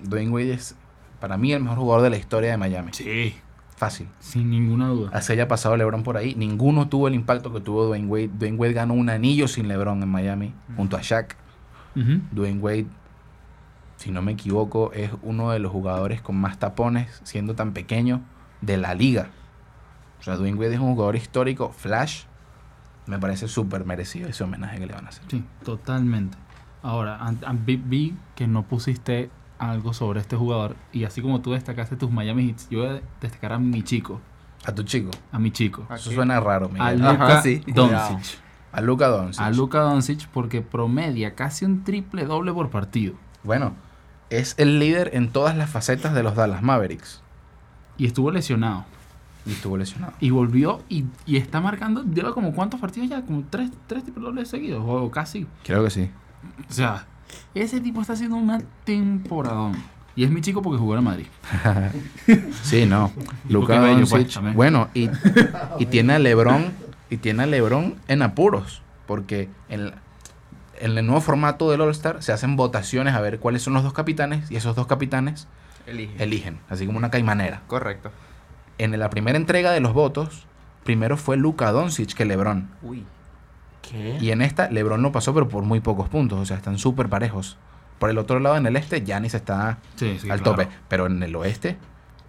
Dwayne 0.00 0.30
Wade 0.30 0.52
es, 0.54 0.76
para 1.20 1.36
mí, 1.36 1.52
el 1.52 1.62
mejor 1.62 1.78
jugador 1.78 2.02
de 2.02 2.10
la 2.10 2.16
historia 2.16 2.50
de 2.50 2.56
Miami. 2.56 2.92
Sí, 2.92 3.34
Fácil. 3.76 4.08
sin 4.18 4.50
ninguna 4.50 4.88
duda. 4.88 5.10
Así 5.12 5.32
haya 5.32 5.48
pasado 5.48 5.76
LeBron 5.76 6.02
por 6.02 6.16
ahí. 6.16 6.34
Ninguno 6.34 6.88
tuvo 6.88 7.08
el 7.08 7.14
impacto 7.14 7.52
que 7.52 7.60
tuvo 7.60 7.86
Dwayne 7.86 8.06
Wade. 8.08 8.28
Dwayne 8.28 8.56
Wade 8.58 8.72
ganó 8.74 8.94
un 8.94 9.08
anillo 9.08 9.48
sin 9.48 9.68
LeBron 9.68 10.02
en 10.02 10.08
Miami, 10.08 10.54
junto 10.76 10.96
a 10.96 11.00
Shaq. 11.02 11.36
Ujú. 11.96 12.20
Dwayne 12.30 12.60
Wade, 12.60 12.86
si 13.96 14.10
no 14.10 14.22
me 14.22 14.32
equivoco, 14.32 14.92
es 14.92 15.10
uno 15.22 15.50
de 15.50 15.58
los 15.60 15.72
jugadores 15.72 16.20
con 16.22 16.36
más 16.36 16.58
tapones, 16.58 17.20
siendo 17.24 17.54
tan 17.54 17.72
pequeño, 17.72 18.22
de 18.60 18.76
la 18.76 18.94
liga. 18.94 19.28
O 20.20 20.22
sea, 20.22 20.36
Dwayne 20.36 20.58
Wade 20.58 20.74
es 20.74 20.80
un 20.80 20.92
jugador 20.92 21.16
histórico, 21.16 21.70
flash. 21.72 22.24
Me 23.06 23.18
parece 23.18 23.48
súper 23.48 23.84
merecido 23.86 24.28
ese 24.28 24.44
homenaje 24.44 24.78
que 24.78 24.86
le 24.86 24.92
van 24.92 25.06
a 25.06 25.08
hacer. 25.08 25.24
Sí, 25.28 25.42
totalmente. 25.64 26.36
Ahora, 26.82 27.18
vi 27.58 28.14
que 28.34 28.46
no 28.46 28.62
pusiste 28.62 29.30
algo 29.60 29.92
sobre 29.92 30.20
este 30.20 30.36
jugador 30.36 30.74
y 30.92 31.04
así 31.04 31.22
como 31.22 31.40
tú 31.40 31.52
destacaste 31.52 31.96
tus 31.96 32.10
Miami 32.10 32.44
Hits, 32.44 32.68
yo 32.70 32.80
voy 32.80 32.88
a 32.96 33.00
destacar 33.20 33.52
a 33.52 33.58
mi 33.58 33.82
chico, 33.82 34.20
A 34.64 34.74
tu 34.74 34.82
chico. 34.82 35.10
a 35.32 35.38
mi 35.38 35.50
chico, 35.50 35.82
Eso 35.84 35.94
Aquí. 36.08 36.14
suena 36.14 36.40
raro, 36.40 36.66
a 36.66 36.68
Miguel. 36.70 37.06
Ajá, 37.06 37.12
Luka 37.12 37.42
sí. 37.42 37.62
Doncic. 37.66 38.38
A 38.72 38.80
Luka 38.80 39.08
Doncic. 39.08 39.40
A 39.42 39.50
Luka 39.50 39.80
Doncic 39.80 40.26
porque 40.28 40.62
promedia 40.62 41.34
casi 41.34 41.64
un 41.64 41.84
triple 41.84 42.24
doble 42.24 42.52
por 42.52 42.70
partido. 42.70 43.14
Bueno, 43.44 43.74
es 44.30 44.54
el 44.58 44.78
líder 44.78 45.10
en 45.14 45.30
todas 45.30 45.56
las 45.56 45.70
facetas 45.70 46.14
de 46.14 46.22
los 46.22 46.34
Dallas 46.36 46.62
Mavericks. 46.62 47.20
Y 47.98 48.06
estuvo 48.06 48.30
lesionado. 48.30 48.84
Y 49.44 49.52
estuvo 49.52 49.76
lesionado. 49.76 50.12
Y 50.20 50.30
volvió 50.30 50.82
y, 50.88 51.04
y 51.26 51.36
está 51.36 51.60
marcando, 51.60 52.04
lleva 52.04 52.32
como 52.32 52.52
cuántos 52.54 52.78
partidos 52.80 53.08
ya, 53.10 53.22
como 53.22 53.42
tres, 53.50 53.70
tres 53.86 54.04
triple 54.04 54.22
dobles 54.22 54.48
seguidos, 54.48 54.82
o 54.86 55.10
casi. 55.10 55.46
Creo 55.64 55.82
que 55.82 55.90
sí. 55.90 56.10
O 56.68 56.72
sea, 56.72 57.06
ese 57.54 57.80
tipo 57.80 58.00
está 58.00 58.14
haciendo 58.14 58.36
una 58.36 58.60
temporadón. 58.84 59.76
Y 60.16 60.24
es 60.24 60.30
mi 60.30 60.40
chico 60.40 60.60
porque 60.60 60.78
jugó 60.78 60.96
en 60.96 61.04
Madrid. 61.04 61.26
Sí, 62.62 62.84
no. 62.86 63.12
Doncic. 63.48 64.10
pues, 64.10 64.34
también. 64.34 64.56
bueno, 64.56 64.88
y, 64.94 65.08
y 65.78 65.86
tiene 65.90 66.14
a 66.14 66.18
LeBron 66.18 66.72
y 67.08 67.16
tiene 67.16 67.42
a 67.44 67.46
LeBron 67.46 67.96
en 68.08 68.22
apuros, 68.22 68.82
porque 69.06 69.48
en, 69.68 69.92
en 70.80 70.98
el 70.98 71.06
nuevo 71.06 71.20
formato 71.20 71.70
del 71.70 71.80
All-Star 71.80 72.22
se 72.22 72.32
hacen 72.32 72.56
votaciones 72.56 73.14
a 73.14 73.20
ver 73.20 73.38
cuáles 73.38 73.62
son 73.62 73.72
los 73.74 73.82
dos 73.82 73.92
capitanes 73.92 74.50
y 74.50 74.56
esos 74.56 74.76
dos 74.76 74.86
capitanes 74.86 75.46
Elige. 75.86 76.22
eligen, 76.22 76.58
así 76.68 76.86
como 76.86 76.98
una 76.98 77.10
caimanera. 77.10 77.62
Correcto. 77.66 78.10
En 78.78 78.98
la 78.98 79.10
primera 79.10 79.36
entrega 79.36 79.72
de 79.72 79.80
los 79.80 79.92
votos, 79.92 80.46
primero 80.84 81.16
fue 81.16 81.36
Luka 81.36 81.70
Doncic 81.72 82.14
que 82.14 82.24
LeBron. 82.24 82.68
Uy. 82.82 83.04
¿Qué? 83.82 84.18
Y 84.20 84.30
en 84.30 84.42
esta, 84.42 84.70
LeBron 84.70 85.02
lo 85.02 85.12
pasó, 85.12 85.32
pero 85.34 85.48
por 85.48 85.62
muy 85.64 85.80
pocos 85.80 86.08
puntos. 86.08 86.38
O 86.38 86.44
sea, 86.46 86.56
están 86.56 86.78
súper 86.78 87.08
parejos. 87.08 87.56
Por 87.98 88.08
el 88.10 88.18
otro 88.18 88.40
lado, 88.40 88.56
en 88.56 88.66
el 88.66 88.76
este, 88.76 89.00
Giannis 89.04 89.34
está 89.34 89.78
Sí, 89.96 90.18
sí, 90.20 90.30
al 90.30 90.40
claro. 90.40 90.56
tope. 90.62 90.68
Pero 90.88 91.06
en 91.06 91.22
el 91.22 91.34
oeste, 91.36 91.76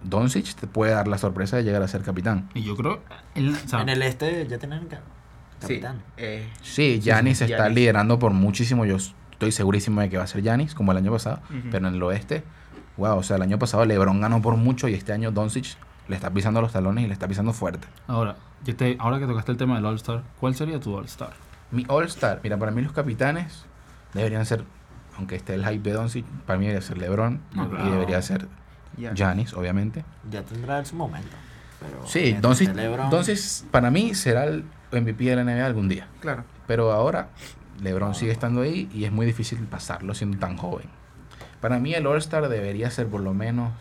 Doncic 0.03 0.55
te 0.55 0.67
puede 0.67 0.93
dar 0.93 1.07
la 1.07 1.17
sorpresa 1.17 1.57
de 1.57 1.63
llegar 1.63 1.81
a 1.83 1.87
ser 1.87 2.01
capitán. 2.01 2.49
Y 2.53 2.63
yo 2.63 2.75
creo. 2.75 3.01
el- 3.35 3.51
o 3.53 3.67
sea, 3.67 3.81
En 3.81 3.89
el 3.89 4.01
este 4.01 4.47
ya 4.47 4.57
tienen 4.57 4.85
ca- 4.87 5.01
Sí. 5.59 5.67
capitán. 5.79 6.01
Eh, 6.17 6.47
Sí, 6.61 6.99
Giannis 7.01 7.37
sí, 7.37 7.43
está 7.45 7.57
Giannis. 7.57 7.75
liderando 7.75 8.17
por 8.19 8.31
muchísimo. 8.33 8.85
Yo 8.85 8.95
estoy 8.97 9.51
segurísimo 9.51 10.01
de 10.01 10.09
que 10.09 10.17
va 10.17 10.23
a 10.23 10.27
ser 10.27 10.41
Giannis, 10.41 10.73
como 10.73 10.91
el 10.91 10.97
año 10.97 11.11
pasado. 11.11 11.39
Pero 11.71 11.87
en 11.87 11.93
el 11.95 12.03
oeste, 12.03 12.43
wow, 12.97 13.17
o 13.17 13.23
sea, 13.23 13.35
el 13.37 13.43
año 13.43 13.59
pasado 13.59 13.85
LeBron 13.85 14.19
ganó 14.19 14.41
por 14.41 14.55
mucho 14.57 14.87
y 14.87 14.93
este 14.95 15.13
año 15.13 15.31
Doncic 15.31 15.77
le 16.11 16.15
está 16.17 16.29
pisando 16.29 16.61
los 16.61 16.71
talones 16.71 17.03
y 17.03 17.07
le 17.07 17.13
está 17.13 17.27
pisando 17.27 17.53
fuerte. 17.53 17.87
ahora, 18.07 18.35
yo 18.63 18.75
te, 18.75 18.95
ahora 18.99 19.17
que 19.17 19.25
tocaste 19.25 19.51
el 19.51 19.57
tema 19.57 19.75
del 19.75 19.85
All-Star, 19.85 20.21
¿cuál 20.39 20.53
sería 20.53 20.79
tu 20.79 20.95
All-Star? 20.95 21.31
Mi 21.71 21.85
All-Star, 21.87 22.39
mira, 22.43 22.57
para 22.57 22.71
mí 22.71 22.81
los 22.81 22.91
capitanes 22.91 23.65
deberían 24.13 24.45
ser, 24.45 24.63
aunque 25.17 25.35
esté 25.37 25.55
el 25.55 25.65
hype 25.65 25.89
de 25.89 25.95
Doncic, 25.95 26.25
para 26.45 26.59
mí 26.59 26.65
debería 26.67 26.85
ser 26.85 26.97
LeBron 26.99 27.41
No, 27.53 27.63
y 27.65 27.67
claro. 27.69 27.91
debería 27.91 28.21
ser. 28.21 28.47
Giannis, 29.15 29.53
obviamente. 29.53 30.03
Ya 30.29 30.43
tendrá 30.43 30.83
su 30.85 30.95
momento. 30.95 31.29
Pero 31.79 32.05
Sí, 32.05 32.37
LeBron, 32.75 33.09
Doncic 33.09 33.65
para 33.71 33.89
mí 33.89 34.13
será 34.13 34.43
el 34.43 34.65
MVP 34.91 35.23
de 35.23 35.35
la 35.37 35.43
NBA 35.43 35.65
algún 35.65 35.87
día. 35.87 36.07
Claro. 36.19 36.43
Pero 36.67 36.91
ahora 36.91 37.29
LeBron 37.81 38.13
sigue 38.13 38.31
estando 38.33 38.61
ahí 38.61 38.89
y 38.93 39.05
es 39.05 39.11
muy 39.11 39.25
difícil 39.25 39.57
pasarlo 39.59 40.13
siendo 40.13 40.37
tan 40.37 40.57
joven. 40.57 40.87
Para 41.61 41.79
mí 41.79 41.93
el 41.93 42.05
All-Star 42.05 42.49
debería 42.49 42.91
ser 42.91 43.07
por 43.07 43.21
lo 43.21 43.33
menos 43.33 43.71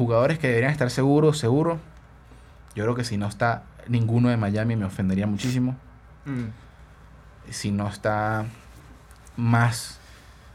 jugadores 0.00 0.38
que 0.38 0.48
deberían 0.48 0.72
estar 0.72 0.88
seguros, 0.88 1.36
seguros. 1.36 1.78
Yo 2.74 2.84
creo 2.84 2.94
que 2.94 3.04
si 3.04 3.18
no 3.18 3.26
está 3.26 3.64
ninguno 3.86 4.30
de 4.30 4.38
Miami 4.38 4.74
me 4.74 4.86
ofendería 4.86 5.26
muchísimo. 5.26 5.76
Mm. 6.24 6.44
Si 7.50 7.70
no 7.70 7.86
está 7.86 8.46
más 9.36 9.98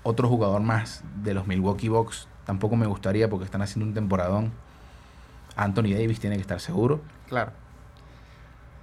otro 0.01 0.27
jugador 0.27 0.63
más 0.63 1.03
de 1.21 1.35
los 1.35 1.45
Milwaukee 1.45 1.89
Bucks, 1.89 2.27
tampoco 2.47 2.75
me 2.75 2.87
gustaría 2.87 3.29
porque 3.29 3.45
están 3.45 3.61
haciendo 3.61 3.85
un 3.85 3.93
temporadón. 3.93 4.51
Anthony 5.55 5.93
Davis 5.93 6.19
tiene 6.19 6.37
que 6.37 6.41
estar 6.41 6.59
seguro. 6.59 7.01
Claro. 7.27 7.51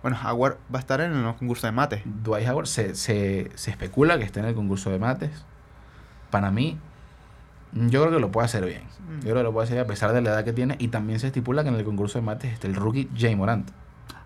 Bueno, 0.00 0.16
Howard 0.24 0.58
va 0.72 0.78
a 0.78 0.80
estar 0.80 1.00
en 1.00 1.12
el 1.12 1.34
concurso 1.34 1.66
de 1.66 1.72
mate. 1.72 2.02
Dwight 2.04 2.48
Howard 2.48 2.68
se, 2.68 2.94
se, 2.94 3.50
se 3.56 3.70
especula 3.72 4.16
que 4.16 4.24
está 4.24 4.38
en 4.38 4.46
el 4.46 4.54
concurso 4.54 4.90
de 4.90 5.00
mates. 5.00 5.44
Para 6.30 6.52
mí, 6.52 6.78
yo 7.74 8.02
creo 8.02 8.12
que 8.14 8.20
lo 8.20 8.30
puede 8.30 8.44
hacer 8.46 8.64
bien. 8.64 8.82
Yo 9.18 9.30
creo 9.30 9.36
que 9.36 9.42
lo 9.44 9.52
puede 9.52 9.66
hacer 9.66 9.78
a 9.78 9.86
pesar 9.86 10.12
de 10.12 10.20
la 10.22 10.30
edad 10.30 10.44
que 10.44 10.52
tiene. 10.52 10.76
Y 10.78 10.88
también 10.88 11.20
se 11.20 11.26
estipula 11.28 11.62
que 11.62 11.68
en 11.70 11.76
el 11.76 11.84
concurso 11.84 12.18
de 12.18 12.24
mates 12.24 12.52
está 12.52 12.66
el 12.66 12.74
rookie 12.74 13.08
Jay 13.16 13.34
Morant. 13.36 13.70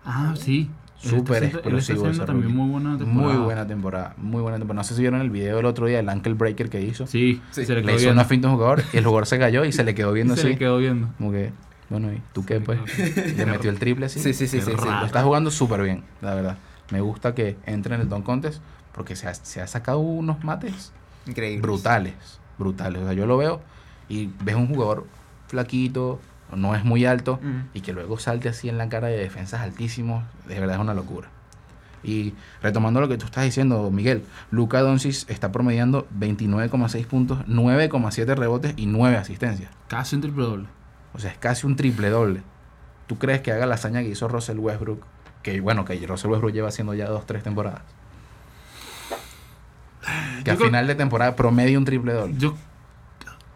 Ah, 0.05 0.33
sí. 0.37 0.69
Súper 0.99 1.43
explosivo 1.43 2.07
ese 2.07 2.25
también 2.25 2.49
rookie. 2.51 2.55
muy 2.57 2.69
buena 2.71 2.97
temporada. 2.97 3.33
Muy 3.33 3.43
buena 3.45 3.67
temporada. 3.67 4.13
Muy 4.17 4.41
buena 4.41 4.57
temporada. 4.57 4.79
No 4.79 4.83
sé 4.83 4.95
si 4.95 5.01
vieron 5.01 5.21
el 5.21 5.29
video 5.29 5.57
del 5.57 5.65
otro 5.65 5.85
día, 5.85 5.99
el 5.99 6.09
ankle 6.09 6.33
breaker 6.33 6.69
que 6.69 6.81
hizo. 6.81 7.05
Sí, 7.05 7.39
Sí. 7.51 7.65
se 7.65 7.73
le 7.75 7.81
Le 7.81 7.85
quedó 7.85 7.95
hizo 7.95 8.03
viendo. 8.05 8.13
una 8.21 8.25
finta 8.25 8.47
a 8.47 8.51
un 8.51 8.57
jugador 8.57 8.83
y 8.93 8.97
el 8.97 9.03
jugador 9.05 9.27
se 9.27 9.37
cayó 9.37 9.63
y 9.65 9.71
se 9.71 9.83
le 9.83 9.93
quedó 9.93 10.11
viendo 10.11 10.33
se 10.35 10.41
así. 10.41 10.49
le 10.49 10.57
quedó 10.57 10.77
viendo. 10.79 11.09
Como 11.19 11.31
que, 11.31 11.51
bueno, 11.89 12.11
¿y 12.11 12.19
tú 12.33 12.43
qué 12.45 12.55
le 12.55 12.61
pues? 12.61 12.79
Le 13.37 13.45
metió 13.45 13.69
el 13.69 13.77
triple 13.77 14.07
así. 14.07 14.19
Sí, 14.19 14.33
sí, 14.33 14.47
sí, 14.47 14.59
sí. 14.61 14.71
Lo 14.71 15.05
está 15.05 15.21
jugando 15.23 15.51
súper 15.51 15.83
bien, 15.83 16.03
la 16.21 16.33
verdad. 16.33 16.57
Me 16.91 16.99
gusta 17.01 17.35
que 17.35 17.57
entre 17.67 17.93
en 17.95 18.01
el 18.01 18.09
Don 18.09 18.23
Contest 18.23 18.61
porque 18.93 19.15
se 19.15 19.27
ha, 19.27 19.33
se 19.35 19.61
ha 19.61 19.67
sacado 19.67 19.99
unos 19.99 20.43
mates 20.43 20.91
Increíble. 21.27 21.61
brutales, 21.61 22.36
brutales. 22.57 23.01
O 23.01 23.05
sea, 23.05 23.13
yo 23.13 23.25
lo 23.25 23.37
veo 23.37 23.61
y 24.09 24.29
ves 24.43 24.55
un 24.55 24.67
jugador 24.67 25.05
flaquito, 25.47 26.19
no 26.55 26.75
es 26.75 26.83
muy 26.83 27.05
alto, 27.05 27.39
Mm. 27.41 27.69
y 27.73 27.81
que 27.81 27.93
luego 27.93 28.17
salte 28.19 28.49
así 28.49 28.69
en 28.69 28.77
la 28.77 28.89
cara 28.89 29.07
de 29.07 29.17
defensas 29.17 29.61
altísimos, 29.61 30.23
de 30.47 30.59
verdad 30.59 30.75
es 30.75 30.81
una 30.81 30.93
locura. 30.93 31.29
Y 32.03 32.33
retomando 32.61 33.01
lo 33.01 33.07
que 33.09 33.17
tú 33.17 33.25
estás 33.25 33.43
diciendo, 33.43 33.89
Miguel, 33.91 34.23
Luca 34.51 34.81
Doncic 34.81 35.29
está 35.29 35.51
promediando 35.51 36.07
29,6 36.17 37.05
puntos, 37.07 37.39
9,7 37.47 38.35
rebotes 38.35 38.73
y 38.77 38.85
9 38.85 39.17
asistencias. 39.17 39.71
Casi 39.87 40.15
un 40.15 40.21
triple 40.21 40.43
doble. 40.45 40.65
O 41.13 41.19
sea, 41.19 41.31
es 41.31 41.37
casi 41.37 41.65
un 41.67 41.75
triple 41.75 42.09
doble. 42.09 42.43
¿Tú 43.07 43.17
crees 43.17 43.41
que 43.41 43.51
haga 43.51 43.65
la 43.65 43.75
hazaña 43.75 44.01
que 44.01 44.09
hizo 44.09 44.27
Russell 44.27 44.59
Westbrook? 44.59 45.01
Que 45.41 45.59
bueno, 45.59 45.85
que 45.85 45.95
Russell 46.05 46.29
Westbrook 46.29 46.53
lleva 46.53 46.67
haciendo 46.69 46.93
ya 46.93 47.07
dos, 47.09 47.25
tres 47.25 47.41
temporadas. 47.43 47.81
Que 50.43 50.43
Yo 50.45 50.53
a 50.53 50.55
creo- 50.55 50.67
final 50.67 50.87
de 50.87 50.95
temporada 50.95 51.35
promedia 51.35 51.77
un 51.77 51.85
triple 51.85 52.13
doble. 52.13 52.35
Yo, 52.37 52.55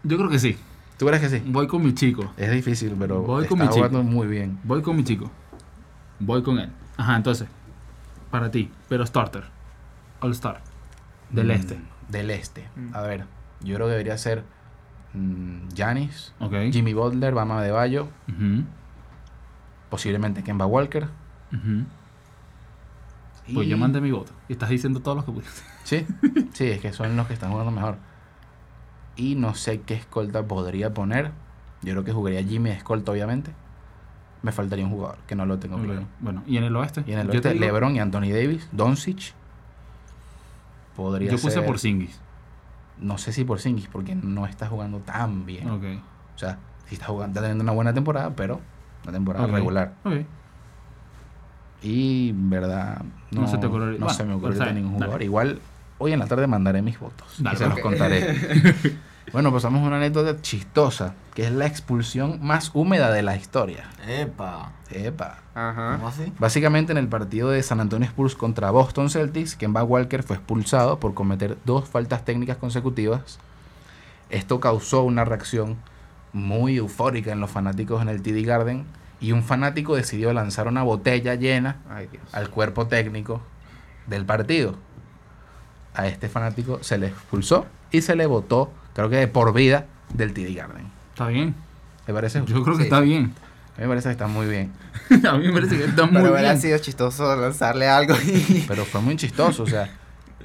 yo 0.02 0.16
creo 0.16 0.28
que 0.28 0.38
sí. 0.38 0.56
¿Tú 0.98 1.06
crees 1.06 1.20
que 1.22 1.28
sí? 1.30 1.42
Voy 1.46 1.66
con 1.66 1.82
mi 1.82 1.94
chico. 1.94 2.32
Es 2.36 2.50
difícil, 2.50 2.94
pero 2.98 3.22
Voy 3.22 3.46
con 3.46 3.60
está 3.60 3.64
mi 3.64 3.70
chico. 3.74 3.86
jugando 3.88 4.02
muy 4.02 4.26
bien. 4.26 4.58
Voy 4.64 4.82
con 4.82 4.94
mi 4.96 5.04
chico. 5.04 5.30
Voy 6.20 6.42
con 6.42 6.58
él. 6.58 6.70
Ajá, 6.96 7.16
entonces. 7.16 7.48
Para 8.30 8.50
ti. 8.50 8.70
Pero 8.88 9.04
starter. 9.06 9.44
All 10.20 10.30
Star. 10.32 10.60
Del 11.30 11.48
Mm, 11.48 11.50
este. 11.52 11.78
Del 12.08 12.30
este. 12.30 12.68
Mm. 12.76 12.94
A 12.94 13.00
ver, 13.02 13.24
yo 13.62 13.74
creo 13.74 13.86
que 13.86 13.92
debería 13.92 14.16
ser 14.18 14.44
mm, 15.14 15.68
Giannis, 15.74 16.32
Ok. 16.38 16.54
Jimmy 16.70 16.94
Butler, 16.94 17.34
Bama 17.34 17.62
de 17.62 17.70
Bayo, 17.70 18.08
Ujú, 18.28 18.64
posiblemente 19.90 20.42
Kemba 20.42 20.66
Walker. 20.66 21.08
ujú. 21.52 21.84
Pues 23.52 23.66
Y- 23.66 23.70
yo 23.70 23.76
mandé 23.76 24.00
mi 24.00 24.10
voto. 24.12 24.32
Y 24.48 24.52
estás 24.52 24.68
diciendo 24.70 25.00
todos 25.00 25.16
los 25.16 25.24
que 25.24 25.32
pudiste. 25.32 25.62
Sí, 25.84 26.06
sí, 26.52 26.66
es 26.70 26.80
que 26.80 26.92
son 26.92 27.16
los 27.16 27.26
que 27.26 27.34
están 27.34 27.50
jugando 27.50 27.70
mejor. 27.72 27.96
Y 29.16 29.34
no 29.34 29.54
sé 29.54 29.80
qué 29.82 29.94
escolta 29.94 30.42
podría 30.44 30.94
poner. 30.94 31.32
Yo 31.82 31.92
creo 31.92 32.04
que 32.04 32.12
jugaría 32.12 32.42
Jimmy 32.42 32.70
de 32.70 32.76
escolta, 32.76 33.12
obviamente. 33.12 33.52
Me 34.42 34.52
faltaría 34.52 34.84
un 34.84 34.90
jugador, 34.92 35.18
que 35.26 35.34
no 35.34 35.46
lo 35.46 35.58
tengo 35.58 35.76
Ok. 35.76 35.84
claro. 35.84 36.02
Bueno, 36.20 36.42
y 36.46 36.56
en 36.56 36.64
el 36.64 36.74
oeste. 36.76 37.04
Y 37.06 37.12
en 37.12 37.18
el 37.20 37.26
Yo 37.26 37.32
te 37.32 37.48
oeste, 37.48 37.52
digo- 37.54 37.64
LeBron 37.66 37.94
y 37.96 38.00
Anthony 38.00 38.30
Davis, 38.32 38.68
Doncic. 38.72 39.34
Podría 40.96 41.30
Yo 41.30 41.36
puse 41.38 41.50
ser- 41.52 41.66
por 41.66 41.78
Singis. 41.78 42.20
No 42.98 43.18
sé 43.18 43.32
si 43.32 43.44
por 43.44 43.60
Singis, 43.60 43.88
porque 43.88 44.14
no 44.14 44.46
está 44.46 44.66
jugando 44.68 44.98
tan 44.98 45.46
bien. 45.46 45.68
Ok. 45.70 45.84
O 46.34 46.38
sea, 46.38 46.58
sí 46.86 46.94
está 46.94 47.06
jugando, 47.06 47.30
está 47.32 47.40
teniendo 47.42 47.62
una 47.64 47.72
buena 47.72 47.92
temporada, 47.94 48.30
pero 48.34 48.60
una 49.04 49.12
temporada 49.12 49.44
Ok. 49.46 49.52
regular. 49.52 49.94
Y 51.82 52.32
verdad, 52.32 53.02
no, 53.32 53.42
No 53.42 53.46
se 53.48 53.58
te 53.58 53.66
ocurre- 53.66 53.92
no 53.98 54.06
bueno, 54.06 54.10
se 54.10 54.24
me 54.24 54.34
está 54.50 54.72
ningún 54.72 54.92
jugador. 54.94 55.14
dale. 55.14 55.24
Igual, 55.24 55.60
hoy 56.02 56.12
en 56.12 56.18
la 56.18 56.26
tarde 56.26 56.46
mandaré 56.46 56.82
mis 56.82 56.98
votos. 56.98 57.36
Dale, 57.38 57.54
y 57.54 57.58
se 57.58 57.68
los 57.68 57.78
contaré. 57.78 58.36
bueno, 59.32 59.52
pasamos 59.52 59.82
a 59.82 59.86
una 59.86 59.98
anécdota 59.98 60.40
chistosa, 60.42 61.14
que 61.34 61.44
es 61.44 61.52
la 61.52 61.66
expulsión 61.66 62.40
más 62.42 62.72
húmeda 62.74 63.12
de 63.12 63.22
la 63.22 63.36
historia. 63.36 63.88
Epa. 64.08 64.72
Epa. 64.90 65.38
Ajá. 65.54 65.92
¿Cómo 65.96 66.08
así? 66.08 66.32
Básicamente 66.40 66.90
en 66.90 66.98
el 66.98 67.06
partido 67.06 67.50
de 67.50 67.62
San 67.62 67.78
Antonio 67.78 68.08
Spurs 68.08 68.34
contra 68.34 68.72
Boston 68.72 69.10
Celtics, 69.10 69.54
Kemba 69.54 69.84
Walker 69.84 70.24
fue 70.24 70.36
expulsado 70.36 70.98
por 70.98 71.14
cometer 71.14 71.56
dos 71.64 71.88
faltas 71.88 72.24
técnicas 72.24 72.56
consecutivas. 72.56 73.38
Esto 74.28 74.58
causó 74.58 75.04
una 75.04 75.24
reacción 75.24 75.76
muy 76.32 76.78
eufórica 76.78 77.30
en 77.30 77.40
los 77.40 77.50
fanáticos 77.50 78.02
en 78.02 78.08
el 78.08 78.22
TD 78.22 78.44
Garden 78.44 78.86
y 79.20 79.30
un 79.30 79.44
fanático 79.44 79.94
decidió 79.94 80.32
lanzar 80.32 80.66
una 80.66 80.82
botella 80.82 81.36
llena 81.36 81.76
Ay, 81.88 82.08
al 82.32 82.50
cuerpo 82.50 82.88
técnico 82.88 83.40
del 84.08 84.24
partido. 84.24 84.74
A 85.94 86.06
este 86.06 86.28
fanático 86.28 86.78
se 86.82 86.96
le 86.98 87.08
expulsó 87.08 87.66
y 87.90 88.00
se 88.02 88.16
le 88.16 88.26
votó, 88.26 88.72
creo 88.94 89.10
que 89.10 89.16
de 89.16 89.28
por 89.28 89.52
vida, 89.52 89.86
del 90.14 90.32
TD 90.32 90.54
Garden. 90.56 90.86
Está 91.12 91.26
bien. 91.28 91.54
¿Me 92.06 92.14
parece? 92.14 92.42
Yo 92.46 92.62
creo 92.62 92.76
que 92.76 92.82
Sí. 92.82 92.88
está 92.88 93.00
bien. 93.00 93.34
A 93.76 93.80
mí 93.80 93.82
me 93.82 93.88
parece 93.88 94.08
que 94.08 94.12
está 94.12 94.26
muy 94.26 94.46
bien. 94.46 94.72
a 95.28 95.32
mí 95.36 95.46
me 95.46 95.52
parece 95.52 95.76
que 95.76 95.84
está 95.84 96.04
muy 96.04 96.14
Pero 96.20 96.32
hubiera 96.32 96.50
bien. 96.50 96.60
sido 96.60 96.78
chistoso 96.78 97.34
lanzarle 97.36 97.88
algo 97.88 98.14
y... 98.26 98.64
Pero 98.68 98.84
fue 98.84 99.00
muy 99.00 99.16
chistoso, 99.16 99.62
o 99.62 99.66
sea, 99.66 99.90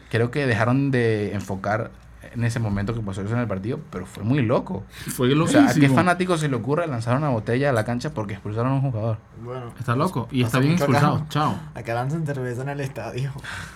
creo 0.09 0.31
que 0.31 0.45
dejaron 0.45 0.91
de 0.91 1.33
enfocar 1.33 1.91
en 2.37 2.43
ese 2.43 2.59
momento 2.59 2.93
que 2.93 3.01
pasó 3.01 3.21
eso 3.23 3.33
en 3.33 3.39
el 3.39 3.47
partido, 3.47 3.79
pero 3.89 4.05
fue 4.05 4.23
muy 4.23 4.41
loco. 4.43 4.83
Fue 5.09 5.33
O 5.33 5.47
sea, 5.47 5.69
¿a 5.69 5.73
qué 5.73 5.89
fanático 5.89 6.37
se 6.37 6.47
le 6.47 6.55
ocurre 6.55 6.85
lanzar 6.87 7.17
una 7.17 7.29
botella 7.29 7.71
a 7.71 7.73
la 7.73 7.83
cancha 7.83 8.11
porque 8.13 8.33
expulsaron 8.35 8.71
a 8.71 8.75
un 8.75 8.81
jugador? 8.81 9.17
Bueno. 9.43 9.73
Está 9.79 9.95
loco. 9.95 10.27
Y 10.31 10.43
está 10.43 10.59
bien 10.59 10.73
expulsado. 10.73 11.15
acá. 11.15 11.25
Chao. 11.29 11.55
Acá 11.73 11.93
lanzan 11.95 12.25
cerveza 12.25 12.61
en 12.61 12.69
el 12.69 12.79
estadio. 12.81 13.31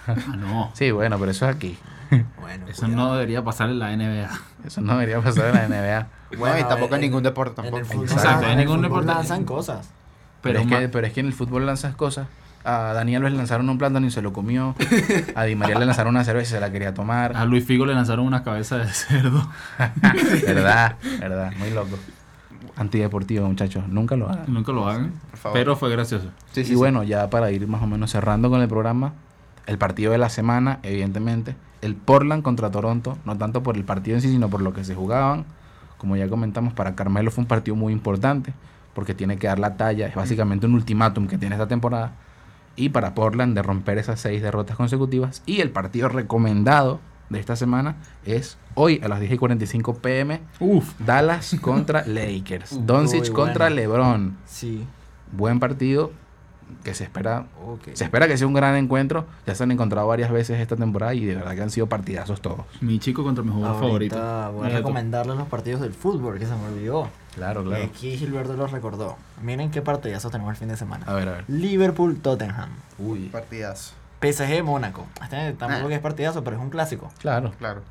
Ah, 0.07 0.15
no. 0.37 0.71
Sí, 0.75 0.91
bueno, 0.91 1.17
pero 1.19 1.31
eso 1.31 1.49
es 1.49 1.55
aquí. 1.55 1.77
Bueno. 2.39 2.67
Eso 2.67 2.83
cuidado. 2.85 3.03
no 3.07 3.13
debería 3.15 3.43
pasar 3.43 3.69
en 3.69 3.79
la 3.79 3.95
NBA. 3.95 4.29
Eso 4.65 4.81
no 4.81 4.93
debería 4.93 5.19
pasar 5.21 5.47
en 5.55 5.55
la 5.55 5.67
NBA. 5.67 6.07
Bueno, 6.37 6.59
y 6.59 6.63
tampoco 6.63 6.95
en 6.95 6.95
en- 6.95 7.01
ningún 7.09 7.23
deporte 7.23 7.61
En 7.61 7.67
el 7.67 7.71
tampoco. 7.73 7.93
fútbol, 7.93 8.11
Exacto, 8.11 8.45
en 8.45 8.51
en 8.51 8.51
el 8.51 8.57
ningún 8.65 8.75
fútbol 8.83 9.01
deporte- 9.01 9.13
lanzan 9.19 9.43
cosas. 9.45 9.89
Pero, 10.41 10.59
Pero, 10.59 10.75
es 10.75 10.81
que, 10.81 10.89
pero 10.89 11.07
es 11.07 11.13
que 11.13 11.19
en 11.19 11.25
el 11.27 11.33
fútbol 11.33 11.65
lanzas 11.65 11.95
cosas. 11.95 12.27
A 12.63 12.93
Daniel 12.93 13.23
le 13.23 13.29
lanzaron 13.31 13.69
un 13.69 13.77
plátano 13.77 14.05
y 14.05 14.11
se 14.11 14.21
lo 14.21 14.33
comió. 14.33 14.75
A 15.35 15.43
Di 15.45 15.55
María 15.55 15.79
le 15.79 15.85
lanzaron 15.85 16.15
una 16.15 16.23
cerveza 16.23 16.49
y 16.49 16.51
se 16.53 16.59
la 16.59 16.71
quería 16.71 16.93
tomar. 16.93 17.35
a 17.35 17.45
Luis 17.45 17.65
Figo 17.65 17.85
le 17.85 17.93
lanzaron 17.93 18.25
una 18.25 18.43
cabeza 18.43 18.77
de 18.77 18.87
cerdo. 18.87 19.49
verdad, 20.45 20.95
verdad, 21.19 21.53
muy 21.57 21.71
loco. 21.71 21.97
Antideportivo, 22.77 23.47
muchachos, 23.47 23.87
nunca 23.87 24.15
lo 24.15 24.29
hagan. 24.29 24.45
Nunca 24.47 24.71
lo 24.71 24.87
hagan. 24.87 25.11
Por 25.31 25.39
favor. 25.39 25.59
Pero 25.59 25.75
fue 25.75 25.89
gracioso. 25.89 26.29
Sí, 26.51 26.63
sí, 26.63 26.73
y 26.73 26.75
bueno, 26.75 27.03
ya 27.03 27.29
para 27.29 27.51
ir 27.51 27.67
más 27.67 27.81
o 27.81 27.87
menos 27.87 28.11
cerrando 28.11 28.49
con 28.49 28.61
el 28.61 28.67
programa, 28.67 29.13
el 29.67 29.77
partido 29.77 30.11
de 30.11 30.17
la 30.17 30.29
semana, 30.29 30.79
evidentemente, 30.83 31.55
el 31.81 31.95
Portland 31.95 32.43
contra 32.43 32.71
Toronto, 32.71 33.17
no 33.25 33.37
tanto 33.37 33.63
por 33.63 33.75
el 33.75 33.83
partido 33.83 34.17
en 34.17 34.21
sí, 34.21 34.29
sino 34.29 34.49
por 34.49 34.61
lo 34.61 34.73
que 34.73 34.83
se 34.83 34.95
jugaban. 34.95 35.45
Como 35.97 36.15
ya 36.15 36.27
comentamos, 36.27 36.73
para 36.73 36.95
Carmelo 36.95 37.31
fue 37.31 37.43
un 37.43 37.47
partido 37.47 37.75
muy 37.75 37.93
importante, 37.93 38.53
porque 38.93 39.13
tiene 39.13 39.37
que 39.37 39.47
dar 39.47 39.59
la 39.59 39.77
talla, 39.77 40.07
es 40.07 40.15
básicamente 40.15 40.65
un 40.65 40.73
ultimátum 40.73 41.27
que 41.27 41.37
tiene 41.37 41.55
esta 41.55 41.67
temporada. 41.67 42.13
Y 42.75 42.89
para 42.89 43.13
Portland 43.13 43.55
de 43.55 43.61
romper 43.63 43.97
esas 43.97 44.19
seis 44.19 44.41
derrotas 44.41 44.77
consecutivas. 44.77 45.41
Y 45.45 45.61
el 45.61 45.69
partido 45.71 46.09
recomendado 46.09 46.99
de 47.29 47.39
esta 47.39 47.55
semana 47.55 47.95
es 48.25 48.57
hoy 48.75 48.99
a 49.03 49.07
las 49.07 49.19
10 49.19 49.33
y 49.33 49.37
45 49.37 49.95
pm, 49.95 50.41
Uf. 50.59 50.93
Dallas 50.99 51.55
contra 51.61 52.03
Lakers. 52.07 52.73
Uy, 52.73 52.83
Doncic 52.85 53.31
contra 53.31 53.65
bueno. 53.65 53.75
LeBron 53.75 54.37
Sí. 54.45 54.85
buen 55.31 55.59
partido 55.59 56.11
que 56.85 56.93
se 56.93 57.03
espera 57.03 57.47
se 57.93 58.05
espera 58.05 58.29
que 58.29 58.37
sea 58.37 58.47
un 58.47 58.53
gran 58.53 58.77
encuentro 58.77 59.25
ya 59.45 59.53
se 59.55 59.63
han 59.63 59.71
encontrado 59.71 60.07
varias 60.07 60.31
veces 60.31 60.57
esta 60.59 60.77
temporada 60.77 61.13
y 61.13 61.25
de 61.25 61.35
verdad 61.35 61.53
que 61.53 61.61
han 61.61 61.69
sido 61.69 61.87
partidazos 61.87 62.39
todos 62.41 62.61
Mi 62.79 62.97
chico 62.97 63.23
contra 63.23 63.43
mi 63.43 63.51
jugador 63.51 63.77
favorito. 63.81 64.51
Voy 64.53 64.67
a 64.67 64.69
recomendarles 64.69 65.35
los 65.37 65.47
partidos 65.49 65.81
del 65.81 65.93
fútbol 65.93 66.39
que 66.39 66.45
se 66.45 66.55
me 66.55 66.65
olvidó. 66.67 67.09
Claro 67.33 67.63
Y 67.77 67.81
aquí 67.83 68.17
Gilberto 68.17 68.53
los 68.55 68.71
recordó. 68.71 69.17
Miren 69.41 69.71
qué 69.71 69.81
partidazos 69.81 70.31
tenemos 70.31 70.51
el 70.51 70.57
fin 70.57 70.67
de 70.67 70.77
semana. 70.77 71.05
a 71.07 71.13
ver 71.13 71.27
a 71.29 71.31
ver 71.33 71.45
Liverpool 71.49 72.19
Tottenham. 72.19 72.69
uy 72.99 73.29
Partidazo. 73.29 73.93
PSG 74.21 74.63
Mónaco. 74.63 75.07
Este 75.21 75.53
tampoco 75.53 75.87
Ah. 75.89 75.93
es 75.95 75.99
partidazo, 75.99 76.43
pero 76.43 76.57
es 76.57 76.61
un 76.61 76.69
clásico. 76.69 77.11
claro 77.19 77.51
Claro. 77.57 77.81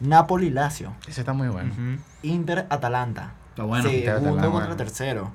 Napoli 0.00 0.50
Lazio. 0.50 0.94
ese 1.08 1.20
está 1.22 1.32
muy 1.32 1.48
bueno 1.48 1.72
Ujú. 1.72 2.00
Inter 2.22 2.66
Atalanta. 2.70 3.32
Está 3.50 3.62
bueno. 3.64 3.82
Segundo 3.88 4.10
Atalanta, 4.10 4.30
contra 4.42 4.50
bueno. 4.50 4.76
tercero. 4.76 5.32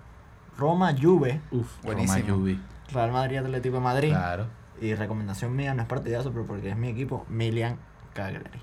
Roma 0.57 0.93
Juve. 0.99 1.41
Uf. 1.51 1.67
Buenísimo. 1.83 2.19
Roma 2.19 2.33
Juve. 2.37 2.59
Real 2.93 3.11
Madrid 3.11 3.37
Atlético 3.37 3.75
de 3.77 3.81
Madrid. 3.81 4.09
claro 4.09 4.45
Y 4.79 4.93
recomendación 4.95 5.55
mía, 5.55 5.73
no 5.73 5.81
es 5.81 5.87
partidazo, 5.87 6.31
pero 6.31 6.45
porque 6.45 6.69
es 6.69 6.77
mi 6.77 6.89
equipo, 6.89 7.25
Milian 7.29 7.77
Cagliari. 8.13 8.61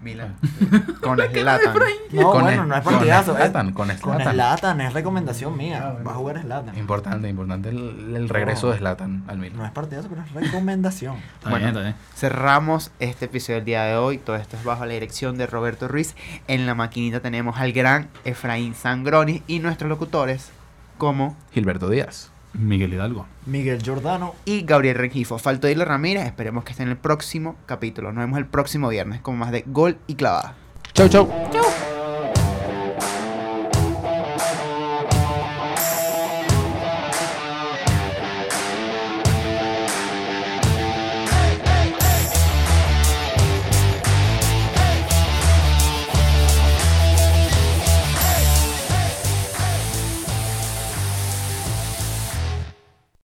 Milan. 0.00 0.36
Con 1.02 1.18
Zlatan. 1.18 1.74
No, 2.12 2.30
Con 2.30 2.42
bueno, 2.44 2.62
el- 2.62 2.68
no 2.68 2.74
es 2.76 2.82
con 2.82 2.92
partidazo. 2.94 3.32
es- 3.32 3.36
Zlatan, 3.38 3.72
con 3.72 3.88
Con 3.88 3.96
Zlatan. 4.16 4.32
Zlatan, 4.34 4.80
es 4.80 4.92
recomendación 4.92 5.56
mía. 5.56 5.96
Va 6.06 6.12
a 6.12 6.14
jugar 6.14 6.40
Zlatan. 6.40 6.78
importante 6.78 7.28
importante 7.28 7.68
el, 7.70 8.14
el 8.16 8.28
regreso 8.28 8.70
de 8.70 8.78
Zlatan 8.78 9.24
al 9.26 9.38
Milan 9.38 9.58
No 9.58 9.64
es 9.66 9.72
partidazo, 9.72 10.08
pero 10.08 10.22
es 10.22 10.32
recomendación. 10.32 11.16
Está 11.38 11.50
Bueno. 11.50 11.56
bien, 11.66 11.68
está 11.68 11.80
bien. 11.82 11.94
Cerramos 12.14 12.90
este 13.00 13.24
episodio 13.26 13.56
del 13.56 13.64
día 13.64 13.82
de 13.84 13.96
hoy. 13.96 14.18
Todo 14.18 14.36
esto 14.36 14.56
es 14.56 14.64
bajo 14.64 14.84
la 14.86 14.92
dirección 14.92 15.36
de 15.38 15.46
Roberto 15.46 15.88
Ruiz. 15.88 16.14
En 16.46 16.66
la 16.66 16.74
maquinita 16.74 17.20
tenemos 17.20 17.58
al 17.58 17.72
gran 17.72 18.08
Efraín 18.24 18.74
Sangroni 18.74 19.42
y 19.46 19.58
nuestros 19.58 19.88
locutores 19.88 20.50
como 20.96 21.36
Gilberto 21.52 21.88
Díaz 21.88 22.30
Miguel 22.54 22.94
Hidalgo. 22.94 23.26
Miguel 23.46 23.82
Giordano. 23.82 24.34
y 24.44 24.62
Gabriel 24.62 24.96
Rengifo. 24.96 25.38
Faltó 25.38 25.68
Isla 25.68 25.84
Ramírez. 25.84 26.26
Esperemos 26.26 26.64
que 26.64 26.72
esté 26.72 26.82
en 26.82 26.90
el 26.90 26.96
próximo 26.96 27.56
capítulo. 27.66 28.12
Nos 28.12 28.22
vemos 28.24 28.38
el 28.38 28.46
próximo 28.46 28.88
viernes 28.88 29.20
con 29.20 29.36
más 29.38 29.50
de 29.52 29.64
Gol 29.66 29.98
y 30.06 30.14
Clavada. 30.14 30.54
chau 30.94 31.08
chau 31.08 31.28
Chau. 31.52 31.97